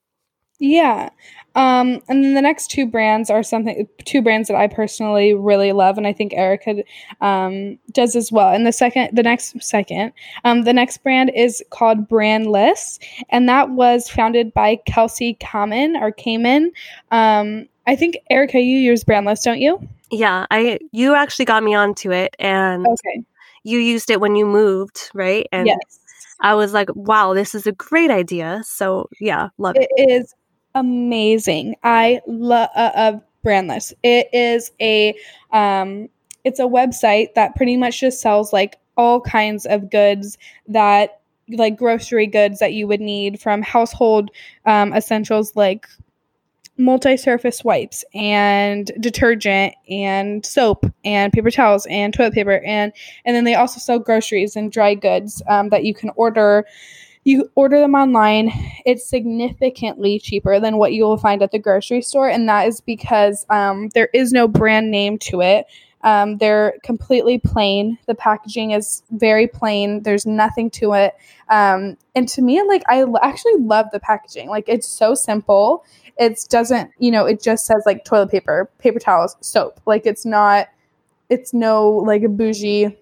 Yeah. 0.59 1.09
Um, 1.55 2.01
and 2.07 2.23
then 2.23 2.35
the 2.35 2.41
next 2.41 2.69
two 2.69 2.85
brands 2.85 3.29
are 3.29 3.41
something 3.41 3.87
two 4.05 4.21
brands 4.21 4.47
that 4.49 4.55
I 4.55 4.67
personally 4.67 5.33
really 5.33 5.71
love 5.71 5.97
and 5.97 6.05
I 6.05 6.13
think 6.13 6.33
Erica 6.33 6.83
um, 7.21 7.79
does 7.91 8.15
as 8.15 8.31
well. 8.31 8.53
And 8.53 8.67
the 8.67 8.71
second 8.71 9.15
the 9.15 9.23
next 9.23 9.61
second, 9.61 10.13
um, 10.45 10.63
the 10.63 10.73
next 10.73 11.01
brand 11.01 11.31
is 11.35 11.63
called 11.71 12.07
Brandless 12.07 12.99
and 13.29 13.49
that 13.49 13.71
was 13.71 14.09
founded 14.09 14.53
by 14.53 14.77
Kelsey 14.85 15.37
Kamen 15.41 15.99
or 15.99 16.11
Kamen. 16.11 16.67
Um, 17.11 17.67
I 17.87 17.95
think 17.95 18.17
Erica 18.29 18.59
you 18.59 18.77
use 18.77 19.03
Brandless, 19.03 19.43
don't 19.43 19.59
you? 19.59 19.79
Yeah, 20.11 20.45
I 20.51 20.77
you 20.91 21.15
actually 21.15 21.45
got 21.45 21.63
me 21.63 21.73
onto 21.73 22.11
it 22.11 22.35
and 22.37 22.85
Okay. 22.85 23.23
you 23.63 23.79
used 23.79 24.11
it 24.11 24.21
when 24.21 24.35
you 24.35 24.45
moved, 24.45 25.09
right? 25.15 25.47
And 25.51 25.67
yes. 25.67 25.99
I 26.41 26.53
was 26.53 26.73
like, 26.73 26.89
wow, 26.95 27.33
this 27.33 27.53
is 27.55 27.65
a 27.67 27.71
great 27.71 28.11
idea. 28.11 28.61
So 28.63 29.09
yeah, 29.19 29.49
love 29.57 29.75
it. 29.75 29.89
It 29.97 30.11
is 30.11 30.33
amazing. 30.75 31.75
I 31.83 32.21
love 32.27 32.69
uh, 32.75 32.91
uh, 32.95 33.19
Brandless. 33.45 33.93
It 34.03 34.27
is 34.33 34.71
a 34.81 35.15
um, 35.51 36.09
it's 36.43 36.59
a 36.59 36.63
website 36.63 37.33
that 37.35 37.55
pretty 37.55 37.77
much 37.77 37.99
just 37.99 38.21
sells 38.21 38.51
like 38.53 38.77
all 38.97 39.21
kinds 39.21 39.65
of 39.65 39.89
goods 39.89 40.37
that 40.67 41.21
like 41.49 41.77
grocery 41.77 42.27
goods 42.27 42.59
that 42.59 42.73
you 42.73 42.85
would 42.87 43.01
need 43.01 43.39
from 43.39 43.61
household 43.61 44.29
um, 44.65 44.93
essentials 44.93 45.55
like 45.55 45.87
multi-surface 46.77 47.63
wipes 47.63 48.05
and 48.13 48.91
detergent 49.01 49.73
and 49.89 50.45
soap 50.45 50.85
and 51.03 51.33
paper 51.33 51.51
towels 51.51 51.85
and 51.89 52.13
toilet 52.13 52.33
paper 52.33 52.61
and 52.65 52.93
and 53.25 53.35
then 53.35 53.43
they 53.43 53.55
also 53.55 53.79
sell 53.79 53.99
groceries 53.99 54.55
and 54.55 54.71
dry 54.71 54.93
goods 54.93 55.41
um, 55.49 55.69
that 55.69 55.83
you 55.83 55.93
can 55.93 56.09
order 56.15 56.65
you 57.23 57.51
order 57.55 57.79
them 57.79 57.95
online 57.95 58.51
it's 58.85 59.07
significantly 59.07 60.19
cheaper 60.19 60.59
than 60.59 60.77
what 60.77 60.93
you 60.93 61.03
will 61.03 61.17
find 61.17 61.41
at 61.41 61.51
the 61.51 61.59
grocery 61.59 62.01
store 62.01 62.29
and 62.29 62.47
that 62.49 62.67
is 62.67 62.81
because 62.81 63.45
um, 63.49 63.89
there 63.89 64.09
is 64.13 64.31
no 64.31 64.47
brand 64.47 64.89
name 64.91 65.17
to 65.17 65.41
it. 65.41 65.65
Um, 66.01 66.37
they're 66.37 66.75
completely 66.81 67.39
plain. 67.39 67.97
The 68.07 68.15
packaging 68.15 68.71
is 68.71 69.03
very 69.11 69.47
plain. 69.47 70.03
There's 70.03 70.25
nothing 70.25 70.69
to 70.71 70.93
it. 70.93 71.13
Um, 71.49 71.97
and 72.15 72.27
to 72.29 72.41
me 72.41 72.61
like 72.63 72.83
i 72.87 72.99
l- 73.01 73.19
actually 73.21 73.57
love 73.57 73.87
the 73.91 73.99
packaging. 73.99 74.49
Like 74.49 74.65
it's 74.67 74.87
so 74.87 75.13
simple. 75.13 75.83
It 76.17 76.45
doesn't 76.49 76.91
you 76.99 77.11
know 77.11 77.25
it 77.25 77.41
just 77.41 77.65
says 77.65 77.83
like 77.85 78.05
toilet 78.05 78.31
paper 78.31 78.69
paper 78.77 78.99
towels 78.99 79.35
soap. 79.41 79.81
Like 79.85 80.05
it's 80.05 80.25
not 80.25 80.67
it's 81.29 81.53
no 81.53 81.89
like 81.91 82.23
a 82.23 82.29
bougie 82.29 82.95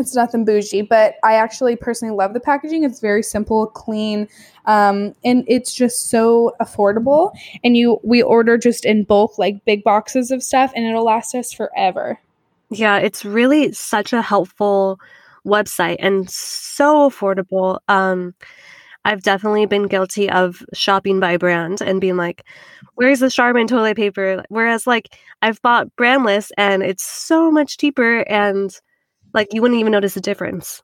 it's 0.00 0.16
nothing 0.16 0.44
bougie 0.44 0.82
but 0.82 1.14
i 1.22 1.34
actually 1.34 1.76
personally 1.76 2.14
love 2.14 2.32
the 2.32 2.40
packaging 2.40 2.82
it's 2.82 3.00
very 3.00 3.22
simple 3.22 3.66
clean 3.68 4.26
um, 4.66 5.14
and 5.24 5.44
it's 5.46 5.74
just 5.74 6.10
so 6.10 6.52
affordable 6.60 7.32
and 7.64 7.76
you 7.76 8.00
we 8.02 8.22
order 8.22 8.58
just 8.58 8.84
in 8.84 9.04
bulk 9.04 9.38
like 9.38 9.64
big 9.64 9.84
boxes 9.84 10.30
of 10.30 10.42
stuff 10.42 10.72
and 10.74 10.86
it'll 10.86 11.04
last 11.04 11.34
us 11.34 11.52
forever 11.52 12.18
Yeah, 12.70 12.98
it's 12.98 13.24
really 13.24 13.72
such 13.72 14.12
a 14.12 14.22
helpful 14.22 15.00
website 15.44 15.96
and 15.98 16.30
so 16.30 17.10
affordable. 17.10 17.80
Um, 17.88 18.34
I've 19.04 19.22
definitely 19.22 19.66
been 19.66 19.88
guilty 19.88 20.30
of 20.30 20.62
shopping 20.72 21.18
by 21.20 21.36
brand 21.36 21.80
and 21.80 22.00
being 22.00 22.16
like, 22.16 22.44
where's 22.94 23.20
the 23.20 23.30
Charmin 23.30 23.66
toilet 23.66 23.96
paper? 23.96 24.44
Whereas, 24.50 24.86
like, 24.86 25.18
I've 25.42 25.60
bought 25.62 25.88
brandless 25.96 26.52
and 26.56 26.82
it's 26.82 27.02
so 27.02 27.50
much 27.50 27.78
cheaper 27.78 28.20
and, 28.28 28.78
like, 29.34 29.48
you 29.52 29.62
wouldn't 29.62 29.80
even 29.80 29.92
notice 29.92 30.16
a 30.16 30.20
difference. 30.20 30.82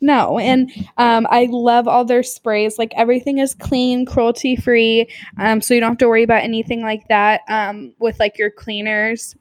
No, 0.00 0.38
and 0.38 0.70
um, 0.98 1.26
I 1.30 1.48
love 1.50 1.88
all 1.88 2.04
their 2.04 2.22
sprays. 2.22 2.78
Like 2.78 2.92
everything 2.94 3.38
is 3.38 3.54
clean, 3.54 4.04
cruelty 4.04 4.54
free, 4.54 5.08
um, 5.38 5.62
so 5.62 5.72
you 5.72 5.80
don't 5.80 5.92
have 5.92 5.98
to 5.98 6.08
worry 6.08 6.22
about 6.22 6.42
anything 6.42 6.82
like 6.82 7.08
that 7.08 7.40
um, 7.48 7.94
with 7.98 8.20
like 8.20 8.36
your 8.36 8.50
cleaners. 8.50 9.34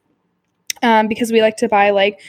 Um, 0.82 1.08
because 1.10 1.32
we 1.32 1.42
like 1.42 1.58
to 1.58 1.68
buy 1.68 1.90
like 1.90 2.22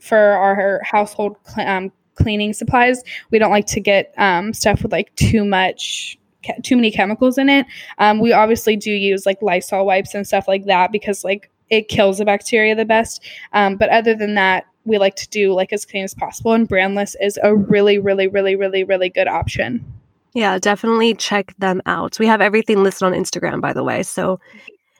for 0.00 0.18
our 0.18 0.82
household 0.84 1.36
cl- 1.46 1.68
um, 1.68 1.92
cleaning 2.14 2.52
supplies, 2.52 3.02
we 3.30 3.38
don't 3.38 3.50
like 3.50 3.66
to 3.68 3.80
get 3.80 4.12
um, 4.18 4.52
stuff 4.52 4.82
with 4.82 4.92
like 4.92 5.14
too 5.16 5.44
much. 5.44 6.18
Ke- 6.44 6.62
too 6.62 6.76
many 6.76 6.90
chemicals 6.90 7.38
in 7.38 7.48
it. 7.48 7.64
Um, 7.98 8.18
we 8.18 8.32
obviously 8.32 8.76
do 8.76 8.90
use 8.90 9.24
like 9.24 9.40
Lysol 9.40 9.86
wipes 9.86 10.12
and 10.12 10.26
stuff 10.26 10.46
like 10.46 10.66
that 10.66 10.90
because 10.92 11.24
like 11.24 11.50
it 11.70 11.88
kills 11.88 12.18
the 12.18 12.24
bacteria 12.24 12.74
the 12.74 12.84
best. 12.84 13.24
Um, 13.52 13.76
but 13.76 13.88
other 13.90 14.14
than 14.14 14.34
that, 14.34 14.66
we 14.84 14.98
like 14.98 15.14
to 15.16 15.28
do 15.28 15.52
like 15.52 15.72
as 15.72 15.84
clean 15.84 16.04
as 16.04 16.14
possible 16.14 16.52
and 16.52 16.68
brandless 16.68 17.14
is 17.20 17.38
a 17.42 17.54
really 17.54 17.98
really 17.98 18.26
really 18.26 18.56
really 18.56 18.84
really 18.84 19.08
good 19.08 19.28
option 19.28 19.84
Yeah, 20.34 20.58
definitely 20.58 21.14
check 21.14 21.54
them 21.58 21.82
out. 21.84 22.18
We 22.18 22.26
have 22.26 22.40
everything 22.40 22.82
listed 22.82 23.04
on 23.06 23.12
Instagram, 23.12 23.60
by 23.60 23.72
the 23.74 23.84
way. 23.84 24.02
So 24.02 24.40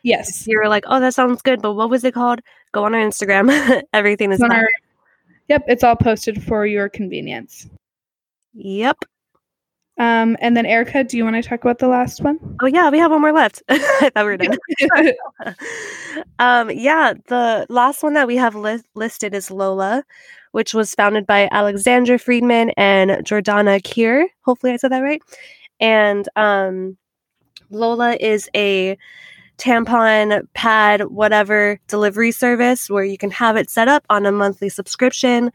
yes 0.02 0.42
if 0.42 0.46
you're 0.48 0.68
like, 0.68 0.84
oh, 0.86 1.00
that 1.00 1.14
sounds 1.14 1.40
good, 1.42 1.62
but 1.62 1.72
what 1.74 1.88
was 1.90 2.04
it 2.04 2.12
called? 2.14 2.40
Go 2.72 2.84
on 2.84 2.94
our 2.94 3.00
Instagram. 3.00 3.50
everything 3.92 4.30
is 4.32 4.40
on 4.42 4.52
our- 4.52 4.68
yep 5.48 5.64
it's 5.66 5.82
all 5.82 5.96
posted 5.96 6.42
for 6.42 6.66
your 6.66 6.88
convenience 6.88 7.68
Yep. 8.54 8.98
Um, 10.02 10.36
and 10.40 10.56
then 10.56 10.66
erica 10.66 11.04
do 11.04 11.16
you 11.16 11.24
want 11.24 11.36
to 11.36 11.42
talk 11.42 11.60
about 11.62 11.78
the 11.78 11.88
last 11.88 12.22
one 12.22 12.38
Oh 12.62 12.66
yeah, 12.66 12.90
we 12.90 12.98
have 12.98 13.10
one 13.10 13.20
more 13.20 13.32
left. 13.32 13.60
I 13.68 14.10
thought 14.10 14.24
we 14.24 14.24
were 14.24 14.36
done. 14.36 14.56
um, 16.38 16.70
yeah, 16.70 17.14
the 17.26 17.66
last 17.68 18.02
one 18.02 18.14
that 18.14 18.28
we 18.28 18.36
have 18.36 18.54
li- 18.54 18.82
listed 18.94 19.34
is 19.34 19.50
Lola, 19.50 20.04
which 20.52 20.74
was 20.74 20.94
founded 20.94 21.26
by 21.26 21.48
Alexandra 21.50 22.20
Friedman 22.20 22.70
and 22.76 23.10
Jordana 23.26 23.82
Kier. 23.82 24.26
Hopefully, 24.42 24.72
I 24.72 24.76
said 24.76 24.92
that 24.92 25.00
right. 25.00 25.20
And 25.80 26.28
um, 26.36 26.96
Lola 27.70 28.16
is 28.20 28.48
a 28.54 28.96
tampon, 29.58 30.46
pad, 30.54 31.02
whatever 31.06 31.80
delivery 31.88 32.30
service 32.30 32.88
where 32.88 33.04
you 33.04 33.18
can 33.18 33.32
have 33.32 33.56
it 33.56 33.70
set 33.70 33.88
up 33.88 34.04
on 34.08 34.24
a 34.24 34.30
monthly 34.30 34.68
subscription. 34.68 35.50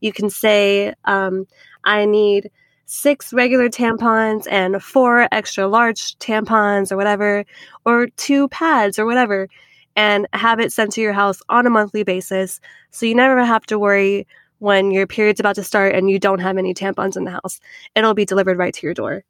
You 0.00 0.12
can 0.12 0.30
say, 0.30 0.94
um, 1.06 1.46
I 1.84 2.04
need 2.04 2.50
six 2.86 3.32
regular 3.32 3.68
tampons 3.68 4.46
and 4.50 4.82
four 4.82 5.28
extra 5.32 5.66
large 5.66 6.16
tampons 6.18 6.92
or 6.92 6.96
whatever, 6.96 7.44
or 7.84 8.08
two 8.16 8.48
pads 8.48 8.98
or 8.98 9.06
whatever, 9.06 9.48
and 9.96 10.26
have 10.32 10.60
it 10.60 10.72
sent 10.72 10.92
to 10.92 11.00
your 11.00 11.12
house 11.12 11.40
on 11.48 11.66
a 11.66 11.70
monthly 11.70 12.02
basis. 12.02 12.60
So 12.90 13.06
you 13.06 13.14
never 13.14 13.44
have 13.44 13.66
to 13.66 13.78
worry 13.78 14.26
when 14.58 14.90
your 14.92 15.06
period's 15.06 15.40
about 15.40 15.56
to 15.56 15.64
start 15.64 15.94
and 15.94 16.08
you 16.08 16.18
don't 16.18 16.38
have 16.38 16.56
any 16.56 16.72
tampons 16.72 17.16
in 17.16 17.24
the 17.24 17.32
house. 17.32 17.60
It'll 17.94 18.14
be 18.14 18.24
delivered 18.24 18.58
right 18.58 18.72
to 18.74 18.86
your 18.86 18.94
door. 18.94 19.24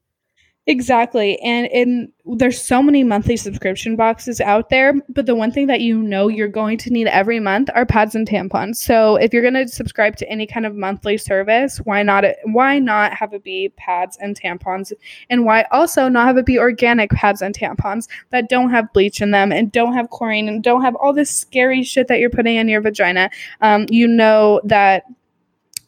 Exactly. 0.69 1.41
And 1.41 1.67
in 1.73 2.13
there's 2.25 2.63
so 2.63 2.85
many 2.85 3.03
monthly 3.03 3.37
subscription 3.37 3.97
boxes 3.97 4.41
out 4.41 4.71
there, 4.71 4.95
but 5.09 5.27
the 5.27 5.35
one 5.35 5.51
thing 5.51 5.67
that 5.67 5.81
you 5.81 6.01
know 6.01 6.29
you're 6.29 6.47
going 6.47 6.79
to 6.79 6.91
need 6.91 7.09
every 7.09 7.41
month 7.41 7.69
are 7.75 7.85
pads 7.85 8.15
and 8.15 8.29
tampons. 8.29 8.77
So 8.77 9.17
if 9.17 9.33
you're 9.33 9.43
going 9.43 9.55
to 9.55 9.67
subscribe 9.67 10.15
to 10.19 10.31
any 10.31 10.47
kind 10.47 10.65
of 10.65 10.77
monthly 10.77 11.19
service, 11.19 11.79
why 11.79 12.05
not 12.05 12.25
why 12.45 12.79
not 12.79 13.13
have 13.13 13.33
it 13.33 13.43
be 13.43 13.71
pads 13.77 14.17
and 14.19 14.41
tampons 14.41 14.93
and 15.29 15.45
why 15.45 15.67
also 15.73 16.09
not 16.09 16.29
have 16.29 16.37
it 16.37 16.47
be 16.47 16.61
organic 16.61 17.11
pads 17.11 17.43
and 17.43 17.57
tampons 17.57 18.07
that 18.31 18.49
don't 18.49 18.71
have 18.71 18.93
bleach 18.93 19.21
in 19.21 19.33
them 19.33 19.51
and 19.51 19.73
don't 19.73 19.95
have 19.95 20.11
chlorine 20.11 20.47
and 20.47 20.63
don't 20.63 20.83
have 20.83 20.95
all 20.95 21.13
this 21.13 21.31
scary 21.31 21.83
shit 21.83 22.07
that 22.07 22.21
you're 22.21 22.31
putting 22.31 22.55
in 22.55 22.69
your 22.69 22.81
vagina. 22.81 23.31
Um, 23.63 23.87
you 23.91 24.07
know 24.07 24.61
that 24.63 25.07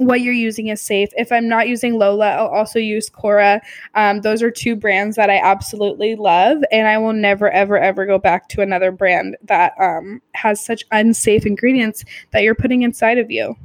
what 0.07 0.21
you're 0.21 0.35
using 0.35 0.69
is 0.69 0.81
safe. 0.81 1.11
If 1.17 1.33
I'm 1.33 1.49
not 1.49 1.69
using 1.69 1.99
Lola, 1.99 2.31
I'll 2.31 2.49
also 2.49 2.79
use 2.79 3.09
Cora. 3.09 3.61
Um, 3.95 4.21
those 4.21 4.43
are 4.43 4.51
two 4.51 4.77
brands 4.77 5.17
that 5.17 5.31
I 5.31 5.39
absolutely 5.39 6.17
love, 6.17 6.59
and 6.71 6.87
I 6.87 6.99
will 6.99 7.13
never, 7.13 7.51
ever, 7.51 7.79
ever 7.79 8.07
go 8.07 8.19
back 8.19 8.49
to 8.51 8.63
another 8.63 8.93
brand 8.93 9.37
that 9.45 9.73
um, 9.81 10.21
has 10.35 10.65
such 10.65 10.85
unsafe 10.91 11.47
ingredients 11.47 12.05
that 12.33 12.43
you're 12.43 12.55
putting 12.55 12.83
inside 12.83 13.19
of 13.19 13.31
you. 13.31 13.57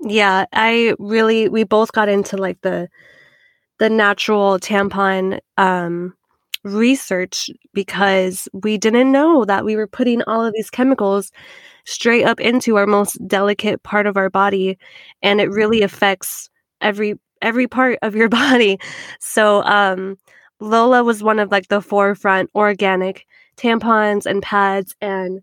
Yeah, 0.00 0.46
I 0.52 0.94
really 0.98 1.48
we 1.48 1.64
both 1.64 1.92
got 1.92 2.08
into 2.08 2.36
like 2.36 2.60
the 2.62 2.88
the 3.78 3.88
natural 3.88 4.58
tampon 4.58 5.38
um 5.58 6.14
research 6.64 7.50
because 7.72 8.48
we 8.52 8.78
didn't 8.78 9.10
know 9.10 9.44
that 9.44 9.64
we 9.64 9.76
were 9.76 9.86
putting 9.86 10.22
all 10.22 10.44
of 10.44 10.54
these 10.54 10.70
chemicals 10.70 11.32
straight 11.84 12.24
up 12.24 12.40
into 12.40 12.76
our 12.76 12.86
most 12.86 13.16
delicate 13.26 13.82
part 13.82 14.06
of 14.06 14.16
our 14.16 14.30
body 14.30 14.78
and 15.22 15.40
it 15.40 15.50
really 15.50 15.82
affects 15.82 16.48
every 16.80 17.14
every 17.40 17.66
part 17.66 17.98
of 18.02 18.14
your 18.14 18.28
body. 18.42 18.78
So 19.20 19.62
um 19.64 20.16
lola 20.60 21.02
was 21.02 21.22
one 21.22 21.38
of 21.38 21.50
like 21.50 21.68
the 21.68 21.80
forefront 21.80 22.50
organic 22.54 23.26
tampons 23.56 24.26
and 24.26 24.42
pads 24.42 24.94
and 25.00 25.40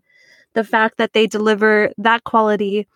the 0.54 0.64
fact 0.64 0.96
that 0.98 1.12
they 1.12 1.26
deliver 1.26 1.92
that 1.98 2.24
quality 2.24 2.88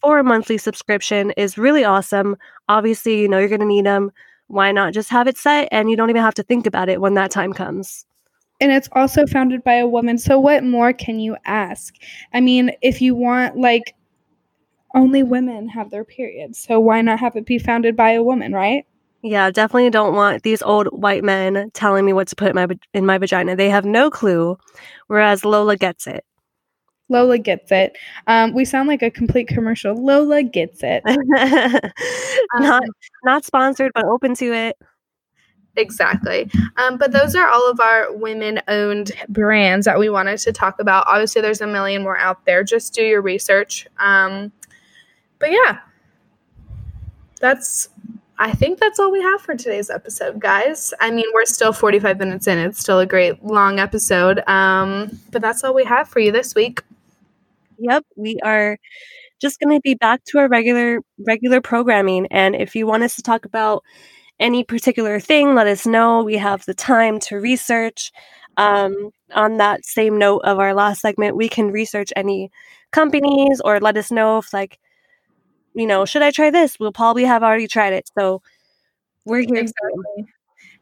for 0.00 0.18
a 0.18 0.24
monthly 0.24 0.58
subscription 0.58 1.30
is 1.36 1.56
really 1.56 1.84
awesome. 1.84 2.36
Obviously 2.68 3.20
you 3.20 3.28
know 3.28 3.38
you're 3.38 3.48
going 3.48 3.60
to 3.60 3.66
need 3.66 3.86
them 3.86 4.10
why 4.48 4.72
not 4.72 4.92
just 4.92 5.08
have 5.08 5.28
it 5.28 5.38
set 5.38 5.68
and 5.72 5.90
you 5.90 5.96
don't 5.96 6.10
even 6.10 6.22
have 6.22 6.34
to 6.34 6.42
think 6.42 6.66
about 6.66 6.88
it 6.88 7.00
when 7.00 7.14
that 7.14 7.30
time 7.30 7.52
comes 7.52 8.04
and 8.62 8.70
it's 8.70 8.88
also 8.92 9.26
founded 9.26 9.64
by 9.64 9.74
a 9.74 9.88
woman. 9.88 10.16
So 10.18 10.38
what 10.38 10.62
more 10.62 10.92
can 10.92 11.18
you 11.18 11.36
ask? 11.44 11.96
I 12.32 12.40
mean, 12.40 12.70
if 12.80 13.02
you 13.02 13.16
want 13.16 13.56
like 13.56 13.94
only 14.94 15.24
women 15.24 15.68
have 15.68 15.90
their 15.90 16.04
periods, 16.04 16.62
so 16.62 16.78
why 16.78 17.00
not 17.02 17.18
have 17.18 17.34
it 17.34 17.44
be 17.44 17.58
founded 17.58 17.96
by 17.96 18.12
a 18.12 18.22
woman, 18.22 18.52
right? 18.52 18.86
Yeah, 19.22 19.50
definitely 19.50 19.90
don't 19.90 20.14
want 20.14 20.44
these 20.44 20.62
old 20.62 20.86
white 20.88 21.24
men 21.24 21.70
telling 21.74 22.04
me 22.04 22.12
what 22.12 22.28
to 22.28 22.36
put 22.36 22.50
in 22.50 22.54
my 22.54 22.68
in 22.94 23.04
my 23.04 23.18
vagina. 23.18 23.56
They 23.56 23.68
have 23.68 23.84
no 23.84 24.10
clue, 24.10 24.56
whereas 25.08 25.44
Lola 25.44 25.76
gets 25.76 26.06
it. 26.06 26.24
Lola 27.08 27.38
gets 27.38 27.72
it. 27.72 27.96
Um, 28.28 28.54
we 28.54 28.64
sound 28.64 28.88
like 28.88 29.02
a 29.02 29.10
complete 29.10 29.48
commercial. 29.48 29.94
Lola 29.94 30.44
gets 30.44 30.82
it. 30.82 31.02
not 32.54 32.82
um, 32.84 32.90
not 33.24 33.44
sponsored, 33.44 33.90
but 33.92 34.04
open 34.04 34.34
to 34.36 34.52
it. 34.52 34.76
Exactly. 35.76 36.50
Um, 36.76 36.98
but 36.98 37.12
those 37.12 37.34
are 37.34 37.48
all 37.48 37.70
of 37.70 37.80
our 37.80 38.12
women 38.12 38.60
owned 38.68 39.12
brands 39.28 39.86
that 39.86 39.98
we 39.98 40.10
wanted 40.10 40.38
to 40.38 40.52
talk 40.52 40.78
about. 40.80 41.06
Obviously, 41.06 41.40
there's 41.40 41.62
a 41.62 41.66
million 41.66 42.02
more 42.02 42.18
out 42.18 42.44
there. 42.44 42.62
Just 42.62 42.92
do 42.94 43.02
your 43.02 43.22
research. 43.22 43.86
Um, 43.98 44.52
but 45.38 45.50
yeah, 45.50 45.78
that's, 47.40 47.88
I 48.38 48.52
think 48.52 48.80
that's 48.80 49.00
all 49.00 49.10
we 49.10 49.22
have 49.22 49.40
for 49.40 49.54
today's 49.54 49.88
episode, 49.88 50.38
guys. 50.40 50.92
I 51.00 51.10
mean, 51.10 51.24
we're 51.32 51.46
still 51.46 51.72
45 51.72 52.18
minutes 52.18 52.46
in. 52.46 52.58
It's 52.58 52.78
still 52.78 53.00
a 53.00 53.06
great 53.06 53.42
long 53.42 53.78
episode. 53.78 54.46
Um, 54.46 55.18
but 55.30 55.40
that's 55.40 55.64
all 55.64 55.74
we 55.74 55.84
have 55.84 56.08
for 56.08 56.20
you 56.20 56.32
this 56.32 56.54
week. 56.54 56.82
Yep. 57.78 58.04
We 58.16 58.38
are 58.44 58.78
just 59.40 59.58
going 59.58 59.74
to 59.74 59.80
be 59.80 59.94
back 59.94 60.22
to 60.24 60.38
our 60.38 60.48
regular 60.48 61.00
regular 61.26 61.60
programming 61.60 62.28
and 62.30 62.54
if 62.54 62.76
you 62.76 62.86
want 62.86 63.02
us 63.02 63.16
to 63.16 63.22
talk 63.22 63.44
about 63.44 63.82
any 64.42 64.64
particular 64.64 65.20
thing, 65.20 65.54
let 65.54 65.66
us 65.66 65.86
know. 65.86 66.22
We 66.22 66.36
have 66.36 66.64
the 66.66 66.74
time 66.74 67.18
to 67.20 67.36
research. 67.36 68.12
Um, 68.58 69.10
on 69.34 69.56
that 69.56 69.86
same 69.86 70.18
note 70.18 70.40
of 70.44 70.58
our 70.58 70.74
last 70.74 71.00
segment, 71.00 71.36
we 71.36 71.48
can 71.48 71.70
research 71.70 72.12
any 72.14 72.50
companies 72.90 73.62
or 73.64 73.80
let 73.80 73.96
us 73.96 74.10
know 74.10 74.38
if, 74.38 74.52
like, 74.52 74.78
you 75.74 75.86
know, 75.86 76.04
should 76.04 76.20
I 76.22 76.30
try 76.30 76.50
this? 76.50 76.78
We'll 76.78 76.92
probably 76.92 77.24
have 77.24 77.42
already 77.42 77.66
tried 77.66 77.94
it. 77.94 78.10
So 78.18 78.42
we're 79.24 79.40
here. 79.40 79.56
Exactly. 79.56 80.26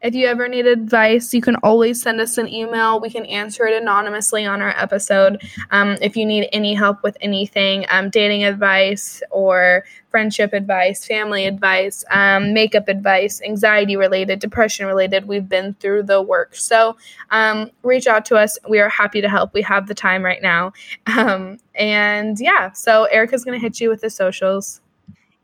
If 0.02 0.14
you 0.14 0.26
ever 0.28 0.48
need 0.48 0.66
advice, 0.66 1.34
you 1.34 1.42
can 1.42 1.56
always 1.56 2.00
send 2.00 2.22
us 2.22 2.38
an 2.38 2.48
email. 2.48 3.00
We 3.00 3.10
can 3.10 3.26
answer 3.26 3.66
it 3.66 3.80
anonymously 3.80 4.46
on 4.46 4.62
our 4.62 4.70
episode. 4.70 5.42
Um, 5.70 5.98
if 6.00 6.16
you 6.16 6.24
need 6.24 6.48
any 6.52 6.72
help 6.72 7.02
with 7.02 7.18
anything, 7.20 7.84
um, 7.90 8.08
dating 8.08 8.44
advice 8.44 9.22
or 9.30 9.84
friendship 10.08 10.54
advice, 10.54 11.04
family 11.04 11.44
advice, 11.44 12.02
um, 12.10 12.54
makeup 12.54 12.88
advice, 12.88 13.42
anxiety 13.42 13.94
related, 13.94 14.38
depression 14.38 14.86
related, 14.86 15.28
we've 15.28 15.48
been 15.48 15.74
through 15.74 16.04
the 16.04 16.22
work. 16.22 16.56
So 16.56 16.96
um, 17.30 17.70
reach 17.82 18.06
out 18.06 18.24
to 18.26 18.36
us. 18.36 18.58
We 18.66 18.80
are 18.80 18.88
happy 18.88 19.20
to 19.20 19.28
help. 19.28 19.52
We 19.52 19.62
have 19.62 19.86
the 19.86 19.94
time 19.94 20.24
right 20.24 20.42
now. 20.42 20.72
Um, 21.20 21.58
and 21.74 22.38
yeah, 22.38 22.72
so 22.72 23.04
Erica's 23.04 23.44
going 23.44 23.58
to 23.58 23.62
hit 23.62 23.80
you 23.80 23.90
with 23.90 24.00
the 24.00 24.10
socials. 24.10 24.80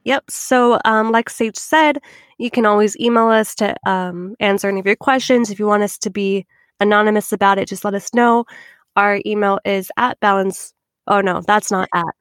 Yep. 0.05 0.31
So, 0.31 0.79
um, 0.85 1.11
like 1.11 1.29
Sage 1.29 1.57
said, 1.57 2.01
you 2.39 2.51
can 2.51 2.67
always 2.67 2.97
email 2.99 3.29
us 3.29 3.55
to 3.57 3.75
um, 3.87 4.37
answer 4.41 4.69
any 4.69 4.81
of 4.81 4.87
your 4.87 4.97
questions. 4.97 5.51
If 5.51 5.59
you 5.59 5.67
want 5.67 5.83
us 5.83 5.99
to 5.99 6.11
be 6.11 6.47
anonymous 6.81 7.33
about 7.33 7.59
it, 7.59 7.69
just 7.69 7.85
let 7.85 7.95
us 7.95 8.13
know. 8.15 8.45
Our 8.97 9.21
email 9.27 9.59
is 9.65 9.91
at 9.97 10.19
balance. 10.21 10.73
Oh, 11.07 11.21
no, 11.21 11.43
that's 11.47 11.71
not 11.71 11.89
at 11.95 12.15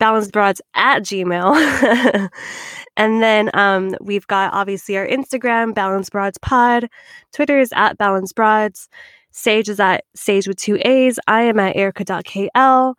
balancebroads 0.00 0.60
at 0.74 1.02
gmail. 1.02 2.30
and 2.96 3.22
then 3.22 3.50
um, 3.54 3.94
we've 4.00 4.26
got 4.26 4.52
obviously 4.52 4.96
our 4.96 5.06
Instagram, 5.06 5.74
Balance 5.74 6.10
Broads 6.10 6.38
Pod. 6.38 6.88
Twitter 7.32 7.58
is 7.58 7.72
at 7.74 7.98
Balance 7.98 8.32
Broads. 8.32 8.88
Sage 9.30 9.68
is 9.68 9.80
at 9.80 10.04
Sage 10.14 10.46
with 10.46 10.58
two 10.58 10.78
A's. 10.84 11.18
I 11.26 11.42
am 11.42 11.58
at 11.58 11.76
erica.kl. 11.76 12.94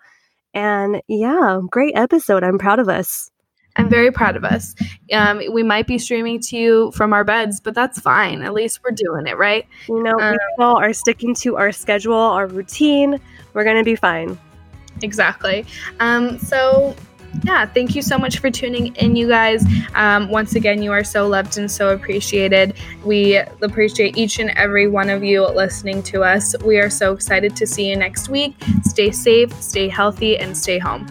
And 0.54 1.02
yeah, 1.08 1.60
great 1.70 1.96
episode. 1.96 2.44
I'm 2.44 2.58
proud 2.58 2.80
of 2.80 2.90
us. 2.90 3.30
I'm 3.78 3.90
very 3.90 4.12
proud 4.12 4.36
of 4.36 4.44
us. 4.44 4.76
Um, 5.12 5.42
we 5.52 5.64
might 5.64 5.88
be 5.88 5.98
streaming 5.98 6.40
to 6.42 6.58
you 6.58 6.92
from 6.92 7.14
our 7.14 7.24
beds, 7.24 7.60
but 7.60 7.74
that's 7.74 8.00
fine. 8.00 8.42
At 8.42 8.54
least 8.54 8.80
we're 8.84 8.92
doing 8.92 9.28
it, 9.28 9.38
right? 9.38 9.68
You 9.88 10.02
know, 10.02 10.18
um, 10.20 10.38
all 10.60 10.78
are 10.78 10.94
sticking 10.94 11.36
to 11.36 11.58
our 11.58 11.72
schedule, 11.72 12.16
our 12.16 12.48
routine. 12.48 13.20
We're 13.54 13.64
going 13.64 13.78
to 13.78 13.84
be 13.84 13.96
fine. 13.96 14.38
Exactly. 15.02 15.66
Um, 16.00 16.40
so, 16.40 16.96
yeah, 17.44 17.66
thank 17.66 17.96
you 17.96 18.02
so 18.02 18.18
much 18.18 18.40
for 18.40 18.50
tuning 18.50 18.96
in, 18.96 19.16
you 19.16 19.28
guys. 19.28 19.66
Um, 19.94 20.30
once 20.30 20.56
again, 20.56 20.82
you 20.82 20.94
are 20.94 21.04
so 21.04 21.28
loved 21.28 21.58
and 21.58 21.70
so 21.70 21.90
appreciated. 21.90 22.76
We 23.04 23.38
appreciate 23.62 24.18
each 24.18 24.40
and 24.40 24.52
every 24.52 24.88
one 24.88 25.10
of 25.10 25.24
you 25.24 25.46
listening 25.46 26.02
to 26.04 26.24
us. 26.24 26.56
We 26.64 26.80
are 26.80 26.90
so 26.90 27.12
excited 27.12 27.56
to 27.58 27.68
see 27.68 27.90
you 27.90 27.98
next 27.98 28.30
week. 28.30 28.56
Stay 28.84 29.12
safe, 29.12 29.52
stay 29.62 29.90
healthy, 29.90 30.38
and 30.38 30.56
stay 30.56 30.80
home. 30.80 31.06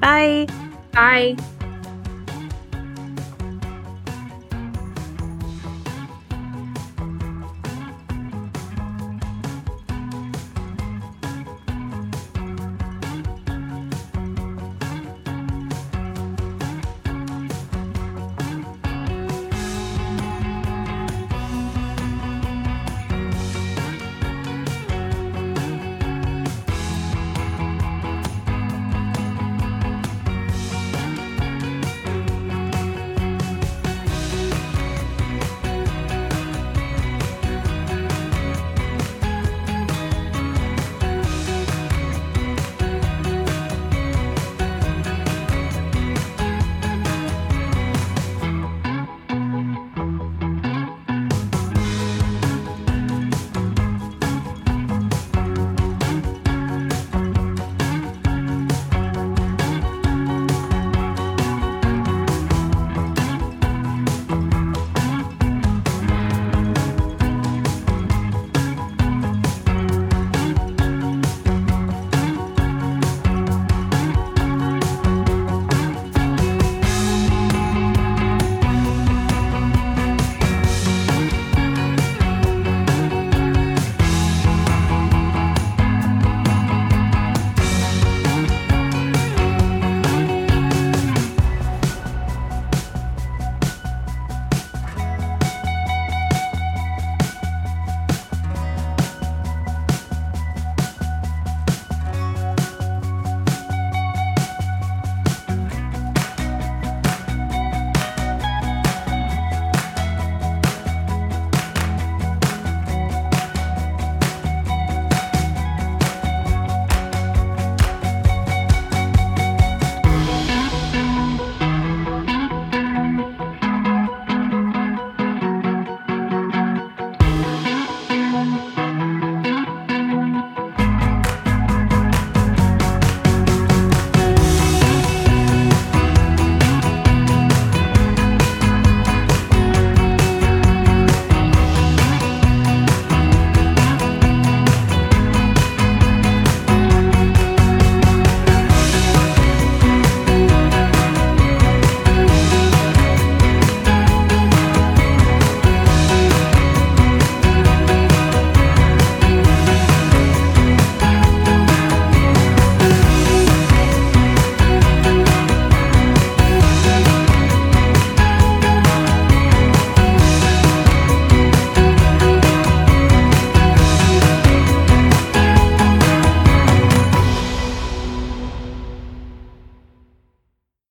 Bye. 0.00 0.46
Bye. 0.92 1.36